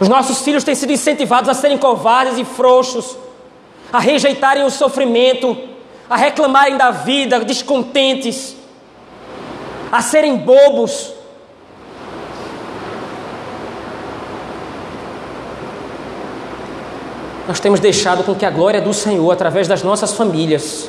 Os 0.00 0.08
nossos 0.08 0.42
filhos 0.42 0.62
têm 0.62 0.74
sido 0.74 0.92
incentivados 0.92 1.50
a 1.50 1.54
serem 1.54 1.76
covardes 1.76 2.38
e 2.38 2.44
frouxos, 2.44 3.16
a 3.92 3.98
rejeitarem 3.98 4.64
o 4.64 4.70
sofrimento, 4.70 5.56
a 6.08 6.16
reclamarem 6.16 6.76
da 6.76 6.90
vida, 6.90 7.40
descontentes, 7.40 8.56
a 9.90 10.00
serem 10.00 10.36
bobos. 10.36 11.12
Nós 17.48 17.58
temos 17.58 17.80
deixado 17.80 18.22
com 18.22 18.34
que 18.34 18.44
a 18.44 18.50
glória 18.50 18.80
do 18.80 18.92
Senhor, 18.92 19.30
através 19.32 19.66
das 19.66 19.82
nossas 19.82 20.12
famílias, 20.12 20.88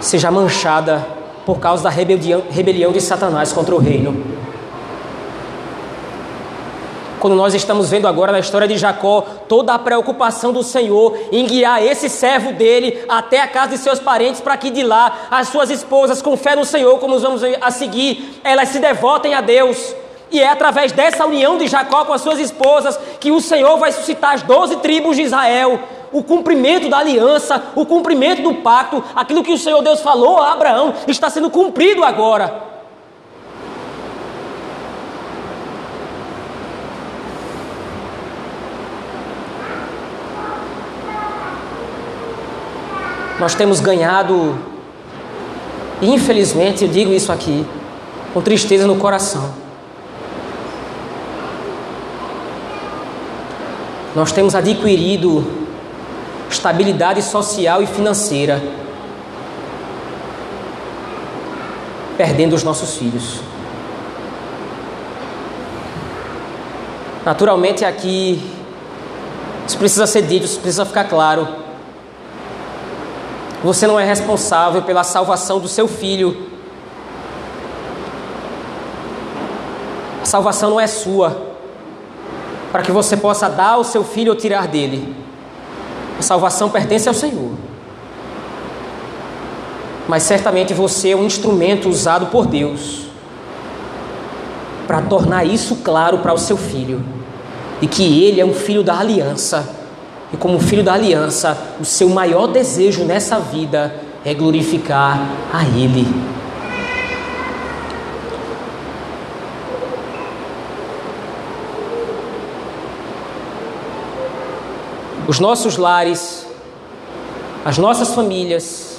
seja 0.00 0.30
manchada 0.30 1.06
por 1.44 1.58
causa 1.58 1.84
da 1.84 1.90
rebelião, 1.90 2.92
de 2.92 3.00
Satanás 3.00 3.52
contra 3.52 3.74
o 3.74 3.78
reino. 3.78 4.38
Quando 7.18 7.34
nós 7.34 7.52
estamos 7.52 7.90
vendo 7.90 8.06
agora 8.06 8.30
na 8.30 8.38
história 8.38 8.68
de 8.68 8.76
Jacó 8.76 9.24
toda 9.48 9.74
a 9.74 9.78
preocupação 9.78 10.52
do 10.52 10.62
Senhor 10.62 11.18
em 11.32 11.44
guiar 11.46 11.82
esse 11.82 12.08
servo 12.08 12.52
dele 12.52 13.04
até 13.08 13.40
a 13.40 13.48
casa 13.48 13.70
de 13.70 13.78
seus 13.78 13.98
parentes, 13.98 14.40
para 14.40 14.56
que 14.56 14.70
de 14.70 14.84
lá 14.84 15.26
as 15.30 15.48
suas 15.48 15.68
esposas, 15.70 16.22
com 16.22 16.36
fé 16.36 16.54
no 16.54 16.64
Senhor, 16.64 16.98
como 16.98 17.18
vamos 17.18 17.42
a 17.60 17.70
seguir, 17.70 18.40
elas 18.44 18.68
se 18.68 18.78
devotem 18.78 19.34
a 19.34 19.40
Deus. 19.40 19.94
E 20.30 20.40
é 20.40 20.48
através 20.48 20.92
dessa 20.92 21.24
união 21.26 21.56
de 21.56 21.66
Jacó 21.66 22.04
com 22.04 22.12
as 22.12 22.20
suas 22.20 22.38
esposas 22.38 22.98
que 23.18 23.32
o 23.32 23.40
Senhor 23.40 23.78
vai 23.78 23.90
suscitar 23.90 24.34
as 24.34 24.42
doze 24.42 24.76
tribos 24.76 25.16
de 25.16 25.22
Israel, 25.22 25.80
o 26.12 26.22
cumprimento 26.22 26.88
da 26.88 26.98
aliança, 26.98 27.62
o 27.74 27.84
cumprimento 27.84 28.42
do 28.42 28.54
pacto, 28.54 29.02
aquilo 29.14 29.42
que 29.42 29.52
o 29.52 29.58
Senhor 29.58 29.82
Deus 29.82 30.00
falou 30.00 30.38
a 30.38 30.52
Abraão, 30.52 30.94
está 31.06 31.28
sendo 31.30 31.50
cumprido 31.50 32.04
agora. 32.04 32.68
Nós 43.38 43.54
temos 43.54 43.78
ganhado, 43.78 44.58
infelizmente, 46.02 46.84
eu 46.84 46.90
digo 46.90 47.12
isso 47.12 47.30
aqui, 47.30 47.64
com 48.34 48.42
tristeza 48.42 48.84
no 48.84 48.96
coração. 48.96 49.68
Nós 54.16 54.32
temos 54.32 54.56
adquirido 54.56 55.57
estabilidade 56.50 57.22
social 57.22 57.82
e 57.82 57.86
financeira, 57.86 58.62
perdendo 62.16 62.54
os 62.54 62.64
nossos 62.64 62.96
filhos. 62.96 63.40
Naturalmente, 67.24 67.84
aqui, 67.84 68.42
isso 69.66 69.76
precisa 69.76 70.06
ser 70.06 70.22
dito, 70.22 70.46
isso 70.46 70.60
precisa 70.60 70.86
ficar 70.86 71.04
claro. 71.04 71.46
Você 73.62 73.86
não 73.86 74.00
é 74.00 74.04
responsável 74.04 74.82
pela 74.82 75.04
salvação 75.04 75.58
do 75.58 75.68
seu 75.68 75.86
filho. 75.86 76.48
A 80.22 80.24
salvação 80.24 80.70
não 80.70 80.80
é 80.80 80.86
sua, 80.86 81.36
para 82.72 82.82
que 82.82 82.92
você 82.92 83.16
possa 83.16 83.48
dar 83.48 83.72
ao 83.72 83.84
seu 83.84 84.04
filho 84.04 84.32
ou 84.32 84.38
tirar 84.38 84.66
dele. 84.66 85.27
A 86.18 86.22
salvação 86.22 86.70
pertence 86.70 87.08
ao 87.08 87.14
Senhor. 87.14 87.52
Mas 90.08 90.22
certamente 90.22 90.72
você 90.74 91.10
é 91.10 91.16
um 91.16 91.24
instrumento 91.24 91.88
usado 91.88 92.26
por 92.26 92.46
Deus 92.46 93.06
para 94.86 95.02
tornar 95.02 95.44
isso 95.44 95.76
claro 95.76 96.18
para 96.18 96.32
o 96.32 96.38
seu 96.38 96.56
filho, 96.56 97.04
e 97.82 97.86
que 97.86 98.24
ele 98.24 98.40
é 98.40 98.44
um 98.44 98.54
filho 98.54 98.82
da 98.82 98.98
aliança 98.98 99.78
e 100.32 100.36
como 100.36 100.60
filho 100.60 100.82
da 100.82 100.92
aliança, 100.92 101.56
o 101.80 101.84
seu 101.84 102.08
maior 102.08 102.48
desejo 102.48 103.04
nessa 103.04 103.38
vida 103.38 103.94
é 104.24 104.34
glorificar 104.34 105.18
a 105.52 105.64
Ele. 105.64 106.06
Os 115.28 115.38
nossos 115.38 115.76
lares, 115.76 116.44
as 117.64 117.78
nossas 117.78 118.12
famílias, 118.12 118.98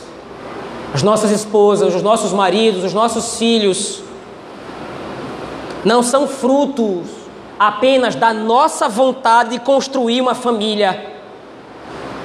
as 0.94 1.04
nossas 1.04 1.32
esposas, 1.32 1.94
os 1.94 2.02
nossos 2.02 2.32
maridos, 2.32 2.86
os 2.86 2.94
nossos 2.94 3.38
filhos, 3.38 4.02
não 5.84 6.02
são 6.02 6.26
frutos 6.26 7.08
apenas 7.60 8.16
da 8.16 8.34
nossa 8.34 8.88
vontade 8.88 9.50
de 9.50 9.60
construir 9.60 10.22
uma 10.22 10.34
família 10.34 11.20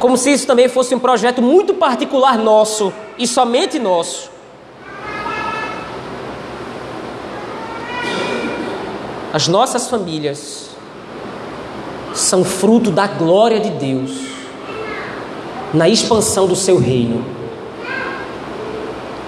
como 0.04 0.18
se 0.18 0.30
isso 0.30 0.46
também 0.46 0.68
fosse 0.68 0.94
um 0.94 0.98
projeto 0.98 1.40
muito 1.40 1.72
particular 1.72 2.36
nosso 2.36 2.92
e 3.16 3.26
somente 3.26 3.78
nosso. 3.78 4.30
As 9.32 9.48
nossas 9.48 9.88
famílias 9.88 10.73
são 12.14 12.44
fruto 12.44 12.90
da 12.90 13.06
glória 13.06 13.60
de 13.60 13.70
Deus 13.70 14.12
na 15.74 15.88
expansão 15.88 16.46
do 16.46 16.54
seu 16.54 16.78
reino. 16.78 17.24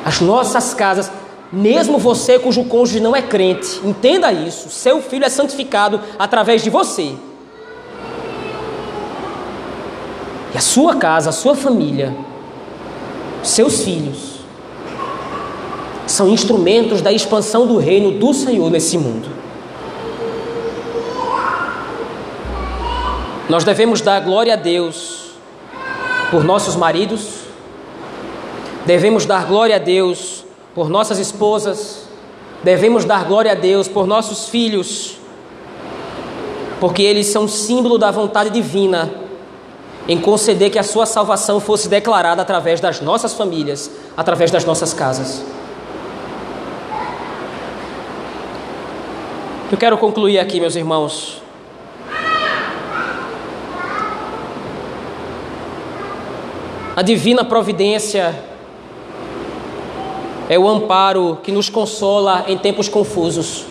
As 0.04 0.20
nossas 0.20 0.72
casas, 0.72 1.10
mesmo 1.52 1.98
você 1.98 2.38
cujo 2.38 2.64
cônjuge 2.64 3.00
não 3.00 3.16
é 3.16 3.20
crente, 3.20 3.80
entenda 3.84 4.32
isso, 4.32 4.70
seu 4.70 5.02
filho 5.02 5.24
é 5.24 5.28
santificado 5.28 6.00
através 6.16 6.62
de 6.62 6.70
você. 6.70 7.12
E 10.54 10.56
a 10.56 10.60
sua 10.60 10.94
casa, 10.94 11.30
a 11.30 11.32
sua 11.32 11.56
família, 11.56 12.16
seus 13.42 13.82
filhos, 13.82 14.36
são 16.06 16.28
instrumentos 16.28 17.02
da 17.02 17.12
expansão 17.12 17.66
do 17.66 17.76
reino 17.76 18.12
do 18.12 18.32
Senhor 18.32 18.70
nesse 18.70 18.96
mundo. 18.96 19.35
Nós 23.48 23.62
devemos 23.62 24.00
dar 24.00 24.20
glória 24.20 24.54
a 24.54 24.56
Deus 24.56 25.30
por 26.32 26.42
nossos 26.42 26.74
maridos, 26.74 27.42
devemos 28.84 29.24
dar 29.24 29.46
glória 29.46 29.76
a 29.76 29.78
Deus 29.78 30.44
por 30.74 30.88
nossas 30.88 31.20
esposas, 31.20 32.08
devemos 32.64 33.04
dar 33.04 33.24
glória 33.24 33.52
a 33.52 33.54
Deus 33.54 33.86
por 33.86 34.04
nossos 34.04 34.48
filhos, 34.48 35.16
porque 36.80 37.02
eles 37.02 37.28
são 37.28 37.46
símbolo 37.46 37.98
da 37.98 38.10
vontade 38.10 38.50
divina 38.50 39.10
em 40.08 40.20
conceder 40.20 40.70
que 40.70 40.78
a 40.78 40.82
sua 40.82 41.06
salvação 41.06 41.60
fosse 41.60 41.88
declarada 41.88 42.42
através 42.42 42.80
das 42.80 43.00
nossas 43.00 43.32
famílias, 43.32 43.90
através 44.16 44.50
das 44.50 44.64
nossas 44.64 44.92
casas. 44.92 45.42
Eu 49.70 49.78
quero 49.78 49.96
concluir 49.98 50.38
aqui, 50.38 50.60
meus 50.60 50.76
irmãos. 50.76 51.45
A 56.96 57.02
divina 57.02 57.44
providência 57.44 58.34
é 60.48 60.58
o 60.58 60.66
amparo 60.66 61.38
que 61.42 61.52
nos 61.52 61.68
consola 61.68 62.46
em 62.48 62.56
tempos 62.56 62.88
confusos. 62.88 63.66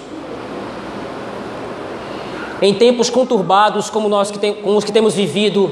Em 2.61 2.71
tempos 2.71 3.09
conturbados 3.09 3.89
como, 3.89 4.07
nós 4.07 4.30
que 4.30 4.38
tem, 4.38 4.53
como 4.53 4.78
os 4.78 4.84
que 4.84 4.91
temos 4.91 5.15
vivido, 5.15 5.71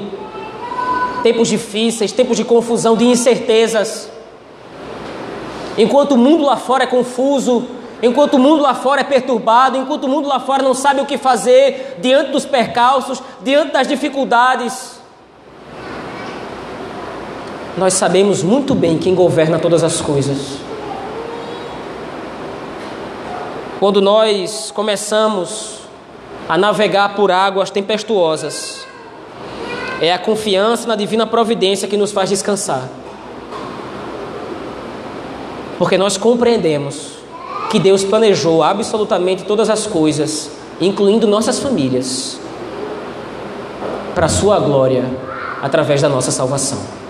tempos 1.22 1.46
difíceis, 1.46 2.10
tempos 2.10 2.36
de 2.36 2.44
confusão, 2.44 2.96
de 2.96 3.04
incertezas. 3.04 4.10
Enquanto 5.78 6.16
o 6.16 6.18
mundo 6.18 6.44
lá 6.44 6.56
fora 6.56 6.82
é 6.82 6.88
confuso, 6.88 7.68
enquanto 8.02 8.34
o 8.34 8.38
mundo 8.40 8.62
lá 8.62 8.74
fora 8.74 9.02
é 9.02 9.04
perturbado, 9.04 9.78
enquanto 9.78 10.04
o 10.04 10.08
mundo 10.08 10.26
lá 10.26 10.40
fora 10.40 10.60
não 10.60 10.74
sabe 10.74 11.00
o 11.00 11.06
que 11.06 11.16
fazer 11.16 11.98
diante 12.00 12.32
dos 12.32 12.44
percalços, 12.44 13.22
diante 13.44 13.70
das 13.70 13.86
dificuldades, 13.86 14.93
nós 17.76 17.94
sabemos 17.94 18.42
muito 18.42 18.74
bem 18.74 18.98
quem 18.98 19.14
governa 19.14 19.58
todas 19.58 19.82
as 19.82 20.00
coisas. 20.00 20.58
Quando 23.80 24.00
nós 24.00 24.70
começamos 24.70 25.80
a 26.48 26.56
navegar 26.56 27.16
por 27.16 27.30
águas 27.30 27.70
tempestuosas, 27.70 28.86
é 30.00 30.12
a 30.12 30.18
confiança 30.18 30.86
na 30.86 30.94
divina 30.94 31.26
providência 31.26 31.88
que 31.88 31.96
nos 31.96 32.12
faz 32.12 32.30
descansar. 32.30 32.88
Porque 35.76 35.98
nós 35.98 36.16
compreendemos 36.16 37.14
que 37.70 37.80
Deus 37.80 38.04
planejou 38.04 38.62
absolutamente 38.62 39.44
todas 39.44 39.68
as 39.68 39.86
coisas, 39.86 40.50
incluindo 40.80 41.26
nossas 41.26 41.58
famílias. 41.58 42.38
para 44.14 44.26
a 44.26 44.28
sua 44.28 44.60
glória 44.60 45.04
através 45.60 46.00
da 46.00 46.08
nossa 46.08 46.30
salvação. 46.30 47.03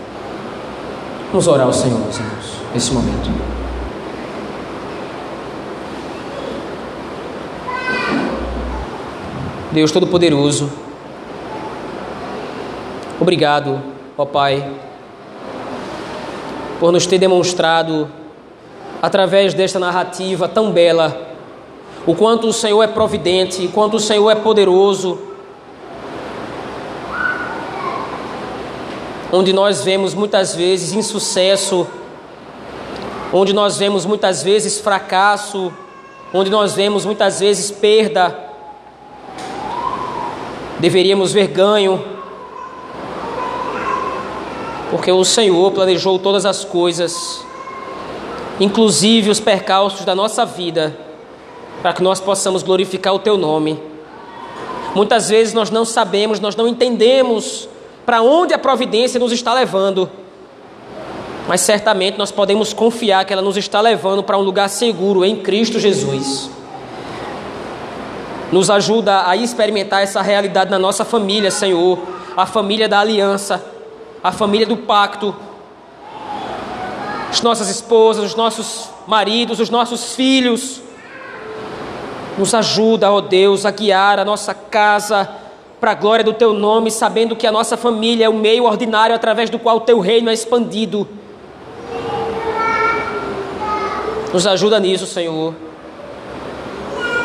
Vamos 1.34 1.48
orar 1.48 1.66
ao 1.66 1.72
Senhor, 1.72 1.98
meus 1.98 2.16
irmãos, 2.16 2.46
nesse 2.72 2.94
momento. 2.94 3.28
Deus 9.72 9.90
Todo-Poderoso, 9.90 10.70
obrigado, 13.20 13.82
ó 14.16 14.24
Pai, 14.24 14.64
por 16.78 16.92
nos 16.92 17.04
ter 17.04 17.18
demonstrado, 17.18 18.08
através 19.02 19.52
desta 19.54 19.80
narrativa 19.80 20.46
tão 20.46 20.70
bela, 20.70 21.34
o 22.06 22.14
quanto 22.14 22.46
o 22.46 22.52
Senhor 22.52 22.80
é 22.80 22.86
providente, 22.86 23.66
o 23.66 23.72
quanto 23.72 23.96
o 23.96 24.00
Senhor 24.00 24.30
é 24.30 24.36
poderoso, 24.36 25.18
onde 29.36 29.52
nós 29.52 29.82
vemos 29.82 30.14
muitas 30.14 30.54
vezes 30.54 30.92
insucesso, 30.92 31.88
onde 33.32 33.52
nós 33.52 33.76
vemos 33.76 34.06
muitas 34.06 34.44
vezes 34.44 34.78
fracasso, 34.78 35.72
onde 36.32 36.48
nós 36.48 36.74
vemos 36.74 37.04
muitas 37.04 37.40
vezes 37.40 37.68
perda, 37.68 38.38
deveríamos 40.78 41.32
ver 41.32 41.48
ganho, 41.48 42.00
porque 44.92 45.10
o 45.10 45.24
Senhor 45.24 45.72
planejou 45.72 46.16
todas 46.16 46.46
as 46.46 46.64
coisas, 46.64 47.44
inclusive 48.60 49.30
os 49.30 49.40
percalços 49.40 50.04
da 50.04 50.14
nossa 50.14 50.46
vida 50.46 50.96
para 51.82 51.92
que 51.92 52.04
nós 52.04 52.20
possamos 52.20 52.62
glorificar 52.62 53.12
o 53.12 53.18
Teu 53.18 53.36
nome. 53.36 53.82
Muitas 54.94 55.28
vezes 55.28 55.52
nós 55.52 55.70
não 55.70 55.84
sabemos, 55.84 56.38
nós 56.38 56.54
não 56.54 56.68
entendemos 56.68 57.68
para 58.04 58.22
onde 58.22 58.52
a 58.52 58.58
providência 58.58 59.18
nos 59.18 59.32
está 59.32 59.54
levando, 59.54 60.10
mas 61.48 61.60
certamente 61.60 62.18
nós 62.18 62.30
podemos 62.30 62.72
confiar 62.72 63.24
que 63.24 63.32
ela 63.32 63.42
nos 63.42 63.56
está 63.56 63.80
levando 63.80 64.22
para 64.22 64.38
um 64.38 64.42
lugar 64.42 64.68
seguro 64.68 65.24
em 65.24 65.36
Cristo 65.36 65.78
Jesus. 65.78 66.50
Nos 68.52 68.70
ajuda 68.70 69.28
a 69.28 69.36
experimentar 69.36 70.02
essa 70.02 70.22
realidade 70.22 70.70
na 70.70 70.78
nossa 70.78 71.04
família, 71.04 71.50
Senhor, 71.50 71.98
a 72.36 72.46
família 72.46 72.88
da 72.88 73.00
aliança, 73.00 73.64
a 74.22 74.32
família 74.32 74.66
do 74.66 74.76
pacto, 74.76 75.34
as 77.30 77.42
nossas 77.42 77.68
esposas, 77.68 78.24
os 78.24 78.34
nossos 78.34 78.88
maridos, 79.06 79.60
os 79.60 79.70
nossos 79.70 80.14
filhos. 80.14 80.80
Nos 82.38 82.54
ajuda, 82.54 83.10
ó 83.10 83.20
Deus, 83.20 83.64
a 83.66 83.70
guiar 83.70 84.18
a 84.18 84.24
nossa 84.24 84.54
casa 84.54 85.43
para 85.84 85.90
a 85.90 85.94
glória 85.94 86.24
do 86.24 86.32
Teu 86.32 86.54
nome, 86.54 86.90
sabendo 86.90 87.36
que 87.36 87.46
a 87.46 87.52
nossa 87.52 87.76
família 87.76 88.24
é 88.24 88.28
o 88.30 88.32
meio 88.32 88.64
ordinário 88.64 89.14
através 89.14 89.50
do 89.50 89.58
qual 89.58 89.76
o 89.76 89.80
Teu 89.80 90.00
reino 90.00 90.30
é 90.30 90.32
expandido. 90.32 91.06
Nos 94.32 94.46
ajuda 94.46 94.80
nisso, 94.80 95.04
Senhor. 95.04 95.54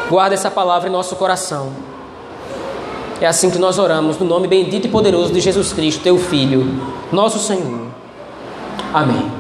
Guarda 0.10 0.34
essa 0.34 0.52
palavra 0.52 0.90
em 0.90 0.92
nosso 0.92 1.16
coração. 1.16 1.72
É 3.22 3.28
assim 3.28 3.50
que 3.50 3.58
nós 3.58 3.80
oramos, 3.80 4.18
no 4.18 4.26
nome 4.26 4.46
bendito 4.46 4.88
e 4.88 4.90
poderoso 4.90 5.32
de 5.32 5.40
Jesus 5.40 5.72
Cristo, 5.72 6.04
Teu 6.04 6.18
Filho, 6.18 6.68
nosso 7.14 7.40
Senhor. 7.40 7.88
Amém. 8.94 9.39